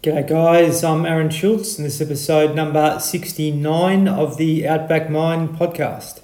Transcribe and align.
G'day 0.00 0.28
guys, 0.28 0.84
I'm 0.84 1.04
Aaron 1.04 1.28
Schultz 1.28 1.76
and 1.76 1.84
this 1.84 1.96
is 1.96 2.02
episode 2.02 2.54
number 2.54 3.00
69 3.00 4.06
of 4.06 4.36
the 4.36 4.68
Outback 4.68 5.10
Mind 5.10 5.58
podcast. 5.58 6.20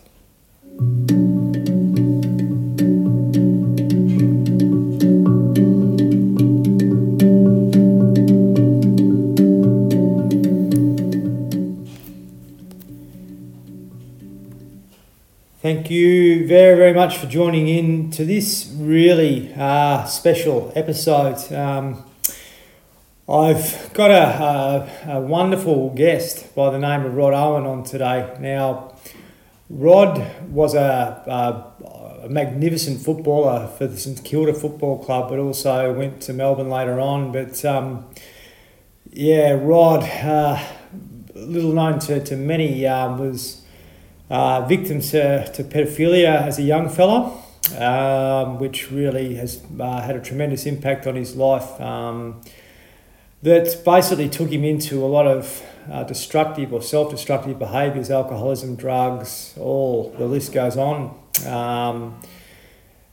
Thank 15.61 15.91
you 15.91 16.46
very, 16.46 16.77
very 16.77 16.95
much 16.95 17.18
for 17.18 17.27
joining 17.27 17.66
in 17.66 18.12
to 18.12 18.25
this 18.25 18.72
really 18.79 19.52
uh, 19.54 20.04
special 20.04 20.72
episode. 20.77 21.52
Um, 21.52 22.04
I've 23.27 23.91
got 23.95 24.11
a, 24.11 25.08
a, 25.08 25.12
a, 25.14 25.21
wonderful 25.22 25.94
guest 25.94 26.54
by 26.54 26.68
the 26.68 26.79
name 26.79 27.07
of 27.07 27.14
Rod 27.14 27.32
Owen 27.32 27.64
on 27.64 27.82
today. 27.82 28.36
Now, 28.39 28.94
Rod 29.71 30.22
was 30.50 30.75
a, 30.75 31.22
a, 31.26 32.27
a 32.27 32.29
magnificent 32.29 33.01
footballer 33.01 33.67
for 33.79 33.87
the 33.87 33.97
St 33.97 34.23
Kilda 34.23 34.53
Football 34.53 35.03
Club, 35.03 35.31
but 35.31 35.39
also 35.39 35.95
went 35.95 36.21
to 36.23 36.34
Melbourne 36.34 36.69
later 36.69 37.01
on. 37.01 37.33
But 37.33 37.65
um, 37.65 38.11
yeah, 39.11 39.53
Rod, 39.53 40.03
uh, 40.03 40.62
little 41.34 41.73
known 41.73 42.01
to, 42.01 42.23
to 42.23 42.37
many, 42.37 42.87
um, 42.87 43.17
was 43.17 43.62
uh, 44.29 44.67
victim 44.67 45.01
to, 45.01 45.51
to 45.51 45.65
pedophilia 45.65 46.43
as 46.43 46.59
a 46.59 46.62
young 46.62 46.91
fella, 46.91 47.43
um, 47.79 48.59
which 48.59 48.91
really 48.91 49.37
has 49.37 49.62
uh, 49.81 50.03
had 50.03 50.15
a 50.15 50.20
tremendous 50.20 50.67
impact 50.67 51.06
on 51.06 51.15
his 51.15 51.34
life. 51.34 51.81
Um, 51.81 52.43
that 53.45 53.84
basically 53.84 54.29
took 54.30 54.51
him 54.51 54.65
into 54.65 55.05
a 55.05 55.07
lot 55.07 55.27
of 55.27 55.62
uh, 55.93 56.03
destructive 56.05 56.73
or 56.73 56.80
self-destructive 56.80 57.59
behaviours, 57.59 58.11
alcoholism, 58.11 58.75
drugs, 58.75 59.53
all 59.61 60.14
the 60.17 60.25
list 60.25 60.50
goes 60.55 60.78
on. 60.78 61.14
Um, 61.47 62.19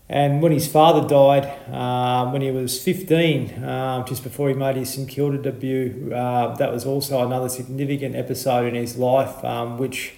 and 0.08 0.42
when 0.42 0.54
his 0.54 0.68
father 0.68 1.06
died, 1.06 1.46
uh, 1.70 2.30
when 2.32 2.42
he 2.42 2.50
was 2.50 2.82
15, 2.82 3.62
uh, 3.62 4.06
just 4.06 4.24
before 4.24 4.48
he 4.48 4.56
made 4.56 4.78
his 4.78 4.94
St 4.94 5.08
Kilda 5.10 5.38
debut, 5.38 6.14
uh, 6.14 6.56
that 6.56 6.72
was 6.72 6.86
also 6.86 7.26
another 7.26 7.50
significant 7.50 8.16
episode 8.16 8.68
in 8.68 8.76
his 8.76 8.98
life, 8.98 9.44
um, 9.44 9.78
which 9.78 10.14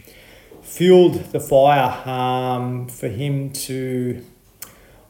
fueled 0.62 1.16
the 1.32 1.40
fire 1.40 2.08
um, 2.08 2.88
for 2.88 3.08
him 3.08 3.52
to, 3.52 4.24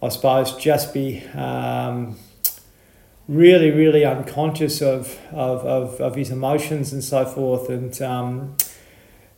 I 0.01 0.07
suppose, 0.07 0.55
just 0.55 0.93
be 0.93 1.25
um, 1.35 2.17
really, 3.27 3.71
really 3.71 4.05
unconscious 4.05 4.81
of, 4.81 5.19
of, 5.31 5.65
of, 5.65 6.01
of 6.01 6.15
his 6.15 6.29
emotions 6.29 6.91
and 6.91 7.03
so 7.03 7.25
forth. 7.25 7.69
And 7.69 7.99
um, 8.01 8.55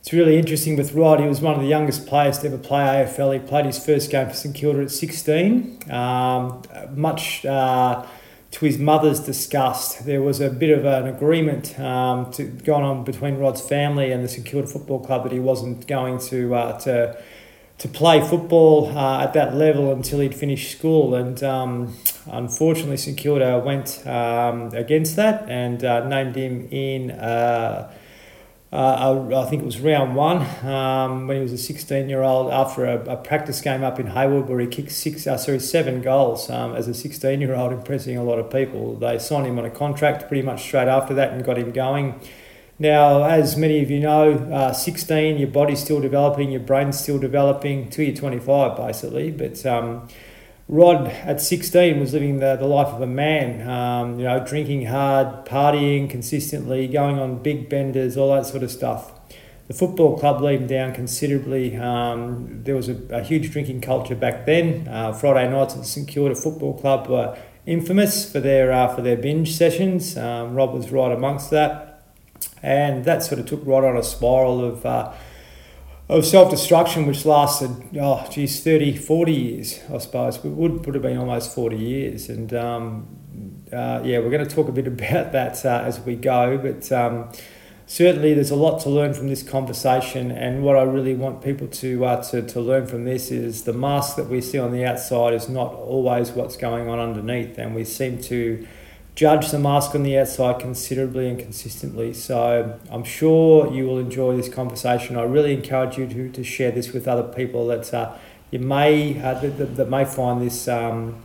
it's 0.00 0.12
really 0.12 0.38
interesting 0.38 0.76
with 0.76 0.92
Rod. 0.92 1.20
He 1.20 1.26
was 1.26 1.40
one 1.40 1.54
of 1.54 1.60
the 1.60 1.68
youngest 1.68 2.06
players 2.06 2.38
to 2.38 2.48
ever 2.48 2.58
play 2.58 2.82
AFL. 2.82 3.34
He 3.34 3.38
played 3.40 3.66
his 3.66 3.84
first 3.84 4.10
game 4.10 4.28
for 4.28 4.34
St 4.34 4.54
Kilda 4.54 4.82
at 4.82 4.90
16. 4.90 5.90
Um, 5.90 6.62
much 6.94 7.44
uh, 7.44 8.04
to 8.52 8.64
his 8.64 8.78
mother's 8.78 9.20
disgust, 9.20 10.06
there 10.06 10.22
was 10.22 10.40
a 10.40 10.50
bit 10.50 10.76
of 10.76 10.84
an 10.84 11.06
agreement 11.06 11.78
um, 11.78 12.30
to, 12.32 12.44
going 12.44 12.84
on 12.84 13.04
between 13.04 13.36
Rod's 13.38 13.60
family 13.60 14.12
and 14.12 14.24
the 14.24 14.28
St 14.28 14.46
Kilda 14.46 14.66
Football 14.66 15.00
Club 15.00 15.24
that 15.24 15.32
he 15.32 15.40
wasn't 15.40 15.86
going 15.86 16.18
to 16.20 16.54
uh, 16.54 16.78
to 16.80 17.22
to 17.78 17.88
play 17.88 18.26
football 18.26 18.96
uh, 18.96 19.24
at 19.24 19.34
that 19.34 19.54
level 19.54 19.92
until 19.92 20.20
he'd 20.20 20.34
finished 20.34 20.70
school. 20.78 21.14
And 21.14 21.42
um, 21.42 21.94
unfortunately, 22.30 22.96
St 22.96 23.16
Kilda 23.16 23.58
went 23.58 24.06
um, 24.06 24.68
against 24.74 25.16
that 25.16 25.48
and 25.48 25.84
uh, 25.84 26.06
named 26.06 26.36
him 26.36 26.68
in. 26.70 27.10
Uh, 27.10 27.92
uh, 28.72 29.28
I 29.34 29.48
think 29.48 29.62
it 29.62 29.64
was 29.64 29.80
round 29.80 30.16
one 30.16 30.38
um, 30.66 31.28
when 31.28 31.36
he 31.36 31.42
was 31.42 31.52
a 31.52 31.58
16 31.58 32.08
year 32.08 32.22
old 32.22 32.52
after 32.52 32.84
a, 32.84 32.98
a, 33.12 33.16
practice 33.16 33.60
game 33.60 33.84
up 33.84 34.00
in 34.00 34.08
Haywood 34.08 34.48
where 34.48 34.58
he 34.58 34.66
kicked 34.66 34.90
six, 34.90 35.26
uh, 35.26 35.38
sorry, 35.38 35.60
seven 35.60 36.02
goals 36.02 36.50
um, 36.50 36.74
as 36.74 36.88
a 36.88 36.92
16 36.92 37.40
year 37.40 37.54
old, 37.54 37.72
impressing 37.72 38.18
a 38.18 38.24
lot 38.24 38.38
of 38.40 38.50
people. 38.50 38.96
They 38.96 39.18
signed 39.18 39.46
him 39.46 39.58
on 39.58 39.64
a 39.64 39.70
contract 39.70 40.26
pretty 40.26 40.42
much 40.42 40.62
straight 40.62 40.88
after 40.88 41.14
that 41.14 41.32
and 41.32 41.44
got 41.44 41.58
him 41.58 41.70
going. 41.70 42.20
Now, 42.78 43.22
as 43.22 43.56
many 43.56 43.82
of 43.82 43.90
you 43.90 44.00
know, 44.00 44.32
uh, 44.32 44.72
16, 44.72 45.38
your 45.38 45.48
body's 45.48 45.80
still 45.80 46.00
developing, 46.00 46.50
your 46.50 46.60
brain's 46.60 47.00
still 47.00 47.18
developing 47.18 47.88
till 47.88 48.04
you're 48.04 48.16
25, 48.16 48.76
basically. 48.76 49.30
But 49.30 49.64
um, 49.64 50.08
Rod 50.68 51.06
at 51.06 51.40
16 51.40 52.00
was 52.00 52.12
living 52.12 52.40
the, 52.40 52.56
the 52.56 52.66
life 52.66 52.88
of 52.88 53.00
a 53.00 53.06
man, 53.06 53.68
um, 53.68 54.18
you 54.18 54.24
know, 54.24 54.44
drinking 54.44 54.86
hard, 54.86 55.46
partying 55.46 56.10
consistently, 56.10 56.88
going 56.88 57.18
on 57.18 57.42
big 57.42 57.68
benders, 57.68 58.16
all 58.16 58.34
that 58.34 58.46
sort 58.46 58.64
of 58.64 58.70
stuff. 58.70 59.12
The 59.68 59.74
football 59.74 60.18
club 60.18 60.40
let 60.40 60.54
him 60.54 60.66
down 60.66 60.92
considerably. 60.92 61.76
Um, 61.76 62.62
there 62.64 62.74
was 62.74 62.88
a, 62.88 62.96
a, 63.10 63.22
huge 63.22 63.50
drinking 63.50 63.80
culture 63.80 64.14
back 64.14 64.46
then. 64.46 64.86
Uh, 64.88 65.12
Friday 65.12 65.50
nights 65.50 65.76
at 65.76 65.84
St 65.84 66.06
Kilda 66.06 66.34
Football 66.34 66.78
Club 66.78 67.08
were 67.08 67.36
infamous 67.64 68.30
for 68.30 68.40
their, 68.40 68.72
uh, 68.72 68.94
for 68.94 69.02
their 69.02 69.16
binge 69.16 69.56
sessions. 69.56 70.16
Um, 70.16 70.54
Rob 70.54 70.72
was 70.72 70.90
right 70.90 71.10
amongst 71.10 71.50
that 71.50 71.96
and 72.62 73.04
that 73.04 73.22
sort 73.22 73.38
of 73.38 73.46
took 73.46 73.60
Rod 73.64 73.84
on 73.84 73.96
a 73.96 74.02
spiral 74.02 74.64
of 74.64 74.84
uh, 74.84 75.12
of 76.08 76.24
self 76.24 76.50
destruction, 76.50 77.06
which 77.06 77.24
lasted 77.24 77.70
oh 78.00 78.26
geez 78.30 78.62
30, 78.62 78.96
40 78.96 79.32
years, 79.32 79.80
I 79.92 79.98
suppose. 79.98 80.36
It 80.36 80.44
would 80.44 80.86
would 80.86 80.94
have 80.94 81.02
been 81.02 81.18
almost 81.18 81.54
forty 81.54 81.76
years, 81.76 82.28
and 82.28 82.52
um, 82.54 83.62
uh, 83.72 84.00
yeah, 84.04 84.18
we're 84.18 84.30
going 84.30 84.46
to 84.46 84.54
talk 84.54 84.68
a 84.68 84.72
bit 84.72 84.86
about 84.86 85.32
that 85.32 85.64
uh, 85.64 85.82
as 85.84 86.00
we 86.00 86.16
go, 86.16 86.58
but. 86.58 86.90
Um, 86.92 87.30
certainly, 87.88 88.34
there's 88.34 88.50
a 88.50 88.56
lot 88.56 88.80
to 88.80 88.90
learn 88.90 89.14
from 89.14 89.28
this 89.28 89.44
conversation, 89.44 90.32
and 90.32 90.64
what 90.64 90.76
I 90.76 90.82
really 90.82 91.14
want 91.14 91.40
people 91.40 91.68
to, 91.68 92.04
uh, 92.04 92.22
to 92.30 92.42
to 92.42 92.60
learn 92.60 92.86
from 92.86 93.04
this 93.04 93.30
is 93.30 93.62
the 93.62 93.72
mask 93.72 94.16
that 94.16 94.28
we 94.28 94.40
see 94.40 94.58
on 94.58 94.72
the 94.72 94.84
outside 94.84 95.34
is 95.34 95.48
not 95.48 95.72
always 95.72 96.32
what's 96.32 96.56
going 96.56 96.88
on 96.88 96.98
underneath, 96.98 97.58
and 97.58 97.74
we 97.74 97.84
seem 97.84 98.20
to 98.22 98.66
judge 99.16 99.50
the 99.50 99.58
mask 99.58 99.94
on 99.94 100.02
the 100.02 100.16
outside 100.18 100.60
considerably 100.60 101.26
and 101.28 101.38
consistently. 101.38 102.12
So 102.12 102.78
I'm 102.90 103.02
sure 103.02 103.72
you 103.72 103.86
will 103.86 103.98
enjoy 103.98 104.36
this 104.36 104.50
conversation. 104.50 105.16
I 105.16 105.22
really 105.22 105.54
encourage 105.54 105.96
you 105.96 106.06
to, 106.06 106.30
to 106.30 106.44
share 106.44 106.70
this 106.70 106.92
with 106.92 107.08
other 107.08 107.22
people 107.22 107.66
that 107.68 107.92
uh, 107.92 108.12
you 108.50 108.58
may 108.58 109.20
uh, 109.20 109.34
that, 109.40 109.76
that, 109.76 109.88
may 109.88 110.04
find 110.04 110.42
this 110.42 110.68
um, 110.68 111.22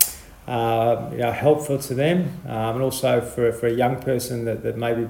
uh, 0.47 1.09
you 1.11 1.17
know, 1.19 1.31
helpful 1.33 1.77
to 1.77 1.93
them, 1.93 2.39
um, 2.47 2.75
and 2.75 2.81
also 2.81 3.21
for, 3.21 3.51
for 3.51 3.67
a 3.67 3.73
young 3.73 4.01
person 4.01 4.45
that, 4.45 4.63
that 4.63 4.77
maybe 4.77 5.07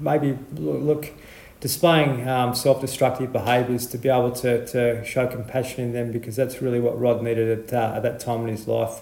maybe 0.00 0.36
look 0.54 1.12
displaying 1.60 2.28
um, 2.28 2.54
self-destructive 2.54 3.32
behaviours 3.32 3.86
to 3.86 3.96
be 3.96 4.08
able 4.08 4.32
to, 4.32 4.66
to 4.66 5.02
show 5.04 5.26
compassion 5.26 5.84
in 5.84 5.92
them 5.92 6.10
because 6.12 6.36
that's 6.36 6.60
really 6.60 6.80
what 6.80 6.98
Rod 6.98 7.22
needed 7.22 7.58
at, 7.58 7.72
uh, 7.72 7.96
at 7.96 8.02
that 8.02 8.18
time 8.18 8.42
in 8.42 8.48
his 8.48 8.66
life. 8.66 9.00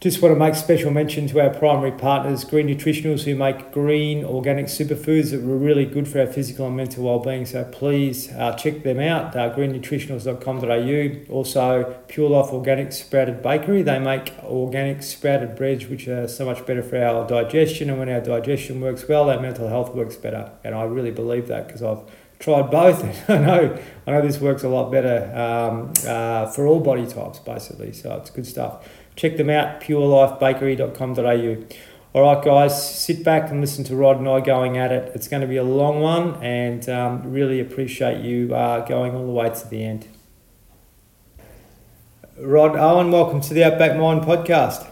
Just 0.00 0.22
want 0.22 0.34
to 0.34 0.38
make 0.38 0.54
special 0.54 0.90
mention 0.90 1.26
to 1.26 1.38
our 1.42 1.50
primary 1.50 1.92
partners, 1.92 2.42
Green 2.44 2.68
Nutritionals, 2.68 3.24
who 3.24 3.34
make 3.34 3.70
green 3.70 4.24
organic 4.24 4.64
superfoods 4.64 5.30
that 5.30 5.42
were 5.42 5.58
really 5.58 5.84
good 5.84 6.08
for 6.08 6.20
our 6.20 6.26
physical 6.26 6.68
and 6.68 6.74
mental 6.74 7.04
well-being. 7.04 7.44
So 7.44 7.64
please 7.64 8.32
uh, 8.32 8.54
check 8.54 8.82
them 8.82 8.98
out, 8.98 9.36
uh, 9.36 9.54
greennutritionals.com.au. 9.54 11.30
Also, 11.30 12.02
Pure 12.08 12.30
Life 12.30 12.50
Organic 12.50 12.92
Sprouted 12.94 13.42
Bakery. 13.42 13.82
They 13.82 13.98
make 13.98 14.32
organic 14.42 15.02
sprouted 15.02 15.54
breads, 15.54 15.86
which 15.86 16.08
are 16.08 16.26
so 16.26 16.46
much 16.46 16.64
better 16.64 16.82
for 16.82 16.96
our 16.96 17.28
digestion. 17.28 17.90
And 17.90 17.98
when 17.98 18.08
our 18.08 18.22
digestion 18.22 18.80
works 18.80 19.06
well, 19.06 19.28
our 19.28 19.38
mental 19.38 19.68
health 19.68 19.94
works 19.94 20.16
better. 20.16 20.50
And 20.64 20.74
I 20.74 20.84
really 20.84 21.10
believe 21.10 21.46
that 21.48 21.66
because 21.66 21.82
I've 21.82 22.00
tried 22.38 22.70
both. 22.70 23.28
I 23.30 23.36
know 23.36 23.78
I 24.06 24.10
know 24.12 24.22
this 24.22 24.40
works 24.40 24.64
a 24.64 24.68
lot 24.68 24.90
better 24.90 25.30
um, 25.38 25.92
uh, 26.06 26.46
for 26.46 26.66
all 26.66 26.80
body 26.80 27.06
types, 27.06 27.38
basically. 27.38 27.92
So 27.92 28.16
it's 28.16 28.30
good 28.30 28.46
stuff. 28.46 28.88
Check 29.16 29.36
them 29.36 29.50
out, 29.50 29.80
purelifebakery.com.au. 29.80 31.64
All 32.12 32.22
right, 32.22 32.44
guys, 32.44 32.98
sit 32.98 33.22
back 33.22 33.50
and 33.50 33.60
listen 33.60 33.84
to 33.84 33.94
Rod 33.94 34.18
and 34.18 34.28
I 34.28 34.40
going 34.40 34.76
at 34.76 34.90
it. 34.90 35.12
It's 35.14 35.28
going 35.28 35.42
to 35.42 35.46
be 35.46 35.58
a 35.58 35.62
long 35.62 36.00
one, 36.00 36.42
and 36.42 36.88
um, 36.88 37.30
really 37.30 37.60
appreciate 37.60 38.24
you 38.24 38.52
uh, 38.52 38.84
going 38.84 39.14
all 39.14 39.26
the 39.26 39.32
way 39.32 39.48
to 39.48 39.68
the 39.68 39.84
end. 39.84 40.08
Rod 42.36 42.74
Owen, 42.74 43.12
welcome 43.12 43.40
to 43.42 43.54
the 43.54 43.62
Outback 43.62 43.96
Mind 43.96 44.22
podcast. 44.22 44.90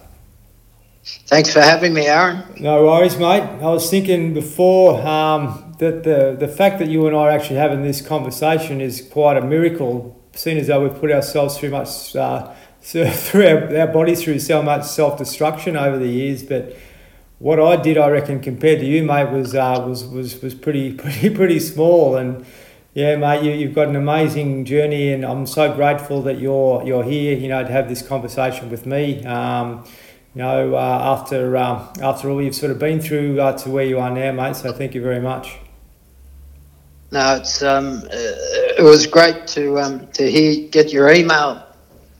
Thanks 1.26 1.52
for 1.52 1.60
having 1.60 1.94
me, 1.94 2.06
Aaron. 2.06 2.42
No 2.60 2.84
worries, 2.84 3.16
mate. 3.16 3.42
I 3.42 3.70
was 3.70 3.90
thinking 3.90 4.34
before 4.34 5.00
um, 5.06 5.74
that 5.78 6.04
the, 6.04 6.36
the 6.38 6.48
fact 6.48 6.78
that 6.78 6.88
you 6.88 7.06
and 7.06 7.16
I 7.16 7.20
are 7.20 7.30
actually 7.30 7.56
having 7.56 7.82
this 7.82 8.00
conversation 8.00 8.80
is 8.80 9.00
quite 9.00 9.36
a 9.36 9.40
miracle, 9.40 10.22
seeing 10.34 10.58
as 10.58 10.66
though 10.66 10.82
we've 10.82 11.00
put 11.00 11.10
ourselves 11.10 11.58
through 11.58 11.70
much 11.70 12.14
uh, 12.14 12.52
so 12.80 13.08
through 13.10 13.46
our, 13.46 13.76
our 13.78 13.86
bodies 13.86 14.22
through 14.22 14.40
so 14.40 14.62
much 14.62 14.84
self 14.84 15.18
destruction 15.18 15.76
over 15.76 15.98
the 15.98 16.08
years. 16.08 16.42
But 16.42 16.76
what 17.38 17.60
I 17.60 17.76
did, 17.76 17.98
I 17.98 18.08
reckon, 18.08 18.40
compared 18.40 18.80
to 18.80 18.86
you, 18.86 19.04
mate, 19.04 19.30
was 19.30 19.54
uh, 19.54 19.84
was 19.86 20.04
was 20.06 20.40
was 20.42 20.54
pretty 20.54 20.92
pretty 20.94 21.30
pretty 21.30 21.60
small. 21.60 22.16
And 22.16 22.44
yeah, 22.94 23.16
mate, 23.16 23.44
you, 23.44 23.52
you've 23.52 23.74
got 23.74 23.88
an 23.88 23.96
amazing 23.96 24.64
journey, 24.64 25.12
and 25.12 25.24
I'm 25.24 25.46
so 25.46 25.74
grateful 25.74 26.22
that 26.22 26.38
you're 26.38 26.82
you're 26.84 27.04
here. 27.04 27.36
You 27.36 27.48
know, 27.48 27.62
to 27.62 27.70
have 27.70 27.88
this 27.88 28.02
conversation 28.02 28.70
with 28.70 28.86
me. 28.86 29.24
Um, 29.24 29.84
you 30.34 30.42
know, 30.42 30.74
uh, 30.74 31.16
after 31.18 31.56
um, 31.56 31.88
after 32.00 32.30
all 32.30 32.42
you've 32.42 32.54
sort 32.54 32.70
of 32.70 32.78
been 32.78 33.00
through 33.00 33.40
uh, 33.40 33.56
to 33.58 33.70
where 33.70 33.84
you 33.84 33.98
are 33.98 34.10
now, 34.10 34.32
mate. 34.32 34.56
So 34.56 34.72
thank 34.72 34.94
you 34.94 35.02
very 35.02 35.20
much. 35.20 35.56
No, 37.10 37.36
it's 37.36 37.62
um, 37.62 38.02
uh, 38.04 38.78
it 38.78 38.82
was 38.82 39.06
great 39.06 39.46
to 39.48 39.78
um, 39.78 40.06
to 40.08 40.30
hear 40.30 40.68
get 40.68 40.92
your 40.92 41.10
email 41.10 41.64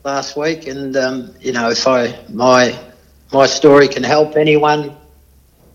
last 0.09 0.37
week, 0.37 0.67
and 0.67 0.97
um, 0.97 1.35
you 1.41 1.53
know, 1.53 1.69
if 1.71 1.87
I 1.87 2.19
my 2.33 2.77
my 3.33 3.47
story 3.47 3.89
can 3.89 4.03
help 4.03 4.37
anyone, 4.37 4.97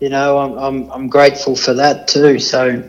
you 0.00 0.08
know, 0.08 0.38
I'm 0.42 0.52
I'm, 0.58 0.90
I'm 0.90 1.08
grateful 1.08 1.54
for 1.56 1.74
that 1.74 2.08
too. 2.08 2.38
So 2.38 2.82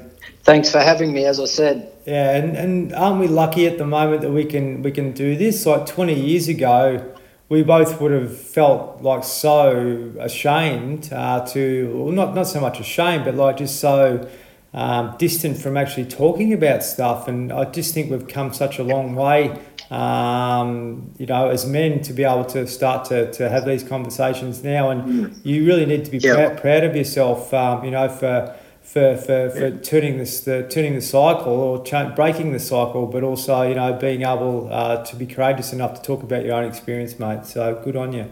thanks 0.44 0.72
for 0.72 0.80
having 0.80 1.14
me. 1.14 1.26
As 1.26 1.40
I 1.40 1.46
said. 1.46 1.92
Yeah, 2.06 2.36
and, 2.38 2.56
and 2.56 2.94
aren't 2.94 3.20
we 3.20 3.28
lucky 3.28 3.66
at 3.66 3.78
the 3.80 3.86
moment 3.86 4.22
that 4.22 4.32
we 4.32 4.46
can 4.46 4.84
we 4.84 4.92
can 4.92 5.12
do 5.14 5.36
this? 5.36 5.66
Like 5.66 5.86
twenty 5.86 6.20
years 6.30 6.48
ago, 6.48 7.16
we 7.50 7.64
both 7.64 8.00
would 8.02 8.12
have 8.12 8.36
felt 8.58 9.02
like 9.02 9.24
so 9.24 10.12
ashamed 10.20 11.12
uh, 11.14 11.46
to, 11.54 11.92
well, 11.96 12.12
not 12.12 12.36
not 12.36 12.48
so 12.48 12.60
much 12.60 12.80
ashamed, 12.80 13.26
but 13.26 13.36
like 13.36 13.58
just 13.58 13.80
so 13.80 14.28
um, 14.74 15.16
distant 15.18 15.58
from 15.58 15.78
actually 15.78 16.06
talking 16.06 16.54
about 16.54 16.84
stuff. 16.84 17.28
And 17.28 17.52
I 17.52 17.66
just 17.66 17.94
think 17.94 18.12
we've 18.12 18.28
come 18.28 18.54
such 18.54 18.78
a 18.78 18.84
long 18.84 19.16
way, 19.16 19.58
um, 19.92 21.12
you 21.18 21.26
know, 21.26 21.50
as 21.50 21.66
men 21.66 22.02
to 22.04 22.14
be 22.14 22.24
able 22.24 22.46
to 22.46 22.68
start 22.68 23.06
to, 23.06 23.32
to 23.34 23.50
have 23.50 23.66
these 23.66 23.84
conversations 23.84 24.64
now. 24.64 24.90
And 24.90 25.40
you 25.44 25.66
really 25.66 25.86
need 25.86 26.06
to 26.06 26.12
be 26.12 26.18
Yeah. 26.18 26.36
proud, 26.36 26.58
proud 26.62 26.84
of 26.86 26.96
yourself, 26.96 27.54
um, 27.54 27.84
you 27.86 27.92
know, 27.92 28.10
for 28.10 28.56
for, 28.82 29.18
for, 29.18 29.50
for 29.50 29.72
turning 29.80 30.20
this 30.20 30.42
the 30.42 30.68
turning 30.70 30.94
the 30.94 31.02
cycle 31.02 31.52
or 31.52 31.80
breaking 32.16 32.54
the 32.54 32.60
cycle, 32.60 33.08
but 33.08 33.24
also 33.24 33.64
you 33.64 33.76
know 33.76 33.94
being 33.94 34.22
able 34.22 34.70
uh, 34.72 35.04
to 35.04 35.16
be 35.16 35.26
courageous 35.26 35.74
enough 35.74 35.96
to 35.96 36.02
talk 36.02 36.24
about 36.24 36.46
your 36.46 36.54
own 36.54 36.66
experience, 36.66 37.18
mate. 37.20 37.46
So 37.46 37.82
good 37.84 37.96
on 37.96 38.14
you. 38.14 38.30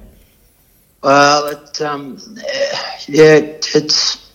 Well, 1.01 1.47
it, 1.47 1.81
um, 1.81 2.17
yeah, 3.07 3.35
it's 3.75 4.31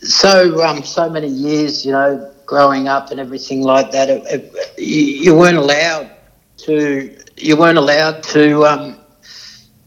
so 0.00 0.64
um, 0.64 0.82
so 0.82 1.10
many 1.10 1.28
years, 1.28 1.84
you 1.84 1.92
know, 1.92 2.32
growing 2.48 2.88
up 2.88 3.10
and 3.10 3.20
everything 3.20 3.62
like 3.62 3.92
that. 3.92 4.08
It, 4.08 4.22
it, 4.26 4.78
you, 4.78 5.36
weren't 5.36 5.58
allowed 5.58 6.10
to. 6.64 7.14
You 7.36 7.56
weren't 7.56 7.76
allowed 7.76 8.22
to. 8.34 8.64
Um, 8.64 8.98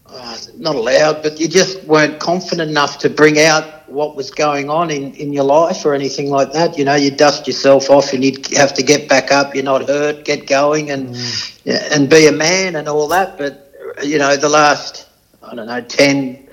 uh, 0.07 0.37
not 0.57 0.75
allowed, 0.75 1.23
but 1.23 1.39
you 1.39 1.47
just 1.47 1.83
weren't 1.85 2.19
confident 2.19 2.69
enough 2.69 2.99
to 2.99 3.09
bring 3.09 3.39
out 3.39 3.89
what 3.89 4.15
was 4.15 4.29
going 4.29 4.69
on 4.69 4.91
in, 4.91 5.13
in 5.15 5.33
your 5.33 5.43
life 5.43 5.83
or 5.85 5.95
anything 5.95 6.29
like 6.29 6.51
that. 6.53 6.77
You 6.77 6.85
know, 6.85 6.95
you 6.95 7.09
dust 7.09 7.47
yourself 7.47 7.89
off 7.89 8.13
and 8.13 8.23
you'd 8.23 8.45
have 8.55 8.73
to 8.75 8.83
get 8.83 9.09
back 9.09 9.31
up. 9.31 9.55
You're 9.55 9.63
not 9.63 9.87
hurt, 9.87 10.23
get 10.23 10.45
going, 10.45 10.91
and 10.91 11.15
yeah, 11.63 11.87
and 11.91 12.09
be 12.09 12.27
a 12.27 12.31
man 12.31 12.75
and 12.75 12.87
all 12.87 13.07
that. 13.07 13.39
But 13.39 13.73
you 14.03 14.19
know, 14.19 14.37
the 14.37 14.49
last 14.49 15.09
I 15.41 15.55
don't 15.55 15.65
know 15.65 15.81
ten, 15.81 16.47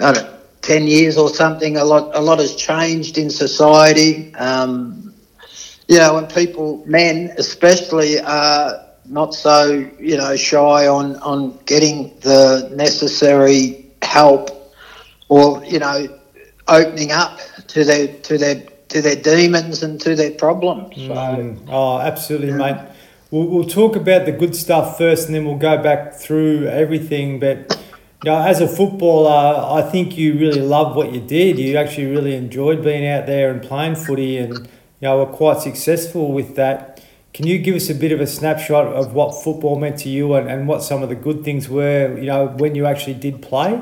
I 0.00 0.12
don't, 0.12 0.62
ten 0.62 0.86
years 0.86 1.18
or 1.18 1.28
something, 1.28 1.76
a 1.76 1.84
lot 1.84 2.16
a 2.16 2.20
lot 2.20 2.38
has 2.38 2.56
changed 2.56 3.18
in 3.18 3.28
society. 3.28 4.34
Um, 4.36 5.09
you 5.90 5.98
know, 5.98 6.14
when 6.14 6.28
people, 6.28 6.84
men 6.86 7.34
especially, 7.36 8.20
are 8.20 8.86
not 9.06 9.34
so 9.34 9.90
you 9.98 10.16
know 10.16 10.36
shy 10.36 10.86
on 10.86 11.16
on 11.16 11.58
getting 11.66 12.16
the 12.20 12.70
necessary 12.76 13.84
help, 14.00 14.72
or 15.28 15.64
you 15.64 15.80
know, 15.80 16.06
opening 16.68 17.10
up 17.10 17.40
to 17.66 17.84
their 17.84 18.06
to 18.06 18.38
their 18.38 18.62
to 18.90 19.02
their 19.02 19.16
demons 19.16 19.82
and 19.82 20.00
to 20.00 20.14
their 20.14 20.30
problems. 20.30 20.94
So, 20.94 21.12
Mm. 21.12 21.68
Oh, 21.68 21.98
absolutely, 21.98 22.52
mate. 22.52 22.76
We'll, 23.32 23.46
we'll 23.46 23.68
talk 23.68 23.96
about 23.96 24.26
the 24.26 24.32
good 24.32 24.54
stuff 24.54 24.96
first, 24.96 25.26
and 25.26 25.34
then 25.34 25.44
we'll 25.44 25.56
go 25.56 25.82
back 25.82 26.14
through 26.14 26.68
everything. 26.68 27.40
But 27.40 27.76
you 28.22 28.30
know, 28.30 28.40
as 28.40 28.60
a 28.60 28.68
footballer, 28.68 29.80
I 29.80 29.90
think 29.90 30.16
you 30.16 30.38
really 30.38 30.60
loved 30.60 30.94
what 30.94 31.12
you 31.12 31.20
did. 31.20 31.58
You 31.58 31.76
actually 31.78 32.06
really 32.06 32.36
enjoyed 32.36 32.84
being 32.84 33.08
out 33.08 33.26
there 33.26 33.50
and 33.50 33.60
playing 33.60 33.96
footy, 33.96 34.38
and 34.38 34.68
you 35.00 35.08
know, 35.08 35.18
were 35.18 35.26
quite 35.26 35.60
successful 35.60 36.32
with 36.32 36.56
that. 36.56 37.02
Can 37.32 37.46
you 37.46 37.58
give 37.58 37.74
us 37.74 37.88
a 37.88 37.94
bit 37.94 38.12
of 38.12 38.20
a 38.20 38.26
snapshot 38.26 38.86
of 38.86 39.14
what 39.14 39.42
football 39.42 39.78
meant 39.78 39.98
to 40.00 40.08
you 40.08 40.34
and, 40.34 40.50
and 40.50 40.68
what 40.68 40.82
some 40.82 41.02
of 41.02 41.08
the 41.08 41.14
good 41.14 41.44
things 41.44 41.68
were, 41.68 42.18
you 42.18 42.26
know, 42.26 42.48
when 42.48 42.74
you 42.74 42.86
actually 42.86 43.14
did 43.14 43.40
play? 43.40 43.80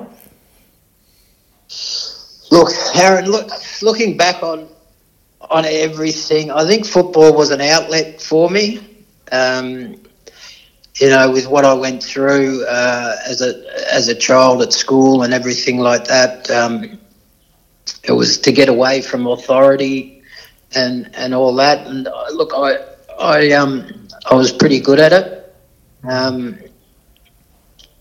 Look, 2.50 2.68
Aaron, 2.94 3.30
look, 3.30 3.50
looking 3.82 4.16
back 4.16 4.42
on 4.42 4.68
on 5.50 5.64
everything, 5.64 6.50
I 6.50 6.66
think 6.66 6.84
football 6.84 7.34
was 7.34 7.50
an 7.50 7.60
outlet 7.60 8.20
for 8.20 8.50
me. 8.50 8.80
Um, 9.32 9.96
you 10.96 11.08
know, 11.08 11.30
with 11.30 11.46
what 11.46 11.64
I 11.64 11.72
went 11.74 12.02
through 12.02 12.64
uh, 12.66 13.16
as 13.26 13.40
a 13.40 13.54
as 13.92 14.08
a 14.08 14.14
child 14.14 14.62
at 14.62 14.72
school 14.72 15.22
and 15.22 15.32
everything 15.32 15.78
like 15.78 16.04
that, 16.04 16.50
um, 16.50 16.98
it 18.04 18.12
was 18.12 18.38
to 18.38 18.52
get 18.52 18.68
away 18.68 19.00
from 19.00 19.26
authority 19.26 20.17
and 20.74 21.10
and 21.14 21.34
all 21.34 21.54
that. 21.56 21.86
And 21.86 22.06
uh, 22.06 22.26
look, 22.32 22.52
I 22.54 22.78
I 23.18 23.52
um 23.52 24.08
I 24.30 24.34
was 24.34 24.52
pretty 24.52 24.80
good 24.80 25.00
at 25.00 25.12
it. 25.12 25.54
Um, 26.08 26.58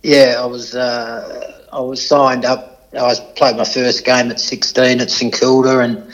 yeah, 0.03 0.35
I 0.39 0.45
was 0.45 0.75
uh, 0.75 1.63
I 1.71 1.79
was 1.79 2.05
signed 2.07 2.45
up. 2.45 2.89
I 2.93 3.03
was 3.03 3.19
played 3.35 3.57
my 3.57 3.65
first 3.65 4.05
game 4.05 4.31
at 4.31 4.39
16 4.39 5.01
at 5.01 5.11
St 5.11 5.33
Kilda, 5.33 5.79
and 5.79 6.11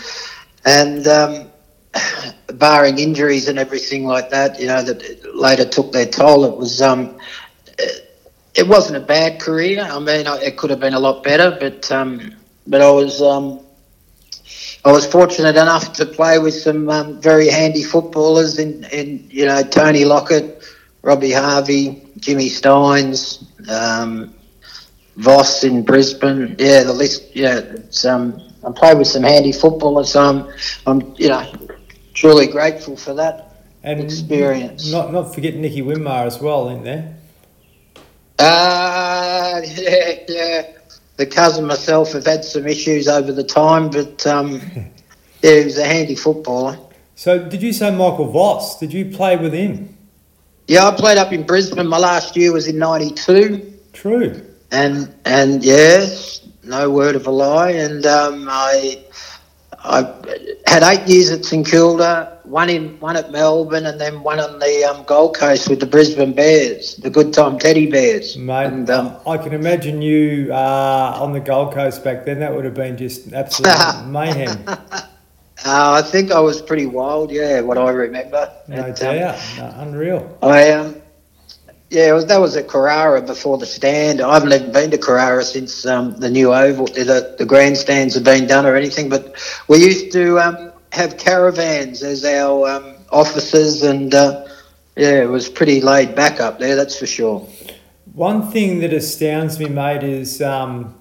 and 0.65 1.07
um, 1.07 1.51
barring 2.55 2.99
injuries 2.99 3.47
and 3.47 3.59
everything 3.59 4.05
like 4.05 4.29
that, 4.29 4.59
you 4.59 4.67
know, 4.67 4.81
that 4.81 5.35
later 5.35 5.65
took 5.65 5.91
their 5.91 6.05
toll. 6.05 6.45
It 6.45 6.57
was 6.57 6.81
um, 6.81 7.17
it 8.55 8.67
wasn't 8.67 8.97
a 8.97 9.05
bad 9.05 9.39
career. 9.39 9.81
I 9.81 9.99
mean, 9.99 10.25
it 10.27 10.57
could 10.57 10.69
have 10.69 10.79
been 10.79 10.93
a 10.93 10.99
lot 10.99 11.23
better, 11.23 11.57
but 11.59 11.91
um, 11.91 12.35
but 12.67 12.81
I 12.81 12.91
was 12.91 13.21
um, 13.21 13.59
I 14.85 14.91
was 14.91 15.05
fortunate 15.05 15.55
enough 15.55 15.93
to 15.93 16.05
play 16.05 16.39
with 16.39 16.53
some 16.53 16.89
um, 16.89 17.21
very 17.21 17.47
handy 17.47 17.83
footballers 17.83 18.59
in, 18.59 18.83
in 18.85 19.25
you 19.29 19.45
know 19.45 19.63
Tony 19.63 20.03
Lockett, 20.03 20.63
Robbie 21.01 21.31
Harvey, 21.31 22.03
Jimmy 22.17 22.49
Steins, 22.49 23.45
um, 23.69 24.33
Voss 25.15 25.63
in 25.63 25.83
Brisbane. 25.83 26.55
Yeah, 26.59 26.83
the 26.83 26.91
list. 26.93 27.33
Yeah, 27.33 27.59
it's 27.59 28.03
um, 28.03 28.41
I 28.65 28.71
played 28.71 28.97
with 28.97 29.07
some 29.07 29.23
handy 29.23 29.53
footballers. 29.53 30.11
So 30.11 30.21
I'm, 30.21 30.53
I'm 30.85 31.15
you 31.17 31.29
know 31.29 31.49
truly 32.13 32.47
grateful 32.47 32.97
for 32.97 33.13
that. 33.13 33.65
And 33.83 34.01
Experience. 34.01 34.91
Not 34.91 35.13
not 35.13 35.33
forget 35.33 35.55
Nicky 35.55 35.81
Winmar 35.81 36.25
as 36.25 36.41
well 36.41 36.67
in 36.69 36.83
there. 36.83 37.15
Uh, 38.37 39.61
yeah, 39.65 40.15
yeah. 40.27 40.72
The 41.15 41.25
cousin 41.25 41.65
myself 41.65 42.13
have 42.13 42.25
had 42.25 42.43
some 42.43 42.67
issues 42.67 43.07
over 43.07 43.31
the 43.31 43.43
time, 43.43 43.89
but 43.89 44.25
um, 44.25 44.53
yeah, 45.41 45.59
he 45.59 45.65
was 45.65 45.77
a 45.77 45.85
handy 45.85 46.15
footballer. 46.15 46.77
So 47.15 47.47
did 47.47 47.61
you 47.61 47.73
say 47.73 47.91
Michael 47.91 48.31
Voss? 48.31 48.79
Did 48.79 48.91
you 48.91 49.05
play 49.05 49.37
with 49.37 49.53
him? 49.53 49.95
Yeah, 50.67 50.87
I 50.87 50.95
played 50.95 51.17
up 51.17 51.31
in 51.31 51.43
Brisbane. 51.43 51.87
My 51.87 51.97
last 51.99 52.35
year 52.35 52.51
was 52.51 52.67
in 52.67 52.79
'92, 52.79 53.73
True. 53.91 54.41
and 54.71 55.13
and 55.25 55.63
yes, 55.63 56.47
no 56.63 56.89
word 56.89 57.15
of 57.15 57.27
a 57.27 57.31
lie. 57.31 57.71
And 57.71 58.05
um, 58.05 58.47
I 58.49 59.03
I 59.83 60.13
had 60.65 60.83
eight 60.83 61.07
years 61.07 61.29
at 61.31 61.45
St 61.45 61.67
Kilda, 61.67 62.32
one 62.43 62.69
in 62.69 62.99
one 62.99 63.15
at 63.15 63.31
Melbourne, 63.31 63.85
and 63.85 63.99
then 63.99 64.21
one 64.21 64.39
on 64.39 64.59
the 64.59 64.83
um, 64.83 65.03
Gold 65.05 65.35
Coast 65.35 65.69
with 65.69 65.79
the 65.79 65.85
Brisbane 65.85 66.33
Bears, 66.33 66.97
the 66.97 67.09
Good 67.09 67.33
Time 67.33 67.57
Teddy 67.57 67.89
Bears. 67.89 68.37
Mate, 68.37 68.65
And 68.67 68.89
um, 68.89 69.17
I 69.27 69.37
can 69.37 69.53
imagine 69.53 70.01
you 70.01 70.49
uh, 70.51 71.17
on 71.21 71.31
the 71.33 71.39
Gold 71.39 71.73
Coast 71.73 72.03
back 72.03 72.25
then. 72.25 72.39
That 72.39 72.53
would 72.53 72.65
have 72.65 72.73
been 72.73 72.97
just 72.97 73.33
absolute 73.33 74.05
mayhem. 74.07 74.63
uh, 74.67 74.83
I 75.65 76.01
think 76.01 76.31
I 76.31 76.39
was 76.39 76.61
pretty 76.61 76.85
wild. 76.85 77.31
Yeah, 77.31 77.61
what 77.61 77.77
I 77.77 77.89
remember. 77.89 78.51
No 78.67 78.75
And, 78.75 78.85
um, 78.85 78.93
doubt. 78.93 79.39
No, 79.57 79.73
unreal. 79.77 80.37
I 80.41 80.71
um, 80.71 80.95
yeah, 81.93 82.09
it 82.09 82.13
was, 82.13 82.25
that 82.25 82.41
was 82.41 82.57
at 82.57 82.67
Carrara 82.67 83.21
before 83.21 83.59
the 83.59 83.67
stand. 83.67 84.19
I 84.19 84.33
haven't 84.33 84.51
even 84.51 84.71
been 84.71 84.89
to 84.91 84.97
Carrara 84.97 85.43
since 85.43 85.85
um, 85.85 86.19
the 86.19 86.29
new 86.29 86.51
oval, 86.51 86.87
the, 86.87 87.35
the 87.37 87.45
grandstands 87.45 88.15
have 88.15 88.23
been 88.23 88.47
done 88.47 88.65
or 88.65 88.75
anything. 88.75 89.09
But 89.09 89.35
we 89.67 89.77
used 89.77 90.11
to 90.13 90.39
um, 90.39 90.72
have 90.93 91.17
caravans 91.17 92.03
as 92.03 92.23
our 92.23 92.69
um, 92.69 92.95
officers, 93.11 93.81
and 93.81 94.13
uh, 94.13 94.47
yeah, 94.95 95.23
it 95.23 95.29
was 95.29 95.49
pretty 95.49 95.81
laid 95.81 96.15
back 96.15 96.39
up 96.39 96.59
there. 96.59 96.75
That's 96.75 96.97
for 96.97 97.07
sure. 97.07 97.39
One 98.13 98.51
thing 98.51 98.79
that 98.81 98.93
astounds 98.93 99.57
me, 99.57 99.69
mate, 99.69 100.03
is 100.03 100.39
um, 100.39 100.93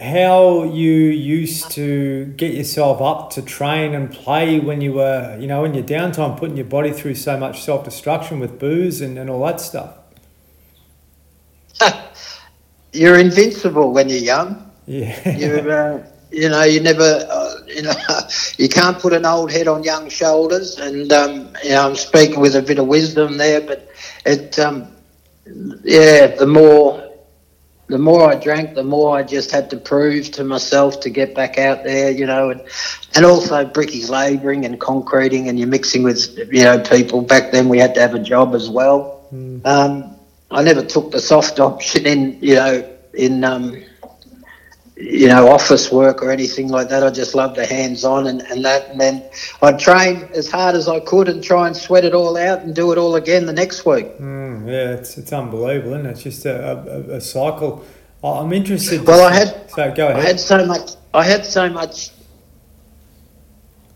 how 0.00 0.62
you 0.62 0.92
used 0.92 1.72
to 1.72 2.26
get 2.36 2.54
yourself 2.54 3.02
up 3.02 3.30
to 3.30 3.42
train 3.42 3.92
and 3.92 4.08
play 4.08 4.60
when 4.60 4.80
you 4.80 4.92
were, 4.92 5.36
you 5.40 5.48
know, 5.48 5.64
in 5.64 5.74
your 5.74 5.82
downtime, 5.82 6.36
putting 6.38 6.56
your 6.56 6.66
body 6.66 6.92
through 6.92 7.16
so 7.16 7.36
much 7.36 7.64
self 7.64 7.84
destruction 7.84 8.38
with 8.38 8.60
booze 8.60 9.00
and, 9.00 9.18
and 9.18 9.28
all 9.28 9.44
that 9.46 9.60
stuff. 9.60 9.96
You're 12.92 13.18
invincible 13.18 13.92
when 13.92 14.08
you're 14.08 14.18
young. 14.18 14.70
Yeah. 14.86 15.36
You 15.36 15.70
uh, 15.70 16.06
you 16.34 16.48
know 16.48 16.62
you 16.62 16.80
never 16.80 17.26
uh, 17.30 17.54
you 17.66 17.82
know 17.82 17.94
you 18.58 18.68
can't 18.68 18.98
put 18.98 19.12
an 19.12 19.24
old 19.24 19.50
head 19.50 19.68
on 19.68 19.82
young 19.82 20.08
shoulders. 20.08 20.78
And 20.78 21.12
um, 21.12 21.54
you 21.62 21.70
know 21.70 21.88
I'm 21.88 21.96
speaking 21.96 22.40
with 22.40 22.56
a 22.56 22.62
bit 22.62 22.78
of 22.78 22.86
wisdom 22.86 23.36
there, 23.36 23.60
but 23.60 23.88
it 24.26 24.58
um, 24.58 24.88
yeah 25.82 26.26
the 26.26 26.46
more 26.46 27.02
the 27.86 27.98
more 27.98 28.30
I 28.30 28.34
drank, 28.36 28.74
the 28.74 28.82
more 28.82 29.16
I 29.16 29.22
just 29.22 29.50
had 29.50 29.68
to 29.70 29.76
prove 29.76 30.30
to 30.32 30.44
myself 30.44 31.00
to 31.00 31.10
get 31.10 31.34
back 31.34 31.58
out 31.58 31.84
there, 31.84 32.10
you 32.10 32.26
know, 32.26 32.50
and 32.50 32.62
and 33.14 33.24
also 33.24 33.64
brickies 33.66 34.08
labouring 34.08 34.64
and 34.64 34.80
concreting, 34.80 35.48
and 35.48 35.58
you're 35.58 35.68
mixing 35.68 36.02
with 36.02 36.36
you 36.50 36.64
know 36.64 36.80
people. 36.80 37.20
Back 37.20 37.52
then, 37.52 37.68
we 37.68 37.78
had 37.78 37.94
to 37.94 38.00
have 38.00 38.14
a 38.14 38.18
job 38.18 38.54
as 38.54 38.70
well. 38.70 39.28
Mm. 39.32 39.64
Um, 39.66 40.14
I 40.50 40.62
never 40.62 40.82
took 40.82 41.10
the 41.10 41.20
soft 41.20 41.58
option 41.58 42.06
in, 42.06 42.38
you 42.40 42.54
know, 42.54 42.96
in 43.12 43.44
um, 43.44 43.82
you 44.96 45.26
know, 45.26 45.48
office 45.48 45.90
work 45.90 46.22
or 46.22 46.30
anything 46.30 46.68
like 46.68 46.88
that. 46.88 47.02
I 47.02 47.10
just 47.10 47.34
loved 47.34 47.56
the 47.56 47.66
hands 47.66 48.04
on 48.04 48.28
and, 48.28 48.42
and 48.42 48.64
that. 48.64 48.90
And 48.90 49.00
then 49.00 49.24
I'd 49.60 49.78
train 49.78 50.28
as 50.34 50.48
hard 50.48 50.76
as 50.76 50.88
I 50.88 51.00
could 51.00 51.28
and 51.28 51.42
try 51.42 51.66
and 51.66 51.76
sweat 51.76 52.04
it 52.04 52.14
all 52.14 52.36
out 52.36 52.60
and 52.60 52.74
do 52.74 52.92
it 52.92 52.98
all 52.98 53.16
again 53.16 53.46
the 53.46 53.52
next 53.52 53.84
week. 53.84 54.06
Mm, 54.18 54.66
yeah, 54.66 54.92
it's, 54.92 55.18
it's 55.18 55.32
unbelievable, 55.32 55.94
isn't 55.94 56.06
it? 56.06 56.10
It's 56.10 56.22
just 56.22 56.46
a, 56.46 57.10
a, 57.10 57.16
a 57.16 57.20
cycle. 57.20 57.84
I'm 58.22 58.52
interested. 58.52 59.06
Well, 59.06 59.22
I 59.22 59.34
had 59.34 59.70
so 59.70 59.92
go 59.92 60.08
ahead. 60.08 60.24
I 60.24 60.26
had 60.26 60.40
so 60.40 60.64
much. 60.64 60.92
I 61.12 61.24
had 61.24 61.44
so 61.44 61.68
much 61.68 62.10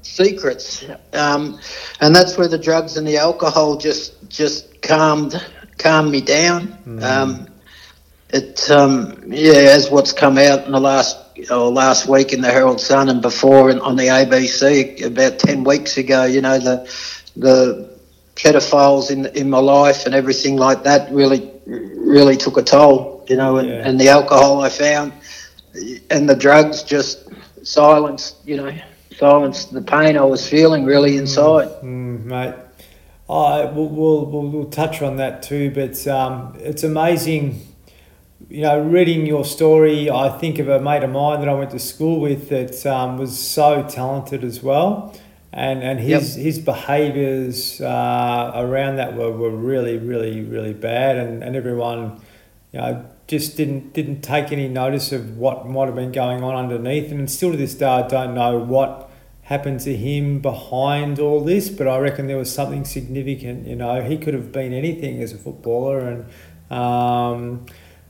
secrets, 0.02 0.84
um, 1.14 1.58
and 2.02 2.14
that's 2.14 2.36
where 2.36 2.46
the 2.48 2.58
drugs 2.58 2.98
and 2.98 3.06
the 3.06 3.16
alcohol 3.16 3.78
just 3.78 4.28
just 4.28 4.82
calmed 4.82 5.42
calmed 5.78 6.10
me 6.10 6.20
down. 6.20 6.76
Mm. 6.86 7.02
Um, 7.02 7.47
it 8.30 8.70
um, 8.70 9.22
yeah, 9.26 9.52
as 9.52 9.90
what's 9.90 10.12
come 10.12 10.38
out 10.38 10.66
in 10.66 10.72
the 10.72 10.80
last 10.80 11.16
or 11.50 11.70
last 11.70 12.08
week 12.08 12.32
in 12.32 12.40
the 12.40 12.50
Herald 12.50 12.80
Sun 12.80 13.08
and 13.08 13.22
before 13.22 13.70
on 13.70 13.96
the 13.96 14.04
ABC 14.04 15.04
about 15.04 15.38
ten 15.38 15.64
weeks 15.64 15.96
ago, 15.96 16.24
you 16.24 16.40
know 16.40 16.58
the 16.58 16.92
the 17.36 17.98
pedophiles 18.34 19.10
in 19.10 19.26
in 19.26 19.48
my 19.48 19.58
life 19.58 20.06
and 20.06 20.14
everything 20.14 20.56
like 20.56 20.84
that 20.84 21.10
really 21.10 21.50
really 21.66 22.36
took 22.36 22.56
a 22.56 22.62
toll, 22.62 23.24
you 23.28 23.36
know, 23.36 23.56
and, 23.56 23.68
yeah. 23.68 23.88
and 23.88 24.00
the 24.00 24.08
alcohol 24.08 24.62
I 24.62 24.68
found 24.68 25.12
and 26.10 26.28
the 26.28 26.36
drugs 26.36 26.82
just 26.82 27.28
silenced, 27.62 28.36
you 28.46 28.56
know, 28.56 28.72
silenced 29.16 29.72
the 29.72 29.82
pain 29.82 30.16
I 30.16 30.22
was 30.22 30.48
feeling 30.48 30.84
really 30.84 31.12
mm, 31.12 31.20
inside. 31.20 31.68
Mm, 31.82 31.82
mm, 31.82 32.24
mate. 32.24 32.54
I 33.30 33.66
we'll, 33.66 33.88
we'll, 33.88 34.24
we'll, 34.24 34.70
touch 34.70 35.02
on 35.02 35.16
that 35.18 35.42
too, 35.42 35.70
but 35.70 36.06
um, 36.08 36.56
it's 36.60 36.82
amazing 36.82 37.67
you 38.48 38.62
know, 38.62 38.80
reading 38.80 39.26
your 39.26 39.44
story, 39.44 40.10
I 40.10 40.30
think 40.38 40.58
of 40.58 40.68
a 40.68 40.80
mate 40.80 41.02
of 41.02 41.10
mine 41.10 41.40
that 41.40 41.48
I 41.48 41.54
went 41.54 41.70
to 41.72 41.78
school 41.78 42.20
with 42.20 42.48
that 42.48 42.86
um, 42.86 43.18
was 43.18 43.38
so 43.38 43.86
talented 43.86 44.42
as 44.42 44.62
well. 44.62 45.14
And, 45.52 45.82
and 45.82 45.98
his, 45.98 46.36
yep. 46.36 46.44
his 46.44 46.58
behaviours 46.58 47.80
uh, 47.80 48.52
around 48.54 48.96
that 48.96 49.16
were, 49.16 49.32
were 49.32 49.50
really, 49.50 49.96
really, 49.98 50.42
really 50.42 50.74
bad. 50.74 51.16
And, 51.16 51.42
and 51.42 51.56
everyone, 51.56 52.20
you 52.72 52.80
know, 52.80 53.04
just 53.26 53.58
didn't 53.58 53.92
didn't 53.92 54.22
take 54.22 54.52
any 54.52 54.68
notice 54.68 55.12
of 55.12 55.36
what 55.36 55.66
might 55.66 55.86
have 55.86 55.94
been 55.94 56.12
going 56.12 56.42
on 56.42 56.54
underneath. 56.54 57.12
And 57.12 57.30
still 57.30 57.52
to 57.52 57.56
this 57.56 57.74
day, 57.74 57.86
I 57.86 58.08
don't 58.08 58.34
know 58.34 58.58
what 58.58 59.10
happened 59.42 59.80
to 59.80 59.94
him 59.94 60.40
behind 60.40 61.18
all 61.18 61.42
this, 61.42 61.68
but 61.68 61.86
I 61.86 61.98
reckon 61.98 62.26
there 62.26 62.38
was 62.38 62.52
something 62.52 62.84
significant. 62.84 63.66
You 63.66 63.76
know, 63.76 64.02
he 64.02 64.16
could 64.16 64.34
have 64.34 64.50
been 64.50 64.72
anything 64.72 65.22
as 65.22 65.32
a 65.32 65.38
footballer, 65.38 66.00
and 66.00 66.72
um, 66.72 67.66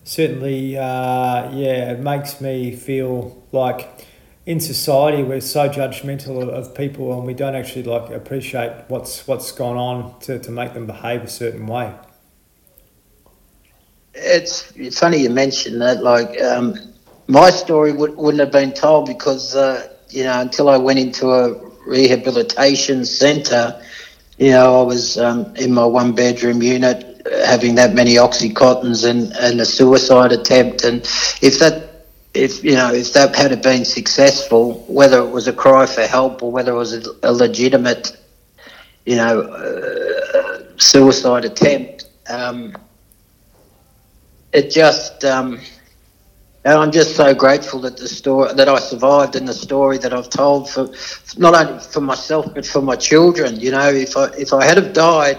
certainly, 0.08 0.74
uh, 0.74 1.52
yeah, 1.52 1.92
it 1.92 2.00
makes 2.00 2.40
me 2.40 2.74
feel 2.74 3.44
like 3.52 4.06
in 4.46 4.58
society 4.58 5.22
we're 5.22 5.38
so 5.38 5.68
judgmental 5.68 6.48
of, 6.48 6.74
people 6.74 7.12
and 7.12 7.26
we 7.26 7.34
don't 7.34 7.54
actually 7.54 7.82
like 7.82 8.08
appreciate 8.10 8.72
what's 8.88 9.26
what's 9.26 9.52
gone 9.52 9.76
on 9.76 10.18
to, 10.20 10.38
to 10.38 10.50
make 10.50 10.72
them 10.72 10.86
behave 10.86 11.22
a 11.22 11.28
certain 11.28 11.66
way. 11.66 11.94
It's, 14.14 14.72
it's 14.76 14.98
funny 14.98 15.18
you 15.18 15.28
mentioned 15.28 15.82
that. 15.82 16.02
Like 16.02 16.40
um, 16.40 16.74
my 17.26 17.50
story 17.50 17.92
would, 17.92 18.16
wouldn't 18.16 18.40
have 18.40 18.50
been 18.50 18.72
told 18.72 19.06
because 19.06 19.54
uh, 19.54 19.92
you 20.08 20.24
know 20.24 20.40
until 20.40 20.70
I 20.70 20.78
went 20.78 20.98
into 20.98 21.32
a 21.32 21.52
rehabilitation 21.86 23.04
centre, 23.04 23.78
you 24.38 24.52
know 24.52 24.80
I 24.80 24.82
was 24.84 25.18
um, 25.18 25.54
in 25.56 25.74
my 25.74 25.84
one 25.84 26.14
bedroom 26.14 26.62
unit 26.62 27.07
having 27.44 27.74
that 27.76 27.94
many 27.94 28.14
oxycontins 28.14 29.08
and, 29.08 29.32
and 29.36 29.60
a 29.60 29.64
suicide 29.64 30.32
attempt. 30.32 30.84
And 30.84 31.02
if 31.42 31.58
that, 31.60 32.06
if 32.34 32.62
you 32.62 32.72
know, 32.72 32.92
if 32.92 33.12
that 33.14 33.34
had 33.34 33.60
been 33.62 33.84
successful, 33.84 34.84
whether 34.88 35.20
it 35.20 35.30
was 35.30 35.48
a 35.48 35.52
cry 35.52 35.86
for 35.86 36.02
help 36.02 36.42
or 36.42 36.50
whether 36.52 36.72
it 36.72 36.76
was 36.76 36.94
a, 36.94 37.10
a 37.22 37.32
legitimate, 37.32 38.16
you 39.06 39.16
know, 39.16 39.40
uh, 39.40 40.62
suicide 40.76 41.44
attempt, 41.44 42.08
um, 42.28 42.76
it 44.52 44.70
just. 44.70 45.24
Um, 45.24 45.60
and 46.64 46.76
I'm 46.76 46.90
just 46.90 47.16
so 47.16 47.34
grateful 47.34 47.80
that 47.80 47.96
the 47.96 48.08
story 48.08 48.52
that 48.52 48.68
I 48.68 48.78
survived 48.78 49.36
and 49.36 49.48
the 49.48 49.54
story 49.54 49.96
that 49.98 50.12
I've 50.12 50.28
told 50.28 50.68
for 50.68 50.90
not 51.38 51.54
only 51.54 51.80
for 51.80 52.00
myself 52.00 52.52
but 52.52 52.66
for 52.66 52.82
my 52.82 52.96
children. 52.96 53.58
You 53.58 53.70
know, 53.70 53.88
if 53.88 54.16
I 54.16 54.26
if 54.36 54.52
I 54.52 54.64
had 54.64 54.76
have 54.76 54.92
died 54.92 55.38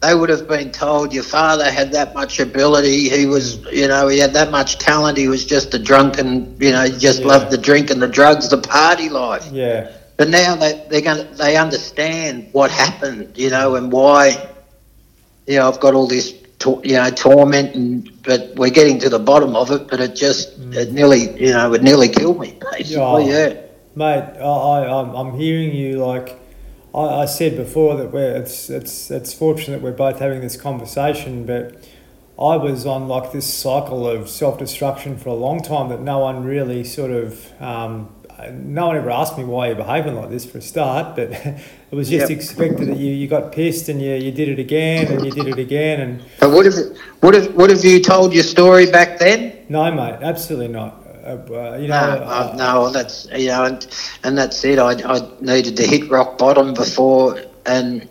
they 0.00 0.14
would 0.14 0.28
have 0.28 0.46
been 0.46 0.70
told 0.70 1.12
your 1.12 1.24
father 1.24 1.70
had 1.70 1.92
that 1.92 2.14
much 2.14 2.38
ability. 2.38 3.08
He 3.08 3.26
was, 3.26 3.64
you 3.72 3.88
know, 3.88 4.06
he 4.08 4.18
had 4.18 4.32
that 4.34 4.50
much 4.50 4.78
talent. 4.78 5.18
He 5.18 5.26
was 5.28 5.44
just 5.44 5.74
a 5.74 5.78
drunken, 5.78 6.56
you 6.60 6.70
know, 6.70 6.84
he 6.84 6.96
just 6.96 7.20
yeah. 7.20 7.26
loved 7.26 7.50
the 7.50 7.58
drink 7.58 7.90
and 7.90 8.00
the 8.00 8.08
drugs, 8.08 8.48
the 8.48 8.58
party 8.58 9.08
life. 9.08 9.46
Yeah. 9.50 9.90
But 10.16 10.28
now 10.28 10.56
they 10.56 10.84
they're 10.90 11.00
going 11.00 11.26
they 11.36 11.56
understand 11.56 12.48
what 12.52 12.70
happened, 12.70 13.36
you 13.36 13.50
know, 13.50 13.76
and 13.76 13.90
why. 13.92 14.48
You 15.46 15.56
know, 15.56 15.68
I've 15.68 15.80
got 15.80 15.94
all 15.94 16.06
this, 16.06 16.34
to, 16.58 16.80
you 16.84 16.94
know, 16.94 17.08
torment, 17.08 17.74
and 17.74 18.22
but 18.22 18.52
we're 18.56 18.70
getting 18.70 18.98
to 19.00 19.08
the 19.08 19.18
bottom 19.18 19.56
of 19.56 19.70
it. 19.70 19.88
But 19.88 20.00
it 20.00 20.14
just 20.14 20.60
mm. 20.60 20.74
it 20.74 20.92
nearly, 20.92 21.40
you 21.40 21.52
know, 21.52 21.72
it 21.72 21.82
nearly 21.82 22.08
killed 22.08 22.38
me. 22.38 22.58
Basically, 22.72 22.96
oh, 22.96 23.18
yeah. 23.18 23.62
Mate, 23.94 24.24
I, 24.40 24.42
I 24.42 25.20
I'm 25.20 25.38
hearing 25.38 25.74
you 25.74 26.04
like 26.04 26.36
I, 26.94 27.22
I 27.22 27.24
said 27.26 27.56
before 27.56 27.96
that 27.96 28.12
we're 28.12 28.36
it's 28.36 28.70
it's 28.70 29.10
it's 29.10 29.32
fortunate 29.32 29.82
we're 29.82 29.92
both 29.92 30.18
having 30.18 30.40
this 30.40 30.56
conversation, 30.56 31.44
but 31.46 31.88
I 32.38 32.56
was 32.56 32.86
on 32.86 33.08
like 33.08 33.32
this 33.32 33.52
cycle 33.52 34.06
of 34.06 34.28
self 34.28 34.58
destruction 34.58 35.18
for 35.18 35.30
a 35.30 35.34
long 35.34 35.60
time 35.60 35.88
that 35.88 36.00
no 36.00 36.20
one 36.20 36.44
really 36.44 36.84
sort 36.84 37.10
of 37.10 37.52
um, 37.60 38.08
no 38.52 38.86
one 38.86 38.96
ever 38.96 39.10
asked 39.10 39.36
me 39.36 39.44
why 39.44 39.66
you're 39.66 39.76
behaving 39.76 40.14
like 40.14 40.30
this 40.30 40.46
for 40.46 40.58
a 40.58 40.62
start, 40.62 41.16
but 41.16 41.30
it 41.32 41.60
was 41.90 42.08
just 42.08 42.30
yep. 42.30 42.38
expected 42.38 42.88
that 42.88 42.96
you, 42.96 43.12
you 43.12 43.26
got 43.26 43.52
pissed 43.52 43.88
and 43.88 44.00
you, 44.00 44.14
you 44.14 44.30
did 44.30 44.48
it 44.48 44.58
again 44.58 45.10
and 45.10 45.24
you 45.24 45.32
did 45.32 45.48
it 45.48 45.58
again 45.58 46.00
and. 46.00 46.24
But 46.38 46.50
would 46.50 46.66
have 46.66 46.74
would 47.22 47.34
have 47.34 47.54
would 47.54 47.70
have 47.70 47.84
you 47.84 48.00
told 48.00 48.32
your 48.32 48.44
story 48.44 48.90
back 48.90 49.18
then? 49.18 49.66
No, 49.68 49.90
mate, 49.92 50.18
absolutely 50.22 50.68
not. 50.68 51.07
Uh, 51.28 51.76
you 51.78 51.88
know, 51.88 52.14
no, 52.14 52.22
uh, 52.24 52.54
no, 52.56 52.90
that's 52.90 53.28
you 53.36 53.48
know, 53.48 53.64
and 53.64 53.86
and 54.24 54.38
that's 54.38 54.64
it. 54.64 54.78
I, 54.78 54.92
I 54.92 55.30
needed 55.40 55.76
to 55.76 55.86
hit 55.86 56.08
rock 56.10 56.38
bottom 56.38 56.72
before, 56.72 57.38
and 57.66 58.08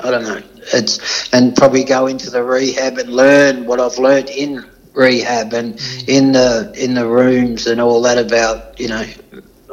I 0.00 0.10
don't 0.10 0.24
know. 0.24 0.42
It's 0.72 1.32
and 1.32 1.54
probably 1.54 1.84
go 1.84 2.08
into 2.08 2.30
the 2.30 2.42
rehab 2.42 2.98
and 2.98 3.10
learn 3.10 3.66
what 3.66 3.80
I've 3.80 3.98
learned 3.98 4.28
in 4.28 4.68
rehab 4.92 5.52
and 5.52 5.74
mm. 5.74 6.08
in 6.08 6.32
the 6.32 6.72
in 6.76 6.94
the 6.94 7.06
rooms 7.06 7.66
and 7.66 7.80
all 7.80 8.02
that 8.02 8.18
about 8.18 8.78
you 8.80 8.88
know 8.88 9.06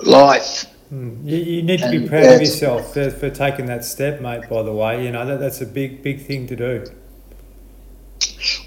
life. 0.03 0.65
Mm. 0.93 1.25
You, 1.25 1.37
you, 1.37 1.63
need 1.63 1.79
to 1.79 1.85
and 1.85 2.03
be 2.03 2.07
proud 2.07 2.35
of 2.35 2.41
yourself 2.41 2.93
for, 2.93 3.09
for 3.09 3.31
taking 3.31 3.65
that 3.65 3.83
step, 3.83 4.21
mate. 4.21 4.47
By 4.47 4.61
the 4.61 4.71
way, 4.71 5.03
you 5.03 5.11
know 5.11 5.25
that, 5.25 5.39
that's 5.39 5.61
a 5.61 5.65
big 5.65 6.03
big 6.03 6.21
thing 6.21 6.45
to 6.47 6.55
do. 6.55 6.85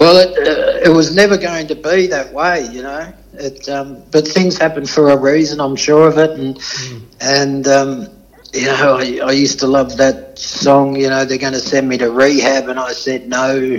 Well, 0.00 0.16
it, 0.16 0.36
uh, 0.36 0.90
it 0.90 0.94
was 0.94 1.14
never 1.14 1.36
going 1.36 1.68
to 1.68 1.74
be 1.74 2.08
that 2.08 2.32
way, 2.32 2.66
you 2.66 2.82
know. 2.82 3.12
It, 3.38 3.68
um, 3.68 4.02
but 4.10 4.26
things 4.26 4.58
happen 4.58 4.86
for 4.86 5.10
a 5.10 5.16
reason, 5.16 5.60
I'm 5.60 5.76
sure 5.76 6.08
of 6.08 6.18
it, 6.18 6.30
and 6.30 6.56
mm. 6.56 7.02
and 7.20 7.68
um, 7.68 8.17
you 8.54 8.64
know, 8.64 8.96
I, 8.98 9.20
I 9.26 9.32
used 9.32 9.58
to 9.60 9.66
love 9.66 9.96
that 9.98 10.38
song. 10.38 10.96
You 10.96 11.10
know, 11.10 11.24
they're 11.24 11.38
going 11.38 11.52
to 11.52 11.60
send 11.60 11.88
me 11.88 11.98
to 11.98 12.10
rehab, 12.10 12.68
and 12.68 12.78
I 12.78 12.92
said 12.92 13.28
no, 13.28 13.58
no, 13.58 13.78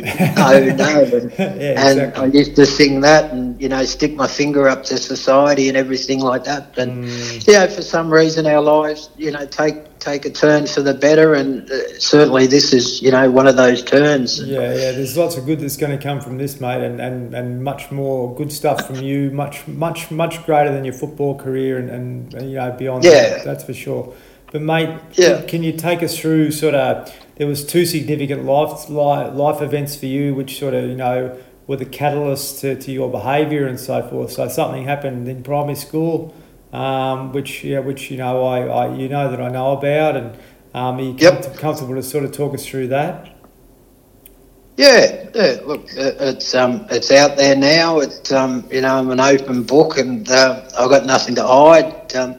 no, 0.75 1.03
and, 1.03 1.31
yeah, 1.39 1.87
and 1.87 2.15
I 2.15 2.25
used 2.25 2.55
to 2.55 2.65
sing 2.65 3.01
that, 3.01 3.31
and 3.31 3.59
you 3.59 3.69
know, 3.69 3.83
stick 3.85 4.13
my 4.15 4.27
finger 4.27 4.67
up 4.67 4.83
to 4.85 4.97
society 4.97 5.69
and 5.69 5.77
everything 5.77 6.19
like 6.19 6.43
that. 6.43 6.77
And 6.77 7.05
mm. 7.05 7.47
you 7.47 7.53
know, 7.53 7.67
for 7.67 7.81
some 7.81 8.13
reason, 8.13 8.45
our 8.45 8.61
lives, 8.61 9.09
you 9.17 9.31
know, 9.31 9.45
take 9.47 9.99
take 9.99 10.25
a 10.25 10.29
turn 10.29 10.67
for 10.67 10.81
the 10.81 10.93
better, 10.93 11.33
and 11.33 11.69
uh, 11.69 11.99
certainly 11.99 12.45
this 12.45 12.71
is 12.71 13.01
you 13.01 13.11
know 13.11 13.29
one 13.31 13.47
of 13.47 13.57
those 13.57 13.83
turns. 13.83 14.39
Yeah, 14.39 14.59
yeah. 14.59 14.91
There's 14.91 15.17
lots 15.17 15.35
of 15.35 15.45
good 15.45 15.59
that's 15.59 15.77
going 15.77 15.97
to 15.97 16.03
come 16.03 16.21
from 16.21 16.37
this, 16.37 16.61
mate, 16.61 16.83
and, 16.83 16.99
and, 16.99 17.33
and 17.33 17.63
much 17.63 17.91
more 17.91 18.35
good 18.35 18.51
stuff 18.51 18.85
from 18.85 18.97
you. 18.97 19.31
Much 19.31 19.67
much 19.67 20.11
much 20.11 20.45
greater 20.45 20.71
than 20.71 20.85
your 20.85 20.93
football 20.93 21.35
career, 21.35 21.79
and, 21.79 21.89
and 21.89 22.49
you 22.51 22.57
know 22.57 22.71
beyond. 22.71 23.03
Yeah, 23.03 23.29
that, 23.29 23.45
that's 23.45 23.63
for 23.63 23.73
sure. 23.73 24.13
But 24.51 24.61
mate, 24.61 24.99
yeah. 25.13 25.43
can 25.43 25.63
you 25.63 25.73
take 25.73 26.01
us 26.01 26.17
through 26.17 26.51
sort 26.51 26.75
of? 26.75 27.13
There 27.35 27.47
was 27.47 27.65
two 27.65 27.85
significant 27.85 28.45
life 28.45 28.89
life 28.89 29.61
events 29.61 29.95
for 29.95 30.07
you, 30.07 30.35
which 30.35 30.59
sort 30.59 30.73
of 30.73 30.89
you 30.89 30.95
know 30.95 31.37
were 31.67 31.77
the 31.77 31.85
catalyst 31.85 32.61
to, 32.61 32.75
to 32.75 32.91
your 32.91 33.11
behaviour 33.11 33.67
and 33.67 33.79
so 33.79 34.07
forth. 34.07 34.31
So 34.31 34.47
something 34.47 34.85
happened 34.85 35.27
in 35.27 35.43
primary 35.43 35.75
school 35.75 36.33
um, 36.73 37.31
which 37.31 37.63
yeah, 37.63 37.79
which 37.79 38.11
you 38.11 38.17
know 38.17 38.45
I, 38.45 38.67
I 38.67 38.95
you 38.95 39.09
know 39.09 39.29
that 39.29 39.41
I 39.41 39.49
know 39.49 39.71
about, 39.73 40.15
and 40.15 40.37
um, 40.73 40.97
are 40.97 41.01
you 41.01 41.15
yep. 41.17 41.55
comfortable 41.57 41.95
to 41.95 42.03
sort 42.03 42.23
of 42.23 42.31
talk 42.31 42.53
us 42.53 42.65
through 42.65 42.89
that? 42.89 43.35
Yeah, 44.77 45.29
yeah. 45.33 45.57
Look, 45.65 45.87
it's 45.93 46.53
um, 46.53 46.85
it's 46.89 47.11
out 47.11 47.37
there 47.37 47.55
now. 47.55 47.99
It's 47.99 48.31
um, 48.31 48.67
you 48.71 48.81
know, 48.81 48.97
I'm 48.97 49.09
an 49.09 49.19
open 49.19 49.63
book, 49.63 49.97
and 49.97 50.29
uh, 50.29 50.69
I've 50.77 50.89
got 50.89 51.05
nothing 51.05 51.35
to 51.35 51.43
hide. 51.45 52.15
Um, 52.15 52.35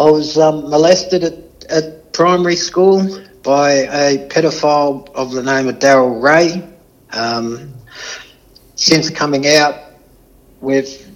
I 0.00 0.04
was 0.04 0.38
um, 0.38 0.70
molested 0.70 1.24
at, 1.24 1.34
at 1.68 2.14
primary 2.14 2.56
school 2.56 3.22
by 3.42 3.70
a 3.70 4.26
pedophile 4.28 5.06
of 5.14 5.32
the 5.32 5.42
name 5.42 5.68
of 5.68 5.78
Darrell 5.78 6.18
Ray. 6.18 6.66
Um, 7.12 7.74
since 8.76 9.10
coming 9.10 9.46
out, 9.46 9.74
we've 10.62 11.06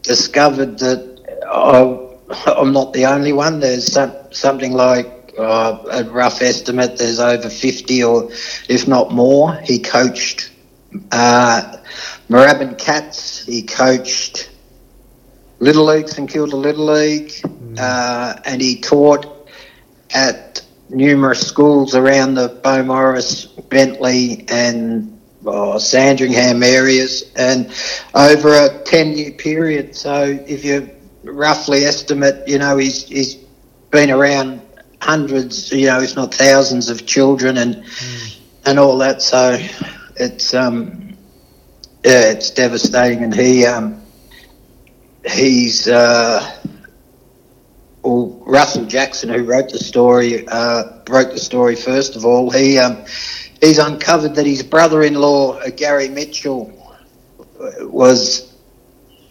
discovered 0.00 0.78
that 0.78 1.42
I, 1.46 2.52
I'm 2.58 2.72
not 2.72 2.94
the 2.94 3.04
only 3.04 3.34
one. 3.34 3.60
There's 3.60 3.92
some, 3.92 4.12
something 4.30 4.72
like 4.72 5.34
uh, 5.38 5.84
a 5.90 6.04
rough 6.04 6.40
estimate, 6.40 6.96
there's 6.96 7.20
over 7.20 7.50
50 7.50 8.02
or 8.02 8.30
if 8.66 8.88
not 8.88 9.12
more. 9.12 9.56
He 9.56 9.78
coached 9.78 10.52
uh, 11.10 11.76
Cats, 12.78 13.44
he 13.44 13.62
coached 13.62 14.48
Little 15.60 15.84
League, 15.84 16.08
St 16.08 16.30
Kilda 16.30 16.56
Little 16.56 16.86
League. 16.86 17.34
Uh, 17.78 18.34
and 18.44 18.60
he 18.60 18.80
taught 18.80 19.48
at 20.14 20.64
numerous 20.88 21.46
schools 21.46 21.94
around 21.94 22.34
the 22.34 22.48
Beaumaris, 22.62 23.46
Bentleigh, 23.68 24.44
and 24.48 25.20
uh, 25.46 25.78
Sandringham 25.78 26.62
areas, 26.62 27.32
and 27.36 27.72
over 28.14 28.52
a 28.52 28.82
10 28.84 29.16
year 29.16 29.30
period. 29.32 29.96
So 29.96 30.22
if 30.46 30.64
you 30.64 30.90
roughly 31.24 31.84
estimate, 31.84 32.46
you 32.46 32.58
know, 32.58 32.76
he's, 32.76 33.08
he's 33.08 33.36
been 33.90 34.10
around 34.10 34.62
hundreds, 35.02 35.72
you 35.72 35.86
know, 35.86 36.00
if 36.00 36.14
not 36.14 36.32
thousands 36.32 36.88
of 36.88 37.06
children 37.06 37.58
and 37.58 37.76
mm. 37.76 38.38
and 38.66 38.78
all 38.78 38.98
that. 38.98 39.20
So 39.20 39.58
it's 40.16 40.54
um, 40.54 41.16
yeah, 42.04 42.30
it's 42.30 42.50
devastating. 42.50 43.24
And 43.24 43.34
he 43.34 43.66
um, 43.66 44.00
he's 45.28 45.88
uh, 45.88 46.58
well, 48.12 48.42
Russell 48.46 48.84
Jackson, 48.86 49.30
who 49.30 49.44
wrote 49.44 49.70
the 49.70 49.78
story, 49.78 50.46
uh, 50.48 50.84
wrote 51.08 51.32
the 51.32 51.38
story 51.38 51.76
first 51.76 52.16
of 52.16 52.24
all. 52.24 52.50
He 52.50 52.78
um, 52.78 53.04
he's 53.60 53.78
uncovered 53.78 54.34
that 54.34 54.46
his 54.46 54.62
brother-in-law 54.62 55.58
uh, 55.58 55.70
Gary 55.70 56.08
Mitchell 56.08 56.72
was 57.80 58.52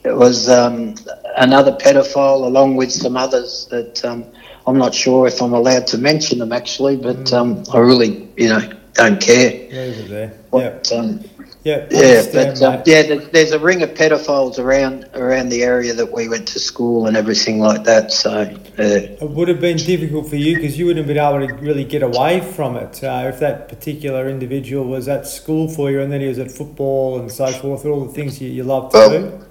was 0.04 0.50
um, 0.50 0.96
another 1.38 1.74
pedophile, 1.74 2.46
along 2.46 2.76
with 2.76 2.92
some 2.92 3.16
others 3.16 3.68
that 3.70 4.04
um, 4.04 4.26
I'm 4.66 4.78
not 4.78 4.94
sure 4.94 5.28
if 5.28 5.42
I'm 5.42 5.54
allowed 5.54 5.88
to 5.88 5.98
mention 5.98 6.40
them 6.40 6.52
actually, 6.52 6.98
but 6.98 7.18
mm. 7.18 7.34
um, 7.34 7.64
I 7.74 7.80
really, 7.80 8.30
you 8.38 8.50
know, 8.50 8.72
don't 8.94 9.22
care. 9.22 9.52
Leave 9.52 9.72
it 9.72 10.10
there. 10.10 10.28
What, 10.50 10.92
um, 10.92 11.24
yeah, 11.64 11.86
yeah, 11.92 12.26
but 12.34 12.62
um, 12.64 12.82
yeah, 12.88 13.04
there's 13.32 13.52
a 13.52 13.60
ring 13.60 13.84
of 13.84 13.92
pedophiles 13.92 14.58
around 14.58 15.08
around 15.14 15.50
the 15.50 15.62
area 15.62 15.94
that 15.94 16.12
we 16.12 16.28
went 16.28 16.48
to 16.50 16.60
school 16.60 17.06
and 17.06 17.16
everything 17.16 17.60
like 17.60 17.84
that. 17.84 18.12
So 18.12 18.32
uh, 18.32 18.48
it 18.80 19.22
would 19.22 19.48
have 19.48 19.62
been 19.62 19.78
difficult 19.78 20.28
for 20.28 20.38
you 20.38 20.56
because 20.56 20.80
you 20.80 20.88
wouldn't 20.88 21.06
have 21.06 21.16
been 21.16 21.24
able 21.24 21.48
to 21.48 21.54
really 21.64 21.84
get 21.84 22.02
away 22.02 22.42
from 22.42 22.78
it 22.78 23.04
uh, 23.04 23.26
if 23.28 23.40
that 23.42 23.70
particular 23.70 24.28
individual 24.28 24.86
was 24.86 25.08
at 25.08 25.28
school 25.28 25.68
for 25.68 25.92
you 25.92 26.02
and 26.02 26.12
then 26.12 26.22
he 26.22 26.28
was 26.28 26.40
at 26.40 26.50
football 26.50 27.20
and 27.20 27.32
so 27.32 27.46
forth, 27.46 27.86
all 27.86 28.06
the 28.06 28.14
things 28.14 28.42
you, 28.42 28.50
you 28.50 28.64
love 28.64 28.92
to 28.92 28.98
well, 28.98 29.10
do. 29.10 29.46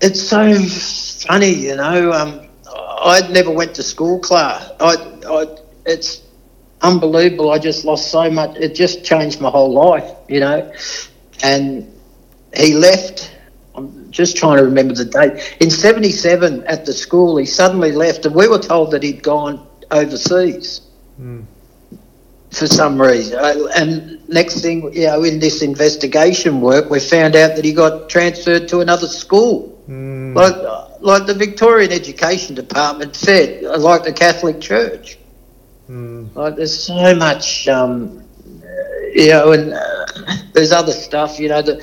It's 0.00 0.22
so 0.22 0.54
funny, 1.26 1.52
you 1.52 1.74
know. 1.74 2.12
Um, 2.12 2.48
I 2.68 3.26
never 3.30 3.50
went 3.50 3.74
to 3.74 3.82
school 3.82 4.20
class. 4.20 4.70
I, 4.78 4.94
I, 5.28 5.56
it's 5.86 6.21
unbelievable. 6.82 7.50
I 7.50 7.58
just 7.58 7.84
lost 7.84 8.10
so 8.10 8.30
much. 8.30 8.56
It 8.56 8.74
just 8.74 9.04
changed 9.04 9.40
my 9.40 9.50
whole 9.50 9.72
life, 9.72 10.10
you 10.28 10.40
know. 10.40 10.72
And 11.42 11.92
he 12.54 12.74
left. 12.74 13.36
I'm 13.74 14.10
just 14.10 14.36
trying 14.36 14.58
to 14.58 14.64
remember 14.64 14.94
the 14.94 15.06
date. 15.06 15.56
In 15.60 15.70
'77, 15.70 16.64
at 16.64 16.84
the 16.84 16.92
school, 16.92 17.36
he 17.38 17.46
suddenly 17.46 17.92
left, 17.92 18.26
and 18.26 18.34
we 18.34 18.48
were 18.48 18.58
told 18.58 18.90
that 18.90 19.02
he'd 19.02 19.22
gone 19.22 19.66
overseas 19.90 20.82
mm. 21.20 21.44
for 22.50 22.66
some 22.66 23.00
reason. 23.00 23.38
Uh, 23.38 23.68
and 23.76 24.28
next 24.28 24.60
thing, 24.60 24.92
you 24.92 25.06
know, 25.06 25.22
in 25.24 25.38
this 25.38 25.62
investigation 25.62 26.60
work, 26.60 26.90
we 26.90 27.00
found 27.00 27.34
out 27.36 27.56
that 27.56 27.64
he 27.64 27.72
got 27.72 28.08
transferred 28.08 28.68
to 28.68 28.80
another 28.80 29.06
school. 29.06 29.82
Mm. 29.88 30.34
Like, 30.34 31.00
like 31.00 31.26
the 31.26 31.34
Victorian 31.34 31.92
Education 31.92 32.54
Department 32.54 33.16
said, 33.16 33.62
like 33.62 34.04
the 34.04 34.12
Catholic 34.12 34.60
Church. 34.60 35.18
Mm. 35.88 36.34
Like 36.34 36.56
there's 36.56 36.78
so 36.78 37.14
much, 37.14 37.68
um, 37.68 38.22
you 39.14 39.28
know, 39.28 39.52
and 39.52 39.72
uh, 39.72 40.06
there's 40.52 40.72
other 40.72 40.92
stuff, 40.92 41.38
you 41.38 41.48
know. 41.48 41.62
That 41.62 41.80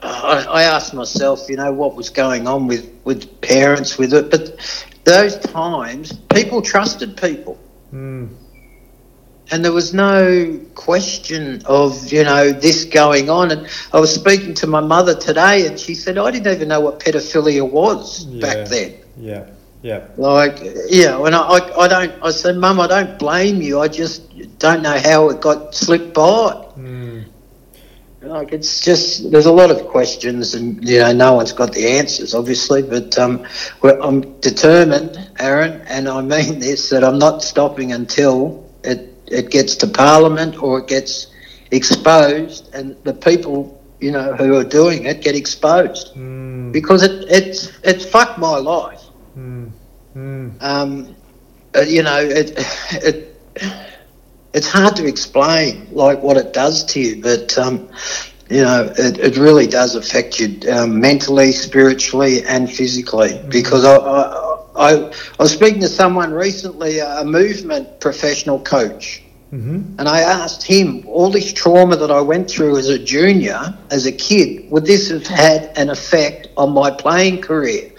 uh, 0.00 0.44
I, 0.48 0.60
I 0.60 0.62
asked 0.64 0.94
myself, 0.94 1.48
you 1.48 1.56
know, 1.56 1.72
what 1.72 1.94
was 1.94 2.10
going 2.10 2.46
on 2.46 2.66
with 2.66 2.90
with 3.04 3.40
parents 3.40 3.98
with 3.98 4.12
it, 4.12 4.30
but 4.30 4.84
those 5.04 5.38
times 5.38 6.12
people 6.28 6.62
trusted 6.62 7.16
people. 7.16 7.58
Mm 7.92 8.28
and 9.50 9.64
there 9.64 9.72
was 9.72 9.94
no 9.94 10.60
question 10.74 11.62
of 11.66 12.12
you 12.12 12.24
know 12.24 12.52
this 12.52 12.84
going 12.84 13.30
on 13.30 13.50
and 13.50 13.68
i 13.92 14.00
was 14.00 14.14
speaking 14.14 14.54
to 14.54 14.66
my 14.66 14.80
mother 14.80 15.14
today 15.14 15.66
and 15.66 15.78
she 15.78 15.94
said 15.94 16.18
i 16.18 16.30
didn't 16.30 16.52
even 16.52 16.68
know 16.68 16.80
what 16.80 17.00
pedophilia 17.00 17.68
was 17.68 18.26
yeah, 18.26 18.40
back 18.40 18.68
then 18.68 18.94
yeah 19.16 19.46
yeah 19.82 20.06
like 20.16 20.58
yeah 20.88 21.24
and 21.24 21.34
I, 21.34 21.40
I, 21.40 21.84
I 21.84 21.88
don't 21.88 22.22
i 22.22 22.30
said 22.30 22.56
mum 22.56 22.80
i 22.80 22.86
don't 22.86 23.18
blame 23.18 23.62
you 23.62 23.80
i 23.80 23.88
just 23.88 24.58
don't 24.58 24.82
know 24.82 24.98
how 24.98 25.30
it 25.30 25.40
got 25.40 25.74
slipped 25.74 26.14
by 26.14 26.66
mm. 26.76 27.24
like 28.22 28.52
it's 28.52 28.80
just 28.84 29.30
there's 29.30 29.46
a 29.46 29.52
lot 29.52 29.70
of 29.70 29.86
questions 29.86 30.54
and 30.54 30.86
you 30.88 30.98
know 30.98 31.12
no 31.12 31.34
one's 31.34 31.52
got 31.52 31.72
the 31.72 31.86
answers 31.86 32.34
obviously 32.34 32.82
but 32.82 33.16
um, 33.18 33.46
i'm 33.82 34.38
determined 34.40 35.30
aaron 35.38 35.80
and 35.82 36.08
i 36.08 36.20
mean 36.20 36.58
this 36.66 36.90
that 36.90 37.04
i'm 37.04 37.18
not 37.18 37.42
stopping 37.42 37.92
until 37.92 38.68
it 38.82 39.08
it 39.30 39.50
gets 39.50 39.76
to 39.76 39.86
Parliament 39.86 40.62
or 40.62 40.80
it 40.80 40.86
gets 40.86 41.28
exposed, 41.70 42.74
and 42.74 42.96
the 43.04 43.14
people 43.14 43.74
you 44.00 44.12
know 44.12 44.34
who 44.34 44.56
are 44.56 44.64
doing 44.64 45.06
it 45.06 45.22
get 45.22 45.34
exposed 45.34 46.14
mm. 46.14 46.72
because 46.72 47.02
it 47.02 47.24
it's 47.28 47.78
it's 47.82 48.04
fucked 48.04 48.38
my 48.38 48.56
life. 48.56 49.02
Mm. 50.18 50.58
Mm. 50.58 50.62
Um, 50.62 51.16
uh, 51.74 51.80
you 51.80 52.02
know 52.02 52.18
it 52.18 52.52
it 53.04 53.40
it's 54.52 54.68
hard 54.68 54.96
to 54.96 55.06
explain 55.06 55.88
like 55.92 56.20
what 56.22 56.36
it 56.36 56.52
does 56.52 56.84
to 56.86 57.00
you, 57.00 57.22
but 57.22 57.56
um, 57.58 57.88
you 58.50 58.62
know 58.62 58.92
it, 58.98 59.18
it 59.18 59.36
really 59.36 59.66
does 59.66 59.94
affect 59.94 60.40
you 60.40 60.58
um, 60.72 61.00
mentally, 61.00 61.52
spiritually, 61.52 62.42
and 62.44 62.70
physically 62.70 63.38
hmm. 63.38 63.48
because 63.48 63.84
I, 63.84 63.96
I 63.96 64.48
I, 64.76 64.94
I 64.94 65.42
was 65.42 65.52
speaking 65.52 65.80
to 65.80 65.88
someone 65.88 66.32
recently, 66.32 67.00
a 67.00 67.24
movement 67.24 68.00
professional 68.00 68.60
coach, 68.60 69.22
mm-hmm. 69.52 69.96
and 69.98 70.08
I 70.08 70.20
asked 70.20 70.62
him 70.62 71.04
all 71.06 71.30
this 71.30 71.52
trauma 71.52 71.96
that 71.96 72.12
I 72.12 72.20
went 72.20 72.48
through 72.48 72.78
as 72.78 72.88
a 72.88 72.98
junior, 72.98 73.76
as 73.90 74.06
a 74.06 74.12
kid, 74.12 74.70
would 74.70 74.86
this 74.86 75.10
have 75.10 75.26
had 75.26 75.76
an 75.76 75.90
effect 75.90 76.48
on 76.56 76.72
my 76.72 76.90
playing 76.92 77.42
career? 77.42 77.90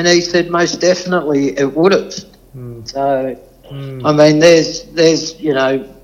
And 0.00 0.08
he 0.08 0.22
said, 0.22 0.50
most 0.50 0.80
definitely 0.80 1.58
it 1.58 1.74
would 1.74 1.92
have. 1.92 2.14
Mm. 2.56 2.88
So, 2.88 3.38
mm. 3.70 4.02
I 4.02 4.12
mean, 4.12 4.38
there's, 4.38 4.84
there's, 4.92 5.38
you 5.38 5.52
know, 5.52 5.94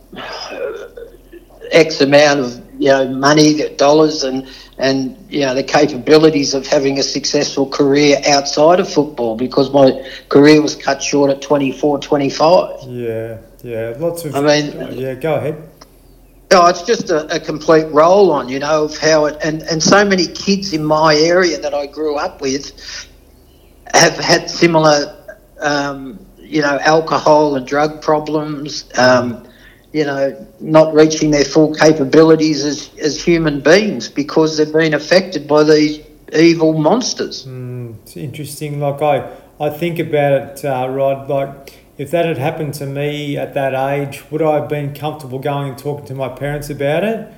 X 1.70 2.02
amount 2.02 2.40
of, 2.40 2.62
you 2.78 2.88
know, 2.88 3.08
money, 3.08 3.74
dollars, 3.76 4.22
and 4.22 4.46
and 4.78 5.16
you 5.30 5.40
know 5.40 5.54
the 5.54 5.62
capabilities 5.62 6.52
of 6.52 6.66
having 6.66 6.98
a 6.98 7.02
successful 7.02 7.66
career 7.66 8.20
outside 8.28 8.78
of 8.78 8.86
football 8.86 9.34
because 9.34 9.72
my 9.72 10.06
career 10.28 10.60
was 10.60 10.76
cut 10.76 11.02
short 11.02 11.30
at 11.30 11.40
24 11.40 11.98
25 11.98 12.82
yeah 12.88 13.38
yeah 13.64 13.94
lots 13.96 14.26
of 14.26 14.36
i 14.36 14.40
mean 14.42 14.98
yeah 14.98 15.14
go 15.14 15.36
ahead 15.36 15.66
Oh, 16.52 16.68
it's 16.68 16.82
just 16.82 17.10
a, 17.10 17.34
a 17.34 17.40
complete 17.40 17.86
roll 17.90 18.30
on, 18.30 18.48
you 18.48 18.60
know, 18.60 18.84
of 18.84 18.96
how 18.96 19.24
it 19.24 19.36
and, 19.42 19.62
and 19.62 19.82
so 19.82 20.04
many 20.04 20.28
kids 20.28 20.72
in 20.72 20.84
my 20.84 21.16
area 21.16 21.58
that 21.58 21.74
I 21.74 21.86
grew 21.86 22.16
up 22.16 22.40
with 22.40 22.70
have 23.94 24.16
had 24.16 24.50
similar, 24.50 25.14
um, 25.60 26.24
you 26.38 26.62
know, 26.62 26.78
alcohol 26.80 27.56
and 27.56 27.66
drug 27.66 28.02
problems. 28.02 28.88
Um, 28.98 29.46
you 29.92 30.04
know, 30.04 30.46
not 30.60 30.92
reaching 30.92 31.30
their 31.30 31.44
full 31.44 31.74
capabilities 31.74 32.62
as, 32.66 32.90
as 32.98 33.22
human 33.22 33.60
beings 33.60 34.08
because 34.08 34.58
they've 34.58 34.70
been 34.70 34.92
affected 34.92 35.48
by 35.48 35.62
these 35.62 36.04
evil 36.34 36.74
monsters. 36.74 37.46
Mm, 37.46 37.96
it's 38.02 38.14
interesting. 38.14 38.78
Like 38.78 39.00
I, 39.00 39.34
I 39.58 39.70
think 39.70 39.98
about 39.98 40.32
it, 40.32 40.64
uh, 40.66 40.88
Rod. 40.90 41.30
Like 41.30 41.78
if 41.96 42.10
that 42.10 42.26
had 42.26 42.36
happened 42.36 42.74
to 42.74 42.86
me 42.86 43.38
at 43.38 43.54
that 43.54 43.72
age, 43.72 44.30
would 44.30 44.42
I 44.42 44.56
have 44.56 44.68
been 44.68 44.92
comfortable 44.94 45.38
going 45.38 45.70
and 45.70 45.78
talking 45.78 46.04
to 46.06 46.14
my 46.14 46.28
parents 46.28 46.68
about 46.68 47.04
it? 47.04 47.32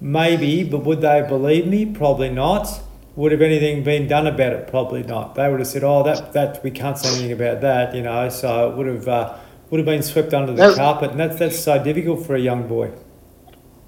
Maybe, 0.00 0.64
but 0.64 0.84
would 0.84 1.00
they 1.00 1.24
believe 1.26 1.66
me? 1.66 1.86
Probably 1.86 2.28
not. 2.28 2.82
Would 3.14 3.32
have 3.32 3.42
anything 3.42 3.84
been 3.84 4.08
done 4.08 4.26
about 4.26 4.52
it? 4.54 4.68
Probably 4.68 5.02
not. 5.02 5.34
They 5.34 5.50
would 5.50 5.60
have 5.60 5.68
said, 5.68 5.84
"Oh, 5.84 6.02
that 6.02 6.32
that 6.32 6.62
we 6.64 6.70
can't 6.70 6.96
say 6.96 7.08
anything 7.10 7.32
about 7.32 7.60
that," 7.60 7.94
you 7.94 8.02
know. 8.02 8.28
So 8.28 8.70
it 8.70 8.76
would 8.76 8.86
have. 8.86 9.08
Uh, 9.08 9.38
would 9.72 9.78
have 9.78 9.86
been 9.86 10.02
swept 10.02 10.34
under 10.34 10.52
the 10.52 10.74
carpet, 10.74 11.12
and 11.12 11.20
that's 11.20 11.38
that's 11.38 11.58
so 11.58 11.82
difficult 11.82 12.26
for 12.26 12.34
a 12.34 12.38
young 12.38 12.68
boy. 12.68 12.90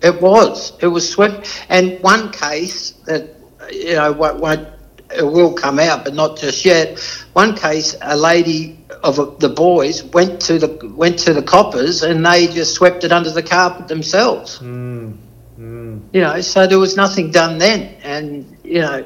It 0.00 0.20
was. 0.20 0.72
It 0.80 0.86
was 0.86 1.06
swept. 1.06 1.66
And 1.68 2.00
one 2.00 2.32
case 2.32 2.92
that 3.04 3.36
you 3.70 3.94
know 3.94 4.12
won't, 4.12 4.40
won't 4.40 4.68
it 5.14 5.22
will 5.22 5.52
come 5.52 5.78
out, 5.78 6.04
but 6.04 6.14
not 6.14 6.38
just 6.38 6.64
yet. 6.64 6.98
One 7.34 7.54
case, 7.54 7.94
a 8.00 8.16
lady 8.16 8.78
of 9.02 9.38
the 9.40 9.50
boys 9.50 10.02
went 10.02 10.40
to 10.42 10.58
the 10.58 10.92
went 10.96 11.18
to 11.20 11.34
the 11.34 11.42
coppers, 11.42 12.02
and 12.02 12.24
they 12.24 12.46
just 12.46 12.74
swept 12.74 13.04
it 13.04 13.12
under 13.12 13.30
the 13.30 13.42
carpet 13.42 13.88
themselves. 13.88 14.60
Mm, 14.60 15.18
mm. 15.58 16.00
You 16.14 16.20
know, 16.22 16.40
so 16.40 16.66
there 16.66 16.78
was 16.78 16.96
nothing 16.96 17.30
done 17.30 17.58
then, 17.58 17.94
and 18.02 18.56
you 18.64 18.80
know, 18.80 19.04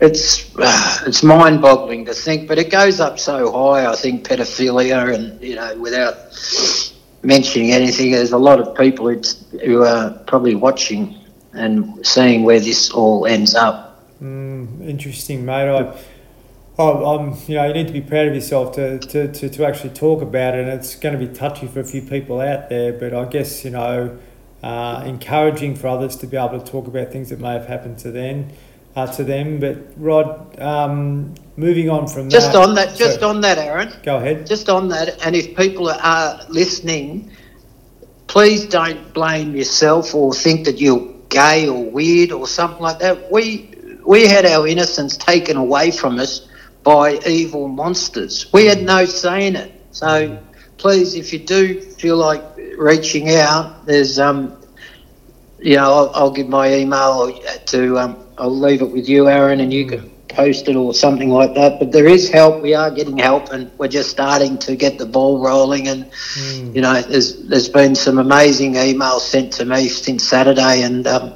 it's 0.00 0.56
uh, 0.56 0.98
it's 1.06 1.22
mind-boggling 1.22 2.06
to 2.06 2.14
think, 2.14 2.48
but 2.48 2.58
it 2.58 2.70
goes 2.70 3.00
up 3.00 3.18
so 3.18 3.50
high. 3.52 3.86
I 3.86 3.94
think 3.96 4.26
pedophilia, 4.26 5.14
and 5.14 5.40
you 5.42 5.56
know, 5.56 5.76
without 5.78 6.16
mentioning 7.22 7.72
anything, 7.72 8.12
there's 8.12 8.32
a 8.32 8.38
lot 8.38 8.60
of 8.60 8.76
people 8.76 9.14
who 9.64 9.84
are 9.84 10.10
probably 10.26 10.54
watching 10.54 11.16
and 11.52 12.04
seeing 12.06 12.44
where 12.44 12.60
this 12.60 12.90
all 12.90 13.26
ends 13.26 13.54
up. 13.54 13.90
Mm, 14.22 14.86
interesting, 14.88 15.44
mate. 15.44 15.68
I, 15.68 16.82
I, 16.82 17.14
am 17.14 17.36
you 17.46 17.56
know, 17.56 17.66
you 17.66 17.74
need 17.74 17.88
to 17.88 17.92
be 17.92 18.00
proud 18.00 18.28
of 18.28 18.34
yourself 18.34 18.74
to, 18.76 18.98
to, 18.98 19.32
to, 19.32 19.48
to 19.48 19.66
actually 19.66 19.90
talk 19.90 20.22
about 20.22 20.54
it. 20.54 20.60
And 20.60 20.68
it's 20.68 20.94
going 20.94 21.18
to 21.18 21.26
be 21.26 21.32
touchy 21.32 21.66
for 21.66 21.80
a 21.80 21.84
few 21.84 22.02
people 22.02 22.40
out 22.40 22.68
there, 22.68 22.92
but 22.92 23.12
I 23.12 23.24
guess 23.26 23.64
you 23.64 23.70
know, 23.70 24.18
uh, 24.62 25.02
encouraging 25.04 25.74
for 25.74 25.88
others 25.88 26.16
to 26.16 26.26
be 26.26 26.36
able 26.36 26.60
to 26.60 26.70
talk 26.70 26.86
about 26.86 27.10
things 27.10 27.30
that 27.30 27.40
may 27.40 27.52
have 27.52 27.66
happened 27.66 27.98
to 28.00 28.10
them. 28.10 28.48
Uh, 28.96 29.06
to 29.06 29.22
them, 29.22 29.60
but 29.60 29.78
Rod, 29.96 30.60
um, 30.60 31.32
moving 31.56 31.88
on 31.88 32.08
from 32.08 32.28
just 32.28 32.52
that, 32.52 32.58
on 32.60 32.74
that, 32.74 32.96
just 32.96 33.22
on 33.22 33.40
that, 33.42 33.56
Aaron. 33.56 33.92
Go 34.02 34.16
ahead. 34.16 34.48
Just 34.48 34.68
on 34.68 34.88
that, 34.88 35.24
and 35.24 35.36
if 35.36 35.56
people 35.56 35.88
are 35.88 36.40
listening, 36.48 37.30
please 38.26 38.66
don't 38.66 39.14
blame 39.14 39.54
yourself 39.54 40.12
or 40.12 40.34
think 40.34 40.64
that 40.64 40.80
you're 40.80 41.06
gay 41.28 41.68
or 41.68 41.84
weird 41.88 42.32
or 42.32 42.48
something 42.48 42.82
like 42.82 42.98
that. 42.98 43.30
We 43.30 43.70
we 44.04 44.26
had 44.26 44.44
our 44.44 44.66
innocence 44.66 45.16
taken 45.16 45.56
away 45.56 45.92
from 45.92 46.18
us 46.18 46.48
by 46.82 47.18
evil 47.26 47.68
monsters. 47.68 48.52
We 48.52 48.66
had 48.66 48.82
no 48.82 49.04
say 49.04 49.46
in 49.46 49.56
it. 49.56 49.72
So 49.92 50.36
please, 50.78 51.14
if 51.14 51.32
you 51.32 51.38
do 51.38 51.80
feel 51.80 52.16
like 52.16 52.42
reaching 52.76 53.30
out, 53.30 53.86
there's 53.86 54.18
um, 54.18 54.56
you 55.60 55.76
know, 55.76 55.92
I'll, 55.92 56.10
I'll 56.14 56.30
give 56.30 56.48
my 56.48 56.72
email 56.74 57.38
to 57.66 57.98
um, 57.98 58.16
I'll 58.40 58.58
leave 58.58 58.80
it 58.80 58.90
with 58.90 59.08
you, 59.08 59.28
Aaron, 59.28 59.60
and 59.60 59.72
you 59.72 59.86
can 59.86 60.10
post 60.28 60.68
it 60.68 60.76
or 60.76 60.94
something 60.94 61.28
like 61.28 61.54
that. 61.54 61.78
But 61.78 61.92
there 61.92 62.06
is 62.06 62.30
help. 62.30 62.62
We 62.62 62.74
are 62.74 62.90
getting 62.90 63.18
help, 63.18 63.52
and 63.52 63.70
we're 63.78 63.88
just 63.88 64.10
starting 64.10 64.58
to 64.58 64.76
get 64.76 64.98
the 64.98 65.06
ball 65.06 65.44
rolling. 65.44 65.88
And 65.88 66.06
mm. 66.10 66.74
you 66.74 66.80
know, 66.80 67.00
there's 67.02 67.42
there's 67.44 67.68
been 67.68 67.94
some 67.94 68.18
amazing 68.18 68.74
emails 68.74 69.20
sent 69.20 69.52
to 69.54 69.64
me 69.64 69.88
since 69.88 70.26
Saturday, 70.26 70.82
and 70.82 71.06
um, 71.06 71.34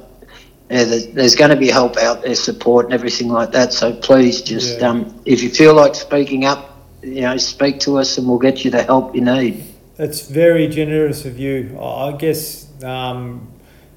yeah, 0.69 0.83
there's, 0.83 1.07
there's, 1.07 1.35
going 1.35 1.51
to 1.51 1.55
be 1.55 1.69
help 1.69 1.95
out 1.97 2.23
there, 2.23 2.33
support 2.33 2.85
and 2.85 2.93
everything 2.93 3.29
like 3.29 3.51
that. 3.51 3.71
So 3.71 3.93
please, 3.93 4.41
just 4.41 4.79
yeah. 4.79 4.89
um, 4.89 5.21
if 5.25 5.43
you 5.43 5.49
feel 5.49 5.75
like 5.75 5.93
speaking 5.93 6.45
up, 6.45 6.75
you 7.03 7.21
know, 7.21 7.37
speak 7.37 7.79
to 7.81 7.99
us 7.99 8.17
and 8.17 8.27
we'll 8.27 8.39
get 8.39 8.65
you 8.65 8.71
the 8.71 8.81
help 8.81 9.15
you 9.15 9.21
need. 9.21 9.63
That's 9.95 10.27
very 10.27 10.67
generous 10.67 11.23
of 11.23 11.37
you. 11.39 11.79
I 11.79 12.13
guess 12.17 12.67
um, 12.83 13.47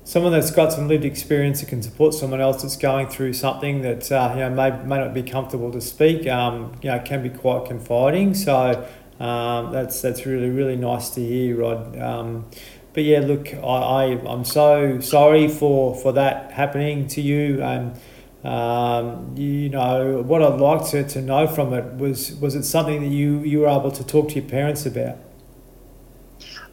someone 0.08 0.32
that's 0.32 0.50
got 0.50 0.72
some 0.72 0.88
lived 0.88 1.04
experience 1.04 1.60
that 1.60 1.68
can 1.68 1.82
support 1.82 2.14
someone 2.14 2.40
else 2.40 2.62
that's 2.62 2.78
going 2.78 3.06
through 3.06 3.34
something 3.34 3.82
that 3.82 4.10
uh, 4.10 4.30
you 4.32 4.40
know 4.40 4.48
may, 4.48 4.70
may 4.84 4.96
not 4.96 5.12
be 5.12 5.22
comfortable 5.22 5.70
to 5.70 5.82
speak. 5.82 6.26
Um, 6.26 6.72
you 6.80 6.90
know, 6.90 6.98
can 7.00 7.22
be 7.22 7.28
quite 7.28 7.66
confiding. 7.66 8.32
So 8.32 8.88
um, 9.20 9.70
that's 9.70 10.00
that's 10.00 10.24
really 10.24 10.48
really 10.48 10.76
nice 10.76 11.10
to 11.10 11.20
hear, 11.20 11.58
Rod. 11.60 11.98
Um, 11.98 12.46
but 12.94 13.04
yeah, 13.04 13.20
look, 13.20 13.52
I, 13.52 13.58
I 13.58 14.04
I'm 14.26 14.46
so 14.46 14.98
sorry 15.00 15.46
for 15.46 15.94
for 15.94 16.12
that 16.12 16.52
happening 16.52 17.06
to 17.08 17.20
you, 17.20 17.62
and 17.62 18.00
um, 18.44 19.34
you 19.36 19.68
know 19.68 20.22
what 20.22 20.42
I'd 20.42 20.58
like 20.58 20.88
to, 20.92 21.06
to 21.06 21.20
know 21.20 21.46
from 21.46 21.74
it 21.74 21.96
was 21.96 22.32
was 22.36 22.54
it 22.54 22.62
something 22.62 23.02
that 23.02 23.14
you 23.14 23.40
you 23.40 23.60
were 23.60 23.68
able 23.68 23.92
to 23.92 24.06
talk 24.06 24.30
to 24.30 24.36
your 24.36 24.48
parents 24.48 24.86
about? 24.86 25.18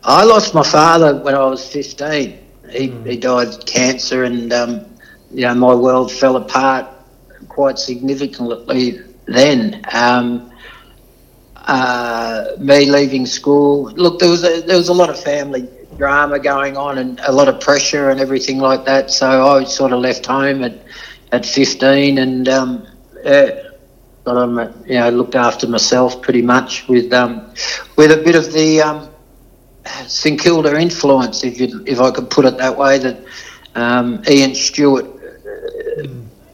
I 0.03 0.23
lost 0.23 0.53
my 0.53 0.63
father 0.63 1.21
when 1.21 1.35
I 1.35 1.43
was 1.43 1.67
fifteen. 1.67 2.44
He 2.71 2.89
mm. 2.89 3.05
he 3.05 3.17
died 3.17 3.47
of 3.47 3.65
cancer, 3.65 4.23
and 4.23 4.51
um, 4.53 4.85
you 5.31 5.41
know 5.41 5.55
my 5.55 5.73
world 5.73 6.11
fell 6.11 6.37
apart 6.37 6.87
quite 7.49 7.79
significantly 7.79 8.99
then. 9.25 9.85
Um, 9.93 10.51
uh, 11.67 12.51
me 12.59 12.85
leaving 12.89 13.25
school. 13.25 13.85
Look, 13.91 14.19
there 14.19 14.29
was 14.29 14.43
a, 14.43 14.61
there 14.61 14.77
was 14.77 14.89
a 14.89 14.93
lot 14.93 15.09
of 15.09 15.19
family 15.19 15.67
drama 15.97 16.39
going 16.39 16.77
on 16.77 16.97
and 16.97 17.19
a 17.21 17.31
lot 17.31 17.47
of 17.47 17.59
pressure 17.59 18.09
and 18.09 18.19
everything 18.19 18.59
like 18.59 18.85
that. 18.85 19.09
So 19.09 19.47
I 19.47 19.63
sort 19.63 19.93
of 19.93 19.99
left 19.99 20.25
home 20.25 20.63
at 20.63 20.73
at 21.31 21.45
15 21.45 22.17
and 22.17 22.47
um, 22.47 22.87
yeah, 23.23 23.69
got 24.23 24.37
on, 24.37 24.83
you 24.87 24.95
know, 24.99 25.09
looked 25.09 25.35
after 25.35 25.67
myself 25.67 26.21
pretty 26.21 26.41
much 26.41 26.87
with 26.87 27.11
um, 27.13 27.53
with 27.95 28.11
a 28.11 28.17
bit 28.17 28.35
of 28.35 28.53
the 28.53 28.81
um, 28.81 29.09
St 30.07 30.39
Kilda 30.39 30.77
influence, 30.79 31.43
if 31.43 31.59
you 31.59 31.83
if 31.85 31.99
I 31.99 32.11
could 32.11 32.29
put 32.29 32.45
it 32.45 32.57
that 32.57 32.77
way. 32.77 32.97
That 32.99 33.23
um, 33.75 34.23
Ian 34.27 34.55
Stewart. 34.55 35.05
Uh, 35.05 36.07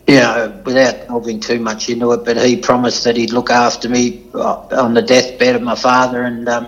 you 0.07 0.17
know, 0.17 0.61
without 0.65 1.07
delving 1.07 1.39
too 1.39 1.59
much 1.59 1.87
into 1.87 2.11
it, 2.11 2.25
but 2.25 2.35
he 2.35 2.57
promised 2.57 3.05
that 3.05 3.15
he'd 3.15 3.31
look 3.31 3.49
after 3.49 3.87
me 3.87 4.25
uh, 4.33 4.57
on 4.71 4.93
the 4.93 5.01
deathbed 5.01 5.55
of 5.55 5.61
my 5.61 5.75
father, 5.75 6.23
and 6.23 6.49
um, 6.49 6.67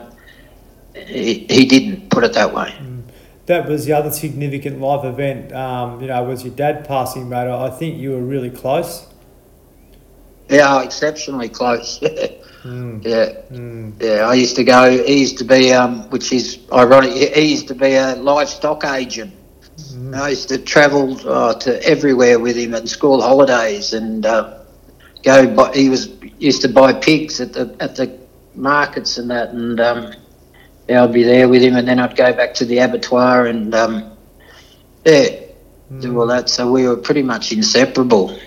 he, 0.93 1.45
he 1.49 1.65
didn't 1.65 2.09
put 2.09 2.23
it 2.23 2.33
that 2.33 2.53
way. 2.53 2.73
Mm. 2.79 3.03
That 3.47 3.67
was 3.67 3.85
the 3.85 3.91
other 3.91 4.11
significant 4.11 4.79
life 4.79 5.03
event. 5.03 5.51
Um, 5.51 5.99
you 5.99 6.07
know, 6.07 6.23
was 6.23 6.45
your 6.45 6.55
dad 6.55 6.87
passing, 6.87 7.27
mate? 7.27 7.49
I 7.49 7.69
think 7.69 7.97
you 7.97 8.11
were 8.11 8.21
really 8.21 8.49
close. 8.49 9.07
Yeah, 10.49 10.81
exceptionally 10.81 11.49
close. 11.49 12.01
mm. 12.63 13.03
Yeah, 13.03 13.41
mm. 13.51 14.01
yeah. 14.01 14.27
I 14.27 14.33
used 14.33 14.55
to 14.55 14.63
go. 14.63 14.89
He 14.89 15.19
used 15.19 15.37
to 15.39 15.43
be, 15.43 15.71
um, 15.73 16.09
which 16.09 16.31
is 16.31 16.59
ironic. 16.71 17.11
He 17.11 17.51
used 17.51 17.67
to 17.69 17.75
be 17.75 17.93
a 17.95 18.15
livestock 18.15 18.85
agent. 18.85 19.33
Mm. 19.77 20.15
I 20.15 20.29
used 20.29 20.49
to 20.49 20.57
travel 20.57 21.17
uh, 21.27 21.55
to 21.55 21.83
everywhere 21.83 22.39
with 22.39 22.55
him 22.55 22.73
at 22.73 22.87
school 22.87 23.21
holidays 23.21 23.93
and 23.93 24.25
uh, 24.25 24.59
go. 25.23 25.47
Buy, 25.55 25.73
he 25.73 25.89
was 25.89 26.09
used 26.39 26.61
to 26.61 26.69
buy 26.69 26.93
pigs 26.93 27.41
at 27.41 27.53
the 27.53 27.75
at 27.79 27.95
the 27.95 28.19
markets 28.55 29.17
and 29.17 29.29
that, 29.29 29.49
and 29.49 29.79
um, 29.79 30.13
yeah, 30.87 31.03
I'd 31.03 31.13
be 31.13 31.23
there 31.23 31.49
with 31.49 31.61
him, 31.61 31.75
and 31.75 31.87
then 31.87 31.99
I'd 31.99 32.15
go 32.15 32.33
back 32.33 32.53
to 32.55 32.65
the 32.65 32.79
abattoir 32.79 33.47
and 33.47 33.73
um, 33.73 34.11
yeah, 35.05 35.29
mm. 35.91 36.01
do 36.01 36.19
all 36.19 36.27
that. 36.27 36.49
So 36.49 36.71
we 36.71 36.87
were 36.87 36.97
pretty 36.97 37.23
much 37.23 37.51
inseparable. 37.51 38.37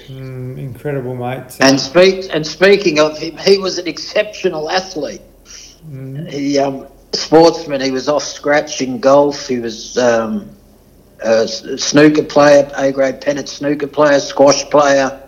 Incredible, 0.58 1.14
mate. 1.14 1.56
And 1.60 1.80
speak 1.80 2.26
and 2.32 2.46
speaking 2.46 2.98
of 2.98 3.18
him, 3.18 3.36
he 3.36 3.58
was 3.58 3.78
an 3.78 3.86
exceptional 3.86 4.70
athlete. 4.70 5.22
Mm. 5.90 6.30
He 6.30 6.58
um, 6.58 6.86
sportsman. 7.12 7.80
He 7.80 7.90
was 7.90 8.08
off 8.08 8.22
scratch 8.22 8.80
in 8.80 8.98
golf. 9.00 9.48
He 9.48 9.58
was 9.58 9.96
um, 9.98 10.50
a 11.20 11.46
snooker 11.46 12.22
player, 12.22 12.70
A 12.76 12.92
grade 12.92 13.20
pennant 13.20 13.48
snooker 13.48 13.86
player, 13.86 14.20
squash 14.20 14.64
player. 14.70 15.22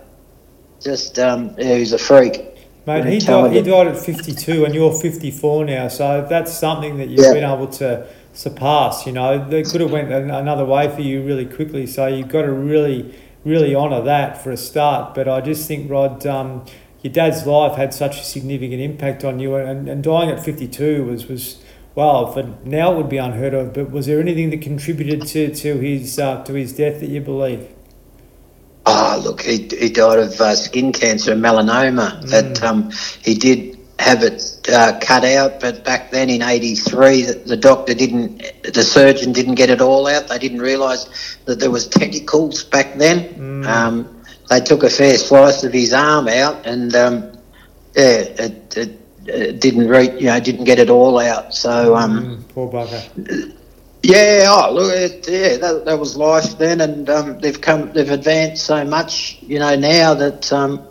Just 0.81 1.19
um, 1.19 1.55
yeah, 1.59 1.75
he 1.75 1.81
was 1.81 1.93
a 1.93 1.99
freak. 1.99 2.45
Mate, 2.87 3.05
he 3.05 3.19
died, 3.19 3.53
he 3.53 3.63
died 3.63 3.89
at 3.89 3.99
52 3.99 4.65
and 4.65 4.75
you're 4.75 4.95
54 4.95 5.67
now, 5.67 5.89
so 5.89 6.27
that's 6.27 6.57
something 6.57 6.97
that 6.97 7.09
you've 7.09 7.21
yeah. 7.21 7.35
been 7.35 7.45
able 7.45 7.67
to 7.67 8.07
surpass. 8.33 9.05
You 9.05 9.13
know, 9.13 9.47
they 9.47 9.63
could 9.63 9.83
have 9.83 9.91
went 9.91 10.11
another 10.11 10.65
way 10.65 10.89
for 10.89 11.03
you 11.03 11.23
really 11.23 11.45
quickly, 11.45 11.87
so 11.87 12.07
you've 12.07 12.29
got 12.29 12.43
to 12.43 12.53
really, 12.53 13.15
really 13.45 13.75
honour 13.75 14.03
that 14.03 14.43
for 14.43 14.51
a 14.51 14.57
start. 14.57 15.15
But 15.15 15.29
I 15.29 15.41
just 15.41 15.67
think, 15.67 15.91
Rod, 15.91 16.27
um, 16.27 16.65
your 17.03 17.13
dad's 17.13 17.47
life 17.47 17.77
had 17.77 17.95
such 17.95 18.21
a 18.21 18.25
significant 18.25 18.81
impact 18.81 19.25
on 19.25 19.39
you, 19.39 19.55
and, 19.57 19.89
and 19.89 20.03
dying 20.03 20.31
at 20.31 20.45
52 20.45 21.05
was, 21.05 21.27
was 21.27 21.63
well, 21.95 22.33
for 22.33 22.55
now 22.65 22.93
it 22.93 22.97
would 22.97 23.09
be 23.09 23.17
unheard 23.17 23.55
of. 23.55 23.73
But 23.75 23.91
was 23.91 24.07
there 24.07 24.21
anything 24.21 24.51
that 24.51 24.63
contributed 24.63 25.27
to, 25.29 25.55
to 25.55 25.79
his 25.79 26.19
uh, 26.19 26.45
to 26.45 26.55
his 26.55 26.73
death 26.73 27.01
that 27.01 27.09
you 27.09 27.21
believe? 27.21 27.69
Oh, 28.87 29.21
look, 29.23 29.43
he, 29.43 29.69
he 29.69 29.91
died 29.91 30.19
of 30.19 30.41
uh, 30.41 30.55
skin 30.55 30.93
cancer 30.93 31.33
and 31.33 31.45
melanoma. 31.45 32.23
Mm. 32.23 32.31
That 32.31 32.63
um, 32.63 32.91
he 33.23 33.35
did 33.35 33.78
have 33.99 34.23
it 34.23 34.69
uh, 34.73 34.99
cut 35.01 35.25
out, 35.25 35.61
but 35.61 35.85
back 35.85 36.11
then 36.11 36.31
in 36.31 36.43
'83, 36.43 37.23
the, 37.23 37.33
the, 37.35 37.57
doctor 37.57 37.95
didn't, 37.95 38.43
the 38.63 38.83
surgeon 38.83 39.33
didn't 39.33 39.57
get 39.57 39.71
it 39.71 39.81
all 39.81 40.07
out. 40.07 40.29
They 40.29 40.39
didn't 40.39 40.61
realise 40.61 41.37
that 41.47 41.59
there 41.59 41.71
was 41.71 41.89
tentacles 41.89 42.65
back 42.65 42.95
then. 42.95 43.35
Mm. 43.35 43.67
Um, 43.67 44.23
they 44.49 44.61
took 44.61 44.83
a 44.83 44.91
fair 44.91 45.19
slice 45.19 45.65
of 45.65 45.73
his 45.73 45.93
arm 45.93 46.29
out, 46.29 46.67
and 46.67 46.95
um, 46.95 47.39
yeah, 47.95 48.21
it, 48.21 48.77
it, 48.77 49.01
it, 49.27 49.61
didn't 49.61 49.89
reach, 49.89 50.13
you 50.21 50.27
know, 50.27 50.41
didn't 50.41 50.65
get 50.65 50.79
it 50.79 50.91
all 50.91 51.19
out. 51.19 51.55
So 51.55 51.97
um, 51.97 52.39
mm, 52.39 52.49
poor 52.55 52.71
bugger. 52.71 53.55
Yeah, 54.03 54.47
oh 54.49 54.75
look, 54.75 54.93
it, 54.95 55.29
yeah, 55.29 55.57
that, 55.57 55.85
that 55.85 55.99
was 55.99 56.17
life 56.17 56.57
then, 56.57 56.81
and 56.81 57.11
um, 57.11 57.41
they've 57.41 57.61
come, 57.61 57.93
they've 57.93 58.11
advanced 58.11 58.65
so 58.65 58.85
much, 58.85 59.39
you 59.43 59.59
know, 59.59 59.75
now 59.75 60.15
that 60.15 60.53
um, 60.53 60.87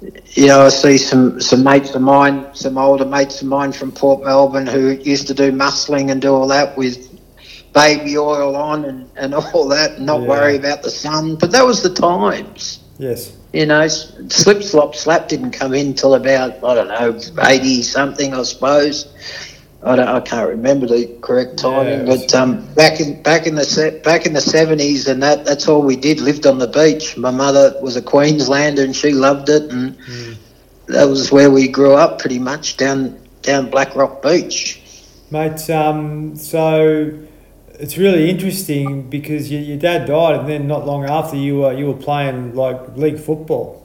you 0.00 0.46
know 0.46 0.66
I 0.66 0.68
see 0.68 0.98
some 0.98 1.40
some 1.40 1.64
mates 1.64 1.94
of 1.94 2.02
mine, 2.02 2.46
some 2.54 2.78
older 2.78 3.04
mates 3.04 3.42
of 3.42 3.48
mine 3.48 3.72
from 3.72 3.92
Port 3.92 4.24
Melbourne 4.24 4.66
who 4.66 4.90
used 4.90 5.26
to 5.28 5.34
do 5.34 5.50
muscling 5.52 6.10
and 6.10 6.20
do 6.22 6.32
all 6.34 6.46
that 6.48 6.76
with 6.76 7.08
baby 7.74 8.16
oil 8.16 8.56
on 8.56 8.84
and, 8.84 9.10
and 9.16 9.34
all 9.34 9.68
that, 9.68 9.92
and 9.92 10.06
not 10.06 10.22
Yeah. 10.22 10.28
worry 10.28 10.56
about 10.56 10.82
the 10.82 10.90
sun. 10.90 11.34
But 11.36 11.50
that 11.52 11.66
was 11.66 11.82
the 11.82 11.90
times. 11.90 12.80
Yes. 12.98 13.32
You 13.52 13.66
know, 13.66 13.86
slip, 13.88 14.62
slop, 14.62 14.94
slap 14.94 15.28
didn't 15.28 15.52
come 15.52 15.72
in 15.74 15.94
till 15.94 16.14
about 16.14 16.62
I 16.64 16.74
don't 16.74 16.88
know 16.88 17.18
eighty 17.46 17.82
something, 17.82 18.34
I 18.34 18.42
suppose. 18.42 19.06
I, 19.82 19.94
don't, 19.96 20.08
I 20.08 20.20
can't 20.20 20.48
remember 20.48 20.86
the 20.86 21.06
correct 21.20 21.56
timing, 21.58 22.06
Yeah. 22.06 22.16
but 22.16 22.34
um, 22.34 22.66
back 22.74 23.00
in 23.00 23.22
back 23.22 23.46
in 23.46 23.54
the 23.54 23.64
se- 23.64 24.00
back 24.02 24.26
in 24.26 24.32
the 24.32 24.40
seventies, 24.40 25.06
and 25.06 25.22
that 25.22 25.44
that's 25.44 25.68
all 25.68 25.82
we 25.82 25.94
did. 25.94 26.20
Lived 26.20 26.46
on 26.46 26.58
the 26.58 26.66
beach. 26.66 27.16
My 27.16 27.30
mother 27.30 27.74
was 27.80 27.94
a 27.96 28.02
Queenslander, 28.02 28.82
and 28.82 28.94
she 28.94 29.12
loved 29.12 29.48
it, 29.48 29.70
and 29.70 29.96
Mm. 29.98 30.36
that 30.88 31.04
was 31.04 31.30
where 31.30 31.50
we 31.50 31.68
grew 31.68 31.94
up, 31.94 32.18
pretty 32.18 32.38
much 32.40 32.76
down 32.76 33.18
down 33.42 33.70
Black 33.70 33.94
Rock 33.94 34.20
Beach. 34.22 34.80
Mate, 35.30 35.70
um, 35.70 36.34
so 36.34 37.12
it's 37.78 37.96
really 37.96 38.28
interesting 38.30 39.08
because 39.08 39.48
your, 39.52 39.60
your 39.60 39.76
dad 39.78 40.06
died, 40.08 40.40
and 40.40 40.48
then 40.48 40.66
not 40.66 40.86
long 40.86 41.04
after 41.04 41.36
you 41.36 41.58
were 41.58 41.72
you 41.72 41.86
were 41.86 41.94
playing 42.08 42.54
like 42.56 42.96
league 42.96 43.20
football. 43.20 43.84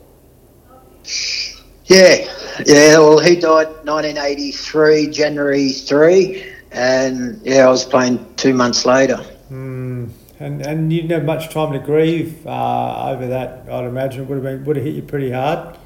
Yeah, 1.94 2.28
yeah. 2.66 2.98
Well, 2.98 3.20
he 3.20 3.36
died 3.36 3.68
1983, 3.86 5.10
January 5.12 5.70
three, 5.70 6.44
and 6.72 7.40
yeah, 7.44 7.68
I 7.68 7.70
was 7.70 7.86
playing 7.86 8.34
two 8.36 8.56
months 8.56 8.84
later. 8.84 9.18
Mm. 9.52 10.10
And 10.40 10.66
and 10.66 10.92
you 10.92 11.02
didn't 11.02 11.12
have 11.20 11.26
much 11.26 11.54
time 11.54 11.72
to 11.74 11.78
grieve 11.78 12.48
uh, 12.48 13.12
over 13.12 13.28
that. 13.28 13.70
I'd 13.70 13.86
imagine 13.86 14.24
it 14.24 14.28
would 14.28 14.36
have 14.36 14.44
been 14.44 14.66
would 14.66 14.76
have 14.78 14.86
hit 14.86 14.96
you 14.96 15.04
pretty 15.04 15.30
hard. 15.30 15.78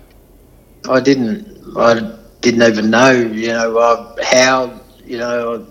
I 0.89 1.01
didn't. 1.01 1.75
I 1.75 2.17
didn't 2.39 2.63
even 2.63 2.89
know. 2.89 3.11
You 3.11 3.49
know 3.49 3.77
uh, 3.77 4.15
how. 4.23 4.79
You 5.03 5.17
know, 5.17 5.67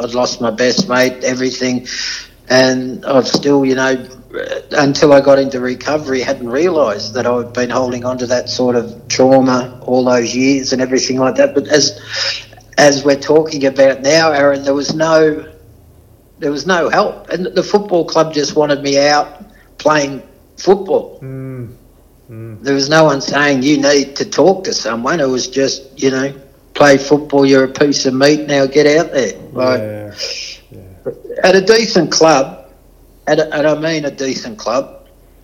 I'd 0.00 0.12
lost 0.12 0.42
my 0.42 0.50
best 0.50 0.86
mate, 0.88 1.24
everything, 1.24 1.86
and 2.50 3.04
I've 3.06 3.28
still, 3.28 3.64
you 3.64 3.74
know, 3.74 4.06
until 4.72 5.12
I 5.12 5.20
got 5.20 5.38
into 5.38 5.60
recovery, 5.60 6.20
hadn't 6.20 6.48
realised 6.48 7.14
that 7.14 7.26
I'd 7.26 7.52
been 7.52 7.70
holding 7.70 8.04
on 8.04 8.18
to 8.18 8.26
that 8.26 8.48
sort 8.48 8.76
of 8.76 9.08
trauma 9.08 9.78
all 9.82 10.04
those 10.04 10.34
years 10.34 10.72
and 10.72 10.82
everything 10.82 11.18
like 11.18 11.36
that. 11.36 11.54
But 11.54 11.68
as 11.68 11.98
as 12.76 13.04
we're 13.04 13.18
talking 13.20 13.66
about 13.66 14.02
now, 14.02 14.30
Aaron, 14.32 14.62
there 14.62 14.74
was 14.74 14.94
no 14.94 15.46
there 16.38 16.52
was 16.52 16.66
no 16.66 16.88
help, 16.88 17.28
and 17.30 17.46
the 17.46 17.62
football 17.62 18.04
club 18.04 18.32
just 18.32 18.54
wanted 18.54 18.82
me 18.82 18.98
out 18.98 19.44
playing 19.78 20.22
football 20.56 21.18
Mm. 21.20 21.68
Mm. 22.30 22.62
there 22.62 22.74
was 22.74 22.88
no 22.88 23.04
one 23.04 23.20
saying 23.20 23.62
you 23.62 23.80
need 23.80 24.16
to 24.16 24.24
talk 24.24 24.64
to 24.64 24.74
someone. 24.74 25.18
It 25.20 25.28
was 25.28 25.48
just, 25.48 26.00
you 26.00 26.10
know, 26.10 26.32
play 26.74 26.98
football, 26.98 27.46
you're 27.46 27.64
a 27.64 27.68
piece 27.68 28.04
of 28.06 28.14
meat, 28.14 28.46
now 28.46 28.66
get 28.66 28.86
out 28.86 29.12
there. 29.12 29.32
Like, 29.52 29.80
Yeah. 29.80 30.14
Yeah. 30.70 31.12
At 31.42 31.56
a 31.56 31.60
decent 31.62 32.12
club, 32.12 32.67
at 33.28 33.38
a, 33.38 33.44
and 33.56 33.66
I 33.66 33.74
mean 33.78 34.04
a 34.04 34.10
decent 34.10 34.58
club, 34.58 34.84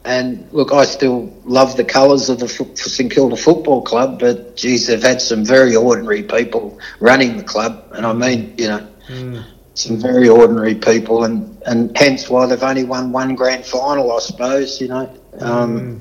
and 0.05 0.49
look, 0.53 0.73
I 0.73 0.85
still 0.85 1.33
love 1.45 1.77
the 1.77 1.85
colours 1.85 2.29
of 2.29 2.39
the 2.41 2.49
St 2.49 3.11
Kilda 3.13 3.37
Football 3.37 3.83
Club, 3.83 4.21
but 4.21 4.57
geez, 4.57 4.87
they've 4.87 5.03
had 5.03 5.21
some 5.21 5.45
very 5.45 5.75
ordinary 5.77 6.23
people 6.23 6.79
running 7.01 7.37
the 7.37 7.43
club, 7.45 7.73
and 7.93 8.07
I 8.07 8.13
mean, 8.13 8.55
you 8.59 8.69
know, 8.69 8.87
Mm. 9.11 9.45
some 9.75 9.97
very 10.01 10.29
ordinary 10.31 10.75
people, 10.75 11.25
and, 11.25 11.37
and 11.67 11.95
hence 11.97 12.31
why 12.31 12.47
they've 12.47 12.63
only 12.63 12.85
won 12.85 13.13
one 13.13 13.35
grand 13.35 13.65
final, 13.67 14.13
I 14.13 14.19
suppose, 14.21 14.81
you 14.81 14.89
know. 14.89 15.09
Um, 15.41 15.71
Mm. 15.79 15.99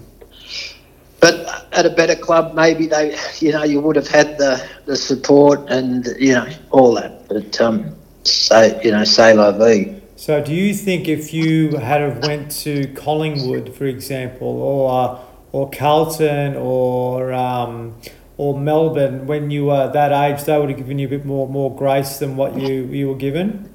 but 1.19 1.35
at 1.73 1.85
a 1.85 1.89
better 1.89 2.15
club, 2.15 2.53
maybe 2.55 2.87
they, 2.87 3.15
you 3.39 3.51
know, 3.51 3.63
you 3.63 3.81
would 3.81 3.95
have 3.95 4.07
had 4.07 4.37
the, 4.37 4.61
the 4.85 4.95
support 4.95 5.69
and 5.69 6.07
you 6.19 6.33
know 6.33 6.47
all 6.71 6.93
that. 6.95 7.27
But 7.27 7.59
um, 7.61 7.95
say, 8.23 8.79
you 8.83 8.91
know, 8.91 9.03
say 9.03 9.33
la 9.33 9.51
vie. 9.51 9.99
So, 10.23 10.41
do 10.41 10.55
you 10.55 10.73
think 10.73 11.09
if 11.09 11.33
you 11.33 11.75
had 11.75 11.99
have 11.99 12.25
went 12.25 12.49
to 12.63 12.87
Collingwood, 12.93 13.75
for 13.75 13.83
example, 13.83 14.47
or 14.47 14.89
uh, 14.89 15.19
or 15.51 15.69
Carlton, 15.69 16.55
or 16.55 17.33
um, 17.33 17.97
or 18.37 18.57
Melbourne, 18.57 19.27
when 19.27 19.51
you 19.51 19.65
were 19.65 19.91
that 19.91 20.13
age, 20.13 20.45
they 20.45 20.57
would 20.57 20.69
have 20.69 20.77
given 20.77 20.97
you 20.97 21.07
a 21.07 21.09
bit 21.09 21.25
more 21.25 21.49
more 21.49 21.75
grace 21.75 22.19
than 22.19 22.37
what 22.37 22.55
you 22.57 22.85
you 22.85 23.09
were 23.09 23.17
given? 23.17 23.69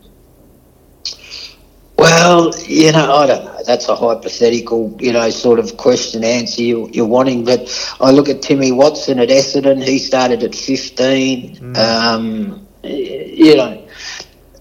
Well, 1.98 2.58
you 2.66 2.92
know, 2.92 3.14
I 3.14 3.26
don't 3.26 3.44
know. 3.44 3.62
That's 3.66 3.86
a 3.90 3.94
hypothetical, 3.94 4.96
you 4.98 5.12
know, 5.12 5.28
sort 5.28 5.58
of 5.58 5.76
question 5.76 6.24
answer 6.24 6.62
you, 6.62 6.88
you're 6.94 7.04
wanting. 7.04 7.44
But 7.44 7.68
I 8.00 8.10
look 8.10 8.30
at 8.30 8.40
Timmy 8.40 8.72
Watson 8.72 9.18
at 9.18 9.28
Essendon. 9.28 9.84
He 9.84 9.98
started 9.98 10.42
at 10.42 10.54
15. 10.54 11.56
Mm. 11.56 11.76
Um, 11.76 12.66
you 12.84 13.54
know, 13.54 13.86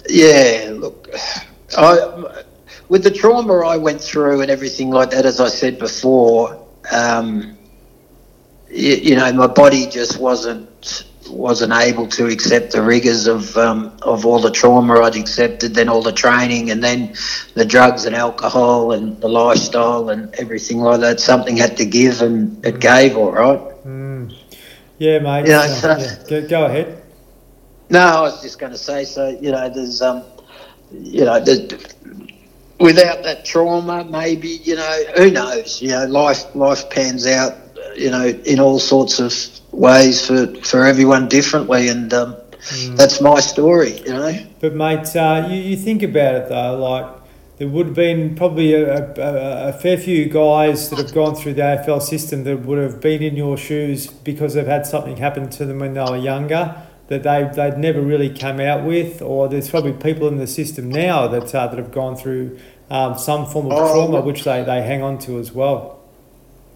yeah. 0.09 0.73
Look, 0.73 1.07
I 1.77 2.43
with 2.89 3.03
the 3.03 3.11
trauma 3.11 3.65
I 3.65 3.77
went 3.77 4.01
through 4.01 4.41
and 4.41 4.49
everything 4.51 4.89
like 4.89 5.09
that, 5.11 5.25
as 5.25 5.39
I 5.41 5.49
said 5.49 5.77
before, 5.79 6.65
um, 6.91 7.57
you, 8.69 8.93
you 8.95 9.15
know, 9.15 9.31
my 9.33 9.47
body 9.47 9.87
just 9.87 10.19
wasn't 10.19 11.03
wasn't 11.29 11.73
able 11.73 12.07
to 12.07 12.27
accept 12.27 12.71
the 12.71 12.81
rigors 12.81 13.27
of 13.27 13.55
um, 13.57 13.97
of 14.01 14.25
all 14.25 14.39
the 14.39 14.51
trauma 14.51 15.01
I'd 15.01 15.15
accepted, 15.17 15.73
then 15.73 15.89
all 15.89 16.01
the 16.01 16.11
training, 16.13 16.71
and 16.71 16.81
then 16.83 17.13
the 17.53 17.65
drugs 17.65 18.05
and 18.05 18.15
alcohol 18.15 18.93
and 18.93 19.19
the 19.21 19.27
lifestyle 19.27 20.09
and 20.09 20.33
everything 20.35 20.79
like 20.79 21.01
that. 21.01 21.19
Something 21.19 21.57
had 21.57 21.75
to 21.77 21.85
give, 21.85 22.21
and 22.21 22.65
it 22.65 22.79
gave. 22.79 23.17
All 23.17 23.31
right. 23.31 23.59
Mm. 23.85 24.33
Yeah, 24.99 25.19
mate. 25.19 25.47
Yeah, 25.47 25.59
uh, 25.59 25.67
so- 25.67 25.97
yeah. 25.97 26.15
Go, 26.29 26.47
go 26.47 26.65
ahead. 26.65 27.03
No, 27.89 27.99
I 27.99 28.21
was 28.21 28.41
just 28.41 28.59
going 28.59 28.71
to 28.71 28.77
say. 28.77 29.03
So 29.05 29.27
you 29.27 29.51
know, 29.51 29.69
there's 29.69 30.01
um, 30.01 30.23
you 30.91 31.25
know, 31.25 31.39
the, 31.39 31.93
without 32.79 33.23
that 33.23 33.45
trauma, 33.45 34.03
maybe 34.05 34.47
you 34.63 34.75
know, 34.75 35.03
who 35.17 35.31
knows? 35.31 35.81
You 35.81 35.89
know, 35.89 36.05
life 36.05 36.55
life 36.55 36.89
pans 36.89 37.25
out. 37.27 37.55
You 37.95 38.11
know, 38.11 38.27
in 38.27 38.59
all 38.59 38.77
sorts 38.79 39.19
of 39.19 39.33
ways 39.71 40.25
for 40.25 40.47
for 40.61 40.85
everyone 40.85 41.27
differently, 41.27 41.87
and 41.89 42.13
um, 42.13 42.35
Mm. 42.57 42.97
that's 42.97 43.21
my 43.21 43.39
story. 43.39 43.97
You 43.99 44.13
know. 44.13 44.39
But 44.59 44.73
mate, 44.73 45.15
uh, 45.15 45.47
you, 45.49 45.55
you 45.57 45.77
think 45.77 46.03
about 46.03 46.35
it 46.35 46.49
though, 46.49 46.77
like 46.77 47.05
there 47.57 47.67
would 47.67 47.87
have 47.87 47.95
been 47.95 48.35
probably 48.35 48.73
a, 48.73 49.13
a, 49.15 49.69
a 49.69 49.73
fair 49.73 49.97
few 49.97 50.25
guys 50.25 50.89
that 50.89 50.97
have 50.99 51.13
gone 51.13 51.33
through 51.35 51.53
the 51.53 51.61
AFL 51.61 52.01
system 52.01 52.43
that 52.43 52.57
would 52.57 52.77
have 52.77 52.99
been 52.99 53.23
in 53.23 53.35
your 53.37 53.57
shoes 53.57 54.07
because 54.07 54.53
they've 54.53 54.67
had 54.67 54.85
something 54.85 55.17
happen 55.17 55.49
to 55.51 55.65
them 55.65 55.79
when 55.79 55.93
they 55.93 56.01
were 56.01 56.17
younger 56.17 56.75
that 57.07 57.23
they 57.23 57.49
they'd 57.55 57.77
never 57.77 58.01
really 58.01 58.29
come 58.29 58.59
out 58.59 58.83
with, 58.83 59.21
or 59.21 59.47
there's 59.47 59.69
probably 59.69 59.93
people 59.93 60.27
in 60.27 60.37
the 60.37 60.47
system 60.47 60.89
now 60.89 61.27
that 61.27 61.53
uh, 61.55 61.67
that 61.67 61.77
have 61.77 61.91
gone 61.91 62.15
through 62.15 62.59
um, 62.89 63.17
some 63.17 63.45
form 63.45 63.67
of 63.67 63.73
Oh, 63.73 63.93
trauma 63.93 64.21
which 64.21 64.43
they, 64.43 64.63
they 64.63 64.81
hang 64.81 65.01
on 65.01 65.17
to 65.19 65.39
as 65.39 65.51
well. 65.51 65.99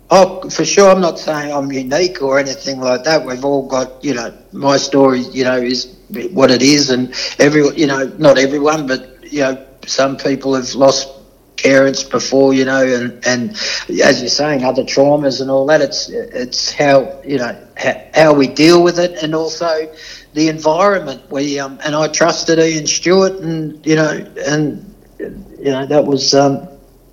Oh, 0.09 0.49
for 0.49 0.65
sure. 0.65 0.89
I'm 0.89 0.99
not 0.99 1.19
saying 1.19 1.53
I'm 1.53 1.71
unique 1.71 2.21
or 2.21 2.37
anything 2.37 2.81
like 2.81 3.05
that. 3.05 3.25
We've 3.25 3.45
all 3.45 3.65
got, 3.65 4.03
you 4.03 4.13
know, 4.13 4.37
my 4.51 4.75
story, 4.75 5.19
you 5.19 5.45
know, 5.45 5.55
is 5.55 5.95
what 6.33 6.51
it 6.51 6.61
is, 6.61 6.89
and 6.89 7.13
every, 7.39 7.65
you 7.77 7.87
know, 7.87 8.05
not 8.17 8.37
everyone, 8.37 8.87
but 8.87 9.23
you 9.23 9.39
know, 9.39 9.65
some 9.85 10.17
people 10.17 10.53
have 10.53 10.75
lost 10.75 11.07
parents 11.57 12.03
before, 12.03 12.53
you 12.53 12.65
know, 12.65 12.85
and 12.85 13.25
and 13.25 13.51
as 14.03 14.19
you're 14.19 14.29
saying, 14.29 14.65
other 14.65 14.83
traumas 14.83 15.39
and 15.39 15.49
all 15.49 15.65
that. 15.67 15.81
It's 15.81 16.09
it's 16.09 16.71
how 16.71 17.21
you 17.23 17.37
know 17.37 17.55
how, 17.77 18.03
how 18.13 18.33
we 18.33 18.47
deal 18.47 18.83
with 18.83 18.99
it, 18.99 19.23
and 19.23 19.33
also 19.33 19.89
the 20.33 20.49
environment. 20.49 21.29
We 21.29 21.59
um, 21.59 21.79
and 21.83 21.95
I 21.95 22.07
trusted 22.07 22.59
Ian 22.59 22.87
Stewart, 22.87 23.33
and 23.33 23.85
you 23.85 23.95
know, 23.95 24.25
and 24.47 24.95
you 25.19 25.71
know 25.71 25.85
that 25.85 26.05
was 26.05 26.33
um, 26.33 26.67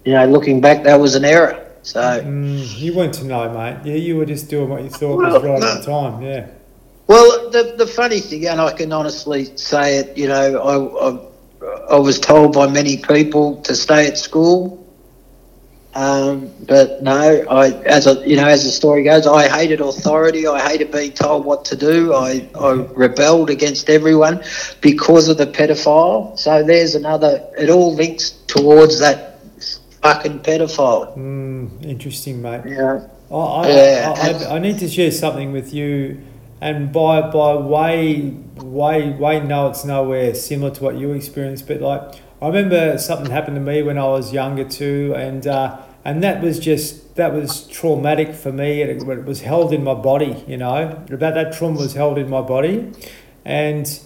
you 0.09 0.15
know, 0.15 0.25
looking 0.25 0.61
back, 0.63 0.85
that 0.85 0.99
was 0.99 1.15
an 1.15 1.25
error. 1.27 1.67
So. 1.83 2.01
Mm, 2.01 2.79
you 2.79 2.95
weren't 2.95 3.13
to 3.15 3.25
know, 3.25 3.53
mate. 3.53 3.79
Yeah, 3.85 3.97
you 3.97 4.17
were 4.17 4.25
just 4.25 4.49
doing 4.49 4.71
what 4.71 4.83
you 4.83 4.89
thought 4.89 5.19
Well, 5.19 5.35
was 5.35 5.43
right 5.43 5.61
no. 5.61 5.69
at 5.69 5.81
the 5.81 5.87
time. 5.87 6.23
Yeah. 6.23 6.47
Well, 7.07 7.51
the 7.51 7.75
the 7.77 7.87
funny 7.87 8.21
thing, 8.21 8.47
and 8.47 8.61
I 8.61 8.73
can 8.73 8.91
honestly 8.93 9.57
say 9.57 9.99
it, 9.99 10.17
you 10.17 10.29
know, 10.29 10.59
I, 10.63 11.09
I, 11.11 11.97
I 11.97 11.99
was 11.99 12.19
told 12.19 12.55
by 12.55 12.67
many 12.67 12.97
people 12.97 13.57
to 13.63 13.75
stay 13.75 14.07
at 14.07 14.17
school, 14.17 14.78
um, 15.99 16.55
but 16.69 17.03
no, 17.03 17.13
I 17.51 17.73
as 17.83 18.07
a, 18.07 18.25
you 18.25 18.37
know, 18.37 18.47
as 18.47 18.63
the 18.63 18.71
story 18.71 19.03
goes, 19.03 19.27
I 19.27 19.49
hated 19.49 19.81
authority. 19.81 20.47
I 20.47 20.61
hated 20.61 20.93
being 20.93 21.11
told 21.11 21.45
what 21.45 21.65
to 21.67 21.77
do. 21.77 22.15
I, 22.15 22.49
I 22.55 22.71
rebelled 22.95 23.51
against 23.51 23.91
everyone 23.91 24.45
because 24.81 25.29
of 25.29 25.39
the 25.39 25.47
pedophile. 25.47 26.39
So 26.39 26.63
there's 26.63 26.95
another. 26.95 27.45
It 27.59 27.69
all 27.69 27.97
links 27.97 28.31
towards 28.47 29.01
that 29.01 29.41
fucking 30.01 30.39
pedophile. 30.41 31.17
Mm, 31.19 31.85
interesting, 31.85 32.43
mate. 32.43 32.63
Yeah. 32.67 33.09
I, 33.33 33.35
I, 33.35 33.69
Yeah, 33.69 34.15
I, 34.17 34.31
I, 34.31 34.55
I 34.55 34.59
need 34.61 34.79
to 34.79 34.89
share 34.89 35.11
something 35.11 35.51
with 35.51 35.75
you, 35.75 36.21
and 36.61 36.93
by 36.93 37.23
by 37.23 37.57
way 37.57 38.37
way 38.55 39.11
way 39.11 39.41
no, 39.41 39.67
it's 39.71 39.85
nowhere 39.85 40.33
similar 40.37 40.71
to 40.77 40.85
what 40.85 40.97
you 40.97 41.11
experienced. 41.11 41.67
But 41.67 41.81
like 41.81 42.23
I 42.41 42.47
remember 42.47 42.99
something 42.99 43.33
happened 43.33 43.57
to 43.57 43.61
me 43.61 43.83
when 43.83 43.99
I 43.99 44.05
was 44.05 44.33
younger 44.33 44.63
too, 44.63 45.13
and 45.17 45.45
uh, 45.45 45.83
and 46.05 46.23
that 46.23 46.43
was 46.43 46.59
just 46.59 47.15
that 47.17 47.33
was 47.35 47.67
traumatic 47.67 48.35
for 48.35 48.53
me. 48.53 48.83
and 48.83 48.91
It, 48.91 49.09
it 49.09 49.25
was 49.25 49.41
held 49.43 49.73
in 49.73 49.83
my 49.85 49.95
body, 49.95 50.45
you 50.47 50.57
know. 50.57 51.05
About 51.11 51.35
that 51.35 51.53
trauma 51.53 51.79
was 51.81 51.95
held 51.95 52.19
in 52.19 52.29
my 52.31 52.41
body, 52.43 52.93
and 53.45 54.01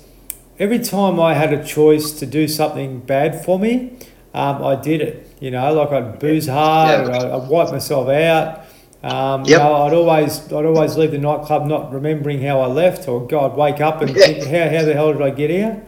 every 0.59 0.79
time 0.79 1.21
I 1.21 1.35
had 1.35 1.53
a 1.53 1.63
choice 1.65 2.13
to 2.13 2.27
do 2.27 2.49
something 2.49 3.01
bad 3.01 3.45
for 3.45 3.59
me, 3.59 3.99
um, 4.35 4.63
I 4.65 4.77
did 4.77 5.01
it. 5.01 5.29
You 5.41 5.51
know, 5.51 5.73
like 5.75 5.91
I'd 5.91 6.19
booze 6.19 6.47
hard, 6.47 7.09
Yeah. 7.09 7.19
I'd, 7.19 7.31
I'd 7.43 7.49
wipe 7.49 7.71
myself 7.73 8.09
out. 8.09 8.61
Um, 9.03 9.45
you 9.49 9.57
know, 9.57 9.75
I'd 9.83 9.93
always, 9.95 10.47
I'd 10.47 10.65
always 10.65 10.97
leave 10.97 11.11
the 11.11 11.19
nightclub 11.19 11.67
not 11.67 11.93
remembering 11.93 12.41
how 12.41 12.61
I 12.61 12.67
left, 12.67 13.09
or 13.09 13.27
God, 13.27 13.57
wake 13.57 13.81
up 13.81 14.01
and 14.01 14.17
Yeah. 14.17 14.27
think, 14.27 14.47
how, 14.47 14.79
how 14.79 14.85
the 14.85 14.95
hell 14.95 15.13
did 15.13 15.21
I 15.23 15.31
get 15.31 15.51
here? 15.51 15.83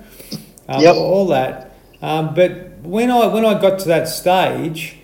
Um, 0.69 0.83
Yep. 0.83 0.97
All 0.97 1.27
that. 1.29 1.77
Um, 2.03 2.35
but 2.35 2.51
when 2.83 3.11
I 3.13 3.29
when 3.29 3.45
I 3.47 3.59
got 3.61 3.79
to 3.81 3.89
that 3.89 4.09
stage 4.09 4.97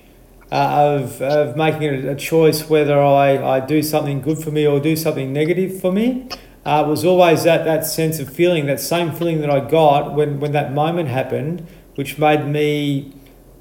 uh, 0.52 0.98
of, 1.00 1.22
of 1.22 1.56
making 1.56 1.84
a, 1.84 2.12
a 2.12 2.16
choice 2.16 2.68
whether 2.68 3.00
I, 3.00 3.56
I 3.56 3.60
do 3.60 3.82
something 3.82 4.20
good 4.20 4.38
for 4.38 4.50
me 4.50 4.66
or 4.66 4.80
do 4.80 4.96
something 4.96 5.32
negative 5.32 5.80
for 5.80 5.92
me, 5.92 6.28
uh, 6.64 6.84
was 6.88 7.04
always 7.04 7.44
that, 7.44 7.64
that 7.64 7.86
sense 7.86 8.18
of 8.18 8.32
feeling, 8.32 8.66
that 8.66 8.80
same 8.80 9.12
feeling 9.12 9.40
that 9.40 9.50
I 9.50 9.60
got 9.60 10.14
when, 10.14 10.40
when 10.40 10.52
that 10.52 10.72
moment 10.72 11.08
happened, 11.08 11.66
which 11.94 12.18
made 12.18 12.46
me 12.46 13.12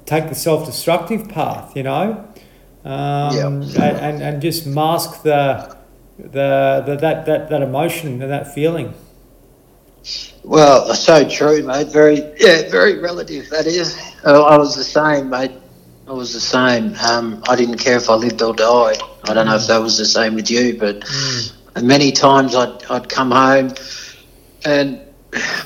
take 0.04 0.28
the 0.28 0.34
self 0.34 0.66
destructive 0.66 1.28
path, 1.28 1.76
you 1.76 1.82
know, 1.84 2.28
um, 2.84 3.36
Yeah. 3.36 3.46
and, 3.46 3.74
and, 3.76 4.22
and 4.22 4.42
just 4.42 4.66
mask 4.66 5.22
the, 5.22 5.76
the, 6.18 6.82
the 6.86 6.96
that, 7.00 7.26
that, 7.26 7.48
that 7.50 7.62
emotion 7.62 8.20
and 8.20 8.30
that 8.30 8.52
feeling. 8.52 8.94
Well, 10.44 10.94
so 10.94 11.28
true, 11.28 11.62
mate. 11.62 11.88
Very, 11.88 12.16
yeah, 12.38 12.70
very 12.70 12.98
relative. 12.98 13.48
That 13.50 13.66
is. 13.66 13.96
Uh, 14.24 14.42
I 14.42 14.56
was 14.56 14.74
the 14.74 14.84
same, 14.84 15.28
mate. 15.28 15.52
I 16.10 16.12
was 16.12 16.32
the 16.32 16.40
same. 16.40 16.96
Um, 17.08 17.40
I 17.48 17.54
didn't 17.54 17.78
care 17.78 17.96
if 17.96 18.10
I 18.10 18.14
lived 18.14 18.42
or 18.42 18.52
died. 18.52 18.98
I 19.28 19.32
don't 19.32 19.46
know 19.46 19.54
if 19.54 19.68
that 19.68 19.78
was 19.78 19.96
the 19.96 20.04
same 20.04 20.34
with 20.34 20.50
you, 20.50 20.76
but 20.76 21.04
many 21.80 22.10
times 22.10 22.56
I'd, 22.56 22.82
I'd 22.90 23.08
come 23.08 23.30
home 23.30 23.72
and 24.64 25.00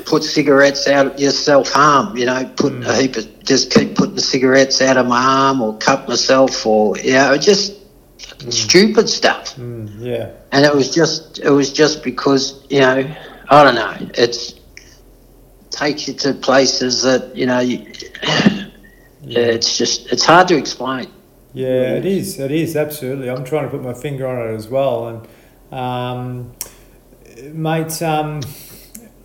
put 0.04 0.22
cigarettes 0.22 0.87
out, 0.87 1.16
just 1.16 1.46
self 1.46 1.70
harm. 1.70 2.18
You 2.18 2.26
know, 2.26 2.44
put 2.59 2.74
a 2.85 2.94
heap 2.94 3.16
of 3.16 3.42
just 3.42 3.70
keep 3.72 3.94
putting 3.96 4.18
cigarettes 4.18 4.83
out 4.83 4.98
of 4.98 5.07
my 5.07 5.24
arm 5.24 5.62
or 5.62 5.78
cut 5.78 6.07
myself 6.07 6.66
or 6.66 6.98
you 6.98 7.12
know, 7.12 7.38
just 7.38 7.72
fucking 8.18 8.50
stupid 8.52 9.09
stuff 9.09 9.57
Mm, 9.57 9.88
yeah. 10.00 10.30
and 10.52 10.64
it 10.64 10.74
was 10.74 10.94
just 10.94 11.38
it 11.38 11.50
was 11.50 11.72
just 11.72 12.02
because 12.04 12.64
you 12.68 12.80
know 12.80 13.14
I 13.48 13.64
don't 13.64 13.74
know 13.74 13.94
it's 14.14 14.54
takes 15.70 16.07
you 16.09 16.14
to 16.14 16.35
places 16.35 17.02
that 17.02 17.35
you 17.37 17.46
know 17.46 17.61
you, 17.61 17.87
it's 19.26 19.78
just 19.78 20.12
it's 20.12 20.24
hard 20.24 20.48
to 20.48 20.56
explain. 20.56 21.08
Yeah, 21.52 21.94
it 21.94 22.04
is. 22.04 22.38
It 22.40 22.50
is 22.50 22.76
absolutely. 22.76 23.30
I'm 23.30 23.44
trying 23.44 23.64
to 23.64 23.70
put 23.70 23.82
my 23.82 23.94
finger 23.94 24.26
on 24.26 24.48
it 24.48 24.54
as 24.54 24.66
well. 24.68 25.06
And, 25.08 25.28
um, 25.72 26.52
mate, 27.52 28.02
um, 28.02 28.40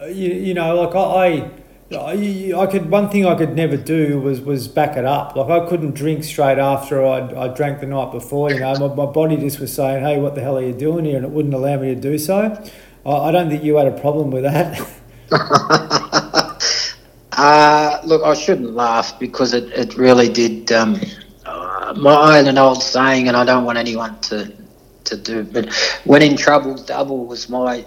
you, 0.02 0.30
you 0.34 0.54
know, 0.54 0.80
like 0.80 0.96
I, 0.96 1.50
I, 1.98 2.54
I 2.56 2.68
could. 2.68 2.92
One 2.92 3.10
thing 3.10 3.26
I 3.26 3.34
could 3.34 3.56
never 3.56 3.78
do 3.78 4.22
was 4.22 4.42
was 4.42 4.68
back 4.68 4.96
it 4.96 5.06
up. 5.06 5.36
Like 5.36 5.50
I 5.50 5.68
couldn't 5.68 5.96
drink 5.96 6.24
straight 6.24 6.60
after 6.60 7.04
I 7.04 7.46
I 7.46 7.48
drank 7.48 7.80
the 7.80 7.88
night 7.88 8.12
before. 8.12 8.52
You 8.52 8.60
know, 8.60 8.76
my, 8.76 8.94
my 8.94 9.12
body 9.12 9.36
just 9.38 9.60
was 9.60 9.74
saying, 9.74 10.04
"Hey, 10.04 10.20
what 10.20 10.36
the 10.36 10.42
hell 10.42 10.58
are 10.58 10.64
you 10.64 10.74
doing 10.74 11.06
here?" 11.06 11.18
And 11.18 11.26
it 11.26 11.32
wouldn't 11.32 11.54
allow 11.56 11.78
me 11.78 11.96
to 11.96 12.00
do 12.00 12.20
so. 12.20 12.64
I, 13.06 13.12
I 13.12 13.32
don't 13.32 13.50
think 13.50 13.64
you 13.64 13.78
had 13.78 13.88
a 13.88 14.00
problem 14.00 14.30
with 14.30 14.44
that. 14.44 14.80
Uh, 17.40 18.02
look, 18.04 18.22
I 18.22 18.34
shouldn't 18.34 18.76
laugh 18.76 19.18
because 19.18 19.54
it, 19.54 19.72
it 19.72 19.96
really 19.96 20.28
did. 20.28 20.74
Um, 20.74 21.00
uh, 21.46 21.94
my, 21.98 22.14
I 22.14 22.36
had 22.36 22.48
an 22.48 22.58
old 22.58 22.84
saying, 22.84 23.30
and 23.30 23.38
I 23.38 23.46
don't 23.46 23.64
want 23.64 23.78
anyone 23.78 24.20
to 24.24 24.52
to 25.06 25.16
do, 25.16 25.46
but 25.46 25.74
when 26.04 26.22
in 26.22 26.36
trouble, 26.36 26.76
double 26.76 27.26
was 27.26 27.48
my 27.48 27.86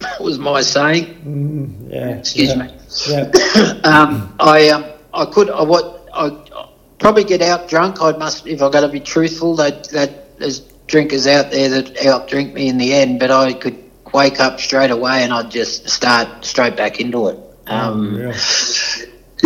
was 0.20 0.38
my 0.38 0.60
saying. 0.60 1.06
Mm, 1.24 1.90
yeah. 1.90 2.08
Excuse 2.18 2.50
yeah, 2.50 2.62
me. 2.62 2.74
Yeah. 3.08 3.80
um, 3.84 4.34
I 4.38 4.68
um, 4.68 4.84
I 5.14 5.24
could 5.24 5.48
I 5.48 5.62
what 5.62 6.06
I 6.12 6.68
probably 6.98 7.24
get 7.24 7.40
out 7.40 7.70
drunk. 7.70 8.02
I 8.02 8.12
must 8.12 8.46
if 8.46 8.60
I 8.60 8.68
got 8.68 8.80
to 8.80 8.88
be 8.88 9.00
truthful. 9.00 9.56
That 9.56 9.84
that 9.90 10.38
there's 10.38 10.60
drinkers 10.88 11.26
out 11.26 11.50
there 11.50 11.70
that 11.70 12.04
out 12.04 12.28
drink 12.28 12.52
me 12.52 12.68
in 12.68 12.76
the 12.76 12.92
end, 12.92 13.18
but 13.18 13.30
I 13.30 13.54
could 13.54 13.78
wake 14.12 14.40
up 14.40 14.60
straight 14.60 14.90
away 14.90 15.22
and 15.22 15.32
I'd 15.32 15.50
just 15.50 15.88
start 15.88 16.44
straight 16.44 16.76
back 16.76 17.00
into 17.00 17.28
it. 17.28 17.38
Um, 17.66 18.08
Unreal. 18.08 18.28
yeah, 18.30 18.36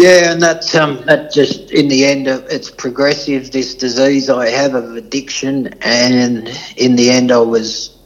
and 0.05 0.43
that's 0.43 0.75
um, 0.75 1.05
that 1.07 1.33
just 1.33 1.71
in 1.71 1.89
the 1.89 2.05
end, 2.05 2.27
uh, 2.27 2.43
it's 2.51 2.71
progressive. 2.71 3.51
This 3.51 3.75
disease 3.75 4.29
I 4.29 4.49
have 4.49 4.75
of 4.75 4.97
addiction, 4.97 5.69
and 5.83 6.49
in 6.77 6.97
the 6.97 7.11
end, 7.11 7.31
I 7.31 7.39
was 7.39 7.97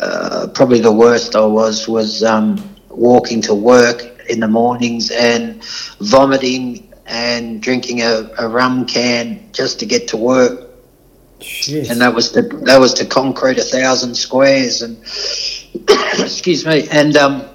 uh, 0.00 0.48
probably 0.52 0.80
the 0.80 0.92
worst. 0.92 1.36
I 1.36 1.44
was 1.44 1.86
was 1.86 2.22
um, 2.22 2.62
walking 2.88 3.40
to 3.42 3.54
work 3.54 4.02
in 4.28 4.40
the 4.40 4.48
mornings 4.48 5.10
and 5.10 5.64
vomiting 6.00 6.92
and 7.06 7.62
drinking 7.62 8.02
a, 8.02 8.28
a 8.38 8.48
rum 8.48 8.84
can 8.84 9.48
just 9.52 9.78
to 9.80 9.86
get 9.86 10.08
to 10.08 10.16
work, 10.16 10.70
Shit. 11.40 11.88
and 11.88 12.00
that 12.00 12.14
was 12.14 12.32
to 12.32 12.42
that 12.42 12.78
was 12.78 12.94
to 12.94 13.06
concrete 13.06 13.58
a 13.58 13.62
thousand 13.64 14.16
squares, 14.16 14.82
and 14.82 14.98
excuse 16.18 16.66
me, 16.66 16.88
and 16.90 17.16
um, 17.16 17.48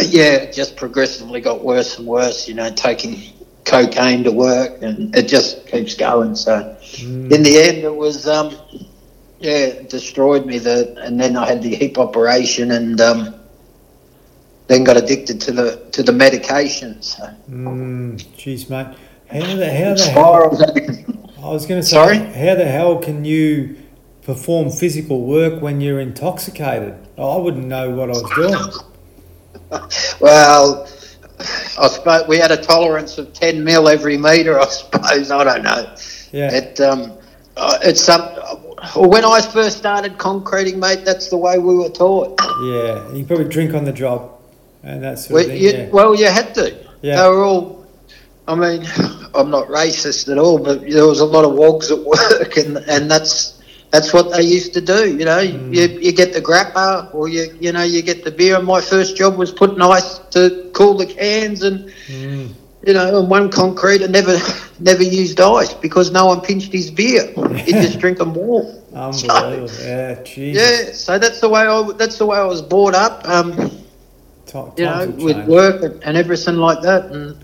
yeah, 0.00 0.34
it 0.44 0.52
just 0.52 0.76
progressively 0.76 1.40
got 1.40 1.62
worse 1.64 1.98
and 1.98 2.06
worse. 2.06 2.48
You 2.48 2.54
know, 2.54 2.70
taking 2.70 3.20
cocaine 3.64 4.24
to 4.24 4.32
work, 4.32 4.82
and 4.82 5.14
it 5.14 5.28
just 5.28 5.66
keeps 5.66 5.94
going. 5.94 6.34
So, 6.34 6.76
Mm. 6.98 7.32
in 7.32 7.42
the 7.42 7.58
end, 7.58 7.78
it 7.78 7.94
was 7.94 8.26
um, 8.28 8.54
yeah, 9.40 9.52
it 9.52 9.88
destroyed 9.88 10.46
me. 10.46 10.58
The 10.58 10.94
and 11.02 11.20
then 11.20 11.36
I 11.36 11.46
had 11.46 11.62
the 11.62 11.74
hip 11.74 11.98
operation, 11.98 12.70
and 12.72 13.00
um, 13.00 13.34
then 14.68 14.84
got 14.84 14.96
addicted 14.96 15.40
to 15.42 15.52
the 15.52 15.76
to 15.92 16.02
the 16.02 16.12
medication. 16.12 17.00
So, 17.02 17.28
Mm, 17.50 18.20
jeez, 18.36 18.68
mate. 18.70 18.94
How 19.28 19.56
the 19.56 19.72
how 19.72 19.94
the 19.94 20.04
hell? 20.10 21.28
I 21.42 21.48
was 21.50 21.66
going 21.66 21.80
to 21.80 21.86
say, 21.86 21.96
Sorry? 21.96 22.18
how 22.18 22.54
the 22.54 22.66
hell 22.66 22.98
can 22.98 23.24
you 23.24 23.76
perform 24.22 24.70
physical 24.70 25.22
work 25.22 25.60
when 25.60 25.80
you're 25.80 25.98
intoxicated? 26.00 26.94
I 27.18 27.36
wouldn't 27.36 27.66
know 27.66 27.90
what 27.90 28.10
I 28.10 28.12
was 28.12 28.30
doing. 28.36 28.91
Well, 30.20 30.88
I 31.78 31.88
suppose 31.88 32.28
we 32.28 32.38
had 32.38 32.50
a 32.50 32.56
tolerance 32.56 33.18
of 33.18 33.32
ten 33.32 33.64
mil 33.64 33.88
every 33.88 34.16
metre. 34.16 34.58
I 34.58 34.66
suppose 34.68 35.30
I 35.30 35.44
don't 35.44 35.62
know. 35.62 35.94
Yeah. 36.32 36.52
It 36.52 36.80
um, 36.80 37.12
uh, 37.56 37.78
it's 37.82 38.00
some. 38.02 38.20
Well, 38.96 39.10
when 39.10 39.24
I 39.24 39.40
first 39.40 39.78
started 39.78 40.18
concreting, 40.18 40.80
mate, 40.80 41.04
that's 41.04 41.28
the 41.28 41.36
way 41.36 41.58
we 41.58 41.74
were 41.74 41.88
taught. 41.88 42.40
Yeah. 42.64 43.12
You 43.12 43.24
probably 43.24 43.48
drink 43.48 43.74
on 43.74 43.84
the 43.84 43.92
job 43.92 44.32
and 44.82 45.02
that 45.04 45.18
sort 45.20 45.34
Well, 45.34 45.44
of 45.44 45.50
thing. 45.50 45.62
you, 45.62 45.70
yeah. 45.70 45.88
well, 45.90 46.14
you 46.14 46.26
had 46.26 46.54
to. 46.56 46.76
Yeah. 47.02 47.22
They 47.22 47.28
were 47.28 47.44
all. 47.44 47.86
I 48.48 48.54
mean, 48.56 48.84
I'm 49.34 49.50
not 49.50 49.68
racist 49.68 50.30
at 50.30 50.38
all, 50.38 50.58
but 50.58 50.80
there 50.82 51.06
was 51.06 51.20
a 51.20 51.24
lot 51.24 51.44
of 51.44 51.52
wogs 51.52 51.90
at 51.90 51.98
work, 51.98 52.56
and 52.56 52.76
and 52.78 53.10
that's 53.10 53.61
that's 53.92 54.12
what 54.12 54.32
they 54.32 54.42
used 54.42 54.74
to 54.74 54.80
do. 54.80 55.16
You 55.18 55.24
know, 55.26 55.38
Mm. 55.40 55.74
you, 55.74 55.82
you 56.00 56.12
get 56.12 56.32
the 56.32 56.40
grappa, 56.42 57.14
or 57.14 57.28
you 57.28 57.44
you 57.60 57.72
know 57.72 57.82
you 57.82 58.02
get 58.02 58.24
the 58.24 58.32
beer. 58.32 58.56
And 58.56 58.66
my 58.66 58.80
first 58.80 59.16
job 59.16 59.36
was 59.36 59.52
putting 59.52 59.80
ice 59.82 60.18
to 60.32 60.70
cool 60.74 60.96
the 60.96 61.06
cans, 61.06 61.62
and 61.62 61.90
Mm, 62.08 62.48
you 62.86 62.94
know, 62.94 63.18
and 63.20 63.30
one 63.30 63.50
concrete 63.50 64.02
and 64.02 64.12
never 64.12 64.36
never 64.80 65.02
used 65.02 65.40
ice 65.40 65.74
because 65.74 66.10
no 66.10 66.26
one 66.26 66.40
pinched 66.40 66.72
his 66.72 66.90
beer. 66.90 67.24
He'd 67.66 67.80
just 67.80 67.98
drink 67.98 68.18
them 68.18 68.34
warm. 68.34 68.66
unbelievable. 68.94 69.78
yeah, 69.80 70.14
jeez. 70.24 70.54
Yeah, 70.54 70.92
so 70.92 71.18
that's 71.18 71.40
the 71.40 71.48
way 71.48 71.62
I 71.62 71.90
that's 71.98 72.18
the 72.18 72.26
way 72.26 72.38
I 72.38 72.44
was 72.44 72.62
brought 72.62 72.94
up. 72.94 73.26
Um, 73.28 73.52
Ti- 74.46 74.58
you 74.76 74.84
know, 74.84 75.08
with 75.18 75.36
changed. 75.36 75.48
work 75.48 75.82
and, 75.82 76.02
and 76.04 76.16
everything 76.16 76.56
like 76.56 76.80
that, 76.82 77.04
and 77.06 77.36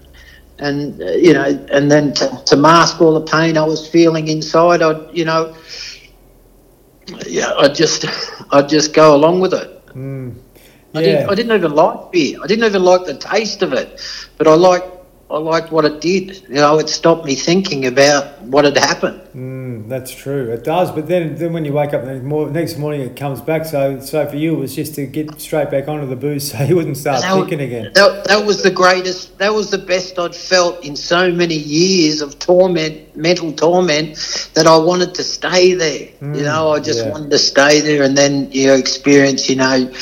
and 0.58 1.00
uh, 1.00 1.10
you 1.12 1.32
know, 1.32 1.44
and 1.72 1.90
then 1.90 2.12
to, 2.14 2.42
to 2.46 2.56
mask 2.56 3.00
all 3.00 3.14
the 3.14 3.20
pain 3.30 3.56
I 3.56 3.64
was 3.64 3.86
feeling 3.88 4.28
inside, 4.28 4.82
I'd 4.82 5.00
you 5.12 5.24
know, 5.24 5.54
yeah, 7.26 7.52
I 7.58 7.68
just 7.68 8.04
I 8.52 8.62
just 8.62 8.94
go 8.94 9.14
along 9.14 9.40
with 9.40 9.54
it. 9.54 9.86
Mm, 9.94 10.34
I 10.94 11.00
yeah. 11.00 11.02
didn't 11.02 11.30
I 11.30 11.34
didn't 11.34 11.56
even 11.56 11.72
like 11.74 12.12
beer. 12.12 12.38
I 12.42 12.46
didn't 12.46 12.64
even 12.64 12.82
like 12.84 13.04
the 13.04 13.16
taste 13.16 13.62
of 13.62 13.72
it, 13.72 14.00
but 14.36 14.46
I 14.46 14.54
liked 14.54 14.97
I 15.30 15.36
liked 15.36 15.70
what 15.70 15.84
it 15.84 16.00
did. 16.00 16.42
You 16.48 16.54
know, 16.54 16.78
it 16.78 16.88
stopped 16.88 17.26
me 17.26 17.34
thinking 17.34 17.86
about 17.86 18.40
what 18.42 18.64
had 18.64 18.78
happened. 18.78 19.20
Mm, 19.36 19.86
that's 19.86 20.10
true. 20.10 20.50
It 20.50 20.64
does, 20.64 20.90
but 20.90 21.06
then, 21.06 21.36
then 21.36 21.52
when 21.52 21.66
you 21.66 21.74
wake 21.74 21.92
up 21.92 22.02
the 22.04 22.18
next 22.50 22.78
morning, 22.78 23.02
it 23.02 23.14
comes 23.14 23.42
back. 23.42 23.66
So, 23.66 24.00
so 24.00 24.26
for 24.26 24.36
you, 24.36 24.54
it 24.54 24.58
was 24.58 24.74
just 24.74 24.94
to 24.94 25.04
get 25.04 25.38
straight 25.38 25.70
back 25.70 25.86
onto 25.86 26.06
the 26.06 26.16
booze, 26.16 26.50
so 26.52 26.62
you 26.62 26.76
wouldn't 26.76 26.96
start 26.96 27.20
That 27.20 27.34
thinking 27.34 27.60
again. 27.60 27.92
That, 27.94 28.24
that 28.24 28.46
was 28.46 28.62
the 28.62 28.70
greatest, 28.70 29.36
that 29.38 29.52
was 29.52 29.70
the 29.70 29.78
best 29.78 30.18
I'd 30.18 30.34
felt 30.34 30.82
in 30.82 30.96
so 30.96 31.30
many 31.30 31.56
years 31.56 32.22
of 32.22 32.38
torment, 32.38 33.14
mental 33.14 33.52
torment, 33.52 34.16
that 34.54 34.66
I 34.66 34.78
wanted 34.78 35.14
to 35.16 35.24
stay 35.24 35.74
there. 35.74 36.08
Mm, 36.20 36.38
you 36.38 36.42
know, 36.44 36.72
I 36.72 36.80
just 36.80 37.04
yeah. 37.04 37.12
wanted 37.12 37.30
to 37.30 37.38
stay 37.38 37.80
there 37.80 38.02
and 38.02 38.16
then 38.16 38.50
you 38.50 38.68
know, 38.68 38.74
experience, 38.74 39.50
you 39.50 39.56
know, 39.56 39.92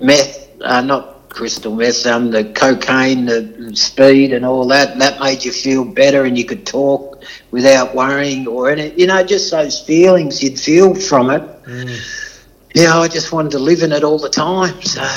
meth, 0.00 0.48
uh, 0.62 0.82
not 0.82 1.17
crystal 1.38 1.72
meth, 1.72 2.04
um, 2.04 2.32
the 2.32 2.42
cocaine, 2.52 3.26
the 3.26 3.70
speed 3.72 4.32
and 4.32 4.44
all 4.44 4.66
that. 4.66 4.90
And 4.90 5.00
that 5.00 5.20
made 5.20 5.44
you 5.44 5.52
feel 5.52 5.84
better 5.84 6.24
and 6.24 6.36
you 6.36 6.44
could 6.44 6.66
talk 6.66 7.22
without 7.52 7.94
worrying 7.94 8.48
or 8.48 8.70
any, 8.70 8.92
you 8.94 9.06
know, 9.06 9.22
just 9.22 9.52
those 9.52 9.80
feelings 9.80 10.42
you'd 10.42 10.58
feel 10.58 10.96
from 10.96 11.30
it. 11.30 11.42
Mm, 11.64 12.44
You 12.74 12.84
know, 12.84 13.02
I 13.02 13.06
just 13.06 13.30
wanted 13.30 13.52
to 13.52 13.60
live 13.60 13.82
in 13.82 13.92
it 13.92 14.02
all 14.02 14.18
the 14.18 14.28
time. 14.28 14.82
So, 14.82 15.08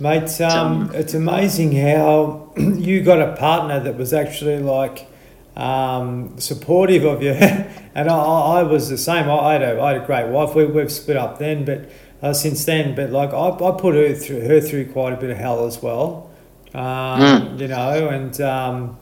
Mate, 0.00 0.38
um, 0.42 0.90
it's 0.92 1.14
amazing 1.14 1.72
how 1.72 2.52
you 2.58 3.02
got 3.02 3.22
a 3.22 3.34
partner 3.34 3.80
that 3.80 3.96
was 3.96 4.12
actually 4.12 4.58
like 4.58 5.08
um, 5.56 6.38
supportive 6.38 7.04
of 7.04 7.22
you, 7.22 7.30
and 7.94 8.10
I, 8.10 8.14
I 8.14 8.62
was 8.64 8.90
the 8.90 8.98
same. 8.98 9.30
I, 9.30 9.36
I, 9.36 9.52
had 9.54 9.62
a, 9.62 9.80
I 9.80 9.92
had 9.94 10.02
a 10.02 10.04
great 10.04 10.28
wife. 10.28 10.54
We, 10.54 10.66
we've 10.66 10.92
split 10.92 11.16
up 11.16 11.38
then, 11.38 11.64
but 11.64 11.88
uh, 12.24 12.32
since 12.32 12.64
then, 12.64 12.94
but 12.94 13.10
like 13.10 13.34
I, 13.34 13.50
I 13.50 13.78
put 13.78 13.94
her 13.94 14.14
through 14.14 14.40
her 14.48 14.58
through 14.58 14.86
quite 14.92 15.12
a 15.12 15.16
bit 15.16 15.28
of 15.28 15.36
hell 15.36 15.66
as 15.66 15.82
well, 15.82 16.30
um, 16.72 17.20
mm. 17.20 17.60
you 17.60 17.68
know, 17.68 18.08
and 18.08 18.40
um, 18.40 18.98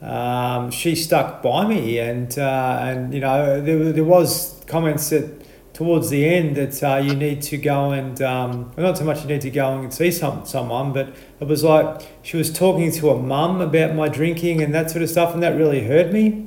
um, 0.00 0.70
she 0.70 0.94
stuck 0.94 1.42
by 1.42 1.66
me, 1.66 1.98
and 1.98 2.38
uh, 2.38 2.78
and 2.80 3.12
you 3.12 3.18
know 3.18 3.60
there, 3.60 3.92
there 3.92 4.04
was 4.04 4.62
comments 4.68 5.10
that 5.10 5.44
towards 5.72 6.10
the 6.10 6.24
end 6.24 6.56
that 6.56 6.80
uh, 6.84 6.98
you 6.98 7.16
need 7.16 7.42
to 7.42 7.56
go 7.56 7.90
and 7.90 8.22
um, 8.22 8.70
not 8.76 8.96
so 8.96 9.04
much 9.04 9.22
you 9.22 9.26
need 9.26 9.40
to 9.40 9.50
go 9.50 9.76
and 9.76 9.92
see 9.92 10.12
some 10.12 10.46
someone, 10.46 10.92
but 10.92 11.12
it 11.40 11.48
was 11.48 11.64
like 11.64 12.00
she 12.22 12.36
was 12.36 12.52
talking 12.52 12.92
to 12.92 13.10
a 13.10 13.20
mum 13.20 13.60
about 13.60 13.96
my 13.96 14.08
drinking 14.08 14.62
and 14.62 14.72
that 14.72 14.92
sort 14.92 15.02
of 15.02 15.10
stuff, 15.10 15.34
and 15.34 15.42
that 15.42 15.56
really 15.56 15.88
hurt 15.88 16.12
me. 16.12 16.46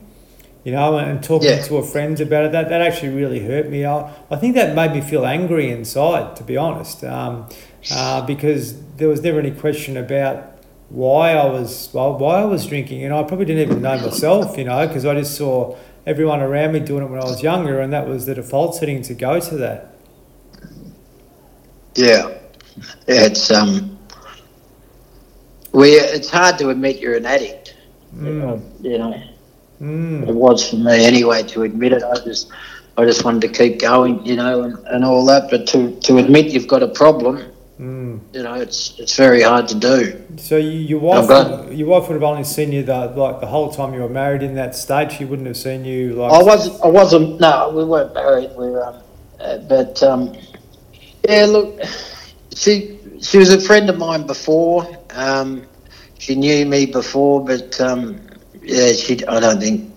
You 0.64 0.72
know, 0.72 0.98
and 0.98 1.22
talking 1.22 1.50
yeah. 1.50 1.62
to 1.62 1.76
her 1.76 1.84
friends 1.84 2.22
about 2.22 2.46
it, 2.46 2.52
that, 2.54 2.70
that 2.70 2.82
actually 2.82 3.10
really 3.10 3.46
hurt 3.46 3.70
me. 3.70 3.86
I, 3.86 4.14
I 4.32 4.38
think 4.38 4.56
that 4.56 4.74
made 4.74 4.94
me 4.94 5.02
feel 5.02 5.26
angry 5.26 5.70
inside, 5.70 6.38
to 6.38 6.44
be 6.44 6.56
honest, 6.56 7.04
um, 7.04 7.50
uh, 7.92 8.26
because 8.26 8.82
there 8.96 9.10
was 9.10 9.22
never 9.22 9.40
any 9.40 9.52
question 9.52 9.98
about 9.98 10.54
why 10.88 11.34
I 11.34 11.48
was 11.48 11.90
well, 11.92 12.18
why 12.18 12.42
I 12.42 12.46
was 12.46 12.66
drinking, 12.66 13.04
and 13.04 13.14
I 13.14 13.24
probably 13.24 13.46
didn't 13.46 13.64
even 13.64 13.82
know 13.82 13.98
myself, 13.98 14.58
you 14.58 14.64
know, 14.64 14.88
because 14.88 15.06
I 15.06 15.16
just 15.16 15.36
saw 15.36 15.76
everyone 16.06 16.40
around 16.40 16.74
me 16.74 16.80
doing 16.80 17.04
it 17.04 17.10
when 17.10 17.20
I 17.20 17.26
was 17.26 17.42
younger, 17.42 17.82
and 17.82 17.92
that 17.92 18.08
was 18.08 18.26
the 18.26 18.36
default 18.36 18.76
setting 18.76 19.02
to 19.02 19.14
go 19.14 19.40
to 19.40 19.58
that. 19.58 19.96
Yeah, 21.96 22.38
it's 23.08 23.52
um, 23.52 23.98
we 25.74 25.90
it's 25.90 26.30
hard 26.30 26.58
to 26.60 26.70
admit 26.70 27.00
you're 27.00 27.16
an 27.16 27.26
addict. 27.26 27.76
Mm. 28.16 28.84
You 28.84 28.98
know, 28.98 29.24
mm. 29.84 30.28
it 30.28 30.34
was 30.34 30.70
for 30.70 30.78
me 30.78 31.06
anyway 31.06 31.44
to 31.44 31.64
admit 31.64 31.94
it. 31.94 32.04
I 32.04 32.16
just 32.24 32.50
I 32.98 33.06
just 33.06 33.26
wanted 33.26 33.42
to 33.42 33.48
keep 33.50 33.80
going, 33.82 34.26
you 34.26 34.36
know, 34.36 34.64
and, 34.64 34.78
and 34.88 35.04
all 35.04 35.26
that. 35.26 35.50
But 35.50 35.68
to 35.68 36.00
to 36.02 36.18
admit 36.18 36.48
you've 36.48 36.68
got 36.68 36.82
a 36.82 36.88
problem, 36.88 37.54
Mm. 37.80 38.20
You 38.34 38.44
know, 38.44 38.54
it's 38.54 39.00
it's 39.00 39.18
very 39.18 39.42
hard 39.42 39.68
to 39.70 39.76
do. 39.76 40.22
So 40.38 40.58
you, 40.58 40.70
your 40.70 41.00
wife, 41.00 41.28
would, 41.28 41.78
your 41.78 41.88
wife 41.88 42.08
would 42.08 42.14
have 42.14 42.24
only 42.24 42.44
seen 42.44 42.72
you 42.72 42.84
the 42.84 43.08
like 43.08 43.42
the 43.42 43.48
whole 43.48 43.72
time 43.72 43.94
you 43.96 44.02
were 44.02 44.10
married 44.10 44.44
in 44.44 44.56
that 44.56 44.76
state. 44.76 45.12
She 45.12 45.26
wouldn't 45.26 45.48
have 45.48 45.58
seen 45.58 45.84
you 45.84 46.14
like. 46.14 46.32
I 46.32 46.44
was 46.44 46.82
I 46.82 46.88
wasn't. 46.88 47.40
No, 47.40 47.74
we 47.76 47.84
weren't 47.84 48.14
married. 48.14 48.52
We 48.52 48.70
were, 48.70 48.86
um, 48.86 49.02
uh, 49.40 49.58
but 49.58 50.04
um, 50.04 50.36
yeah. 51.28 51.46
Look, 51.46 51.82
she 52.56 53.00
she 53.22 53.40
was 53.40 53.52
a 53.52 53.60
friend 53.60 53.90
of 53.90 53.98
mine 53.98 54.28
before. 54.28 54.88
Um, 55.10 55.66
she 56.20 56.36
knew 56.36 56.66
me 56.68 56.86
before, 56.86 57.44
but 57.44 57.82
um, 57.82 58.22
yeah, 58.64 58.94
she. 58.94 59.26
I 59.26 59.40
don't 59.40 59.60
think 59.60 59.92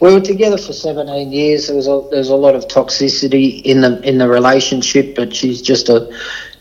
we 0.00 0.12
were 0.12 0.20
together 0.20 0.58
for 0.58 0.72
17 0.72 1.32
years. 1.32 1.66
There 1.66 1.76
was 1.76 1.86
a, 1.86 2.06
there 2.10 2.18
was 2.18 2.28
a 2.28 2.36
lot 2.36 2.54
of 2.54 2.68
toxicity 2.68 3.62
in 3.62 3.80
the 3.80 4.00
in 4.08 4.18
the 4.18 4.28
relationship, 4.28 5.14
but 5.16 5.34
she's 5.34 5.62
just 5.62 5.88
a 5.88 6.12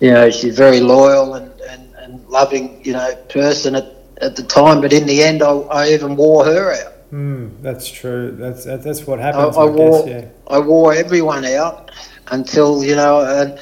you 0.02 0.12
know, 0.12 0.30
she's 0.32 0.58
very 0.58 0.80
loyal 0.80 1.36
and, 1.36 1.52
and, 1.70 1.94
and 1.96 2.28
loving, 2.28 2.84
you 2.84 2.92
know, 2.92 3.16
person 3.30 3.76
at, 3.76 3.96
at 4.20 4.36
the 4.36 4.44
time. 4.44 4.82
But 4.82 4.92
in 4.92 5.06
the 5.06 5.22
end, 5.22 5.44
I, 5.44 5.52
I 5.52 5.90
even 5.90 6.16
wore 6.16 6.44
her 6.44 6.74
out. 6.74 6.94
Mm, 7.12 7.62
that's 7.62 7.90
true. 7.90 8.32
That's 8.32 8.64
that's 8.64 9.06
what 9.06 9.20
happens. 9.20 9.56
I, 9.56 9.62
I, 9.62 9.66
I 9.66 9.70
wore 9.70 10.06
guess, 10.06 10.24
yeah. 10.24 10.30
I 10.48 10.60
wore 10.60 10.94
everyone 10.94 11.46
out 11.46 11.92
until 12.28 12.84
you 12.84 12.96
know, 12.96 13.22
and 13.22 13.60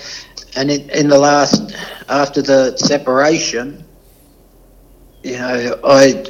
and 0.55 0.71
in, 0.71 0.89
in 0.91 1.09
the 1.09 1.17
last 1.17 1.75
after 2.07 2.41
the 2.41 2.77
separation, 2.77 3.83
you 5.23 5.37
know, 5.37 5.79
I 5.83 6.23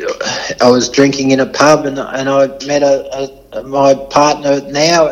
I 0.62 0.70
was 0.70 0.90
drinking 0.90 1.32
in 1.32 1.40
a 1.40 1.46
pub 1.46 1.86
and 1.86 2.00
and 2.00 2.30
I 2.30 2.48
met 2.66 2.84
a, 2.84 3.40
a 3.54 3.64
my 3.64 3.94
partner 4.10 4.62
now, 4.62 5.10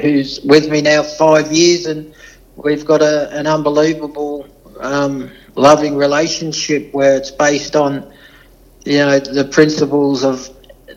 who's 0.00 0.40
with 0.44 0.70
me 0.70 0.80
now 0.80 1.02
five 1.02 1.52
years, 1.52 1.86
and 1.86 2.14
we've 2.56 2.84
got 2.84 3.02
a, 3.02 3.30
an 3.36 3.46
unbelievable, 3.46 4.46
um, 4.80 5.30
loving 5.54 5.96
relationship 5.96 6.92
where 6.92 7.16
it's 7.16 7.30
based 7.30 7.76
on, 7.76 8.12
you 8.84 8.98
know, 8.98 9.18
the 9.18 9.44
principles 9.44 10.24
of 10.24 10.48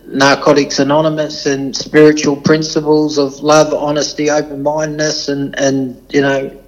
Narcotics 0.06 0.80
Anonymous 0.80 1.46
and 1.46 1.76
spiritual 1.76 2.36
principles 2.36 3.18
of 3.18 3.40
love, 3.40 3.74
honesty, 3.74 4.30
open 4.30 4.64
mindedness, 4.64 5.30
and, 5.30 5.58
and 5.60 6.02
you 6.10 6.22
know, 6.22 6.64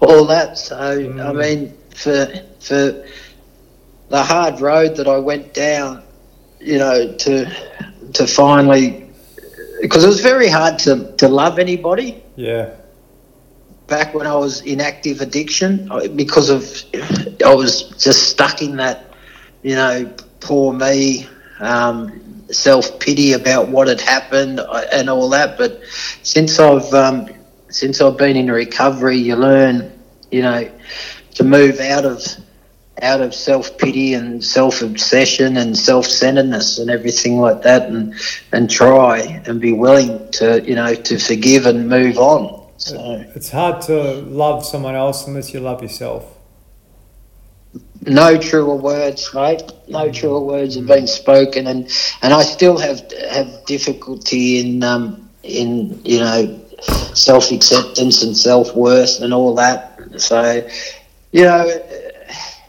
all 0.00 0.24
that. 0.26 0.58
So, 0.58 0.76
mm. 0.76 1.24
I 1.24 1.32
mean, 1.32 1.74
for, 1.90 2.26
for 2.60 3.04
the 4.08 4.22
hard 4.22 4.60
road 4.60 4.96
that 4.96 5.08
I 5.08 5.18
went 5.18 5.54
down, 5.54 6.02
you 6.60 6.78
know, 6.78 7.12
to, 7.12 7.56
to 8.14 8.26
finally, 8.26 9.10
because 9.80 10.04
it 10.04 10.08
was 10.08 10.20
very 10.20 10.48
hard 10.48 10.78
to, 10.80 11.14
to 11.16 11.28
love 11.28 11.58
anybody. 11.58 12.22
Yeah 12.36 12.76
back 13.86 14.14
when 14.14 14.26
I 14.26 14.34
was 14.34 14.62
in 14.62 14.80
active 14.80 15.20
addiction 15.20 15.90
because 16.16 16.50
of 16.50 16.82
I 17.44 17.54
was 17.54 17.82
just 18.02 18.30
stuck 18.30 18.62
in 18.62 18.76
that, 18.76 19.14
you 19.62 19.74
know, 19.74 20.12
poor 20.40 20.72
me, 20.72 21.28
um, 21.60 22.44
self 22.50 22.98
pity 23.00 23.32
about 23.32 23.68
what 23.68 23.88
had 23.88 24.00
happened 24.00 24.60
uh, 24.60 24.84
and 24.92 25.08
all 25.08 25.28
that. 25.30 25.56
But 25.56 25.80
since 26.22 26.58
I've 26.58 26.92
um, 26.92 27.28
since 27.68 28.00
I've 28.00 28.16
been 28.16 28.36
in 28.36 28.50
recovery, 28.50 29.18
you 29.18 29.36
learn, 29.36 29.92
you 30.30 30.42
know, 30.42 30.70
to 31.34 31.44
move 31.44 31.80
out 31.80 32.04
of 32.04 32.22
out 33.02 33.20
of 33.20 33.34
self 33.34 33.76
pity 33.78 34.14
and 34.14 34.42
self 34.42 34.82
obsession 34.82 35.56
and 35.56 35.76
self 35.76 36.06
centeredness 36.06 36.78
and 36.78 36.90
everything 36.90 37.38
like 37.38 37.62
that, 37.62 37.88
and 37.88 38.14
and 38.52 38.70
try 38.70 39.18
and 39.46 39.60
be 39.60 39.72
willing 39.72 40.30
to 40.32 40.62
you 40.62 40.74
know 40.74 40.94
to 40.94 41.18
forgive 41.18 41.66
and 41.66 41.88
move 41.88 42.18
on. 42.18 42.66
So 42.78 43.24
it's 43.34 43.50
hard 43.50 43.82
to 43.82 43.94
love 44.22 44.64
someone 44.64 44.94
else 44.94 45.26
unless 45.26 45.52
you 45.52 45.60
love 45.60 45.82
yourself. 45.82 46.36
No 48.02 48.38
truer 48.38 48.76
words, 48.76 49.34
mate. 49.34 49.62
No 49.88 50.12
truer 50.12 50.40
words 50.40 50.76
have 50.76 50.86
been 50.86 51.06
spoken, 51.06 51.66
and, 51.66 51.90
and 52.22 52.32
I 52.32 52.42
still 52.42 52.78
have 52.78 53.10
have 53.30 53.64
difficulty 53.66 54.60
in 54.60 54.84
um, 54.84 55.28
in 55.42 56.00
you 56.04 56.20
know 56.20 56.60
self 57.14 57.50
acceptance 57.50 58.22
and 58.22 58.36
self 58.36 58.74
worth 58.76 59.20
and 59.22 59.34
all 59.34 59.54
that. 59.56 60.20
So 60.20 60.68
you 61.32 61.44
know 61.44 61.66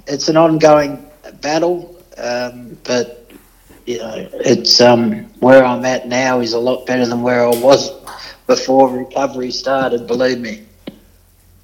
it's 0.07 0.29
an 0.29 0.37
ongoing 0.37 1.05
battle, 1.41 1.95
um, 2.17 2.77
but 2.83 3.31
you 3.85 3.99
know 3.99 4.29
it's 4.33 4.81
um, 4.81 5.25
where 5.39 5.63
I'm 5.63 5.85
at 5.85 6.07
now 6.07 6.39
is 6.39 6.53
a 6.53 6.59
lot 6.59 6.85
better 6.85 7.05
than 7.05 7.21
where 7.21 7.45
I 7.45 7.49
was 7.49 7.91
before 8.47 8.89
recovery 8.89 9.51
started, 9.51 10.07
believe 10.07 10.39
me. 10.39 10.63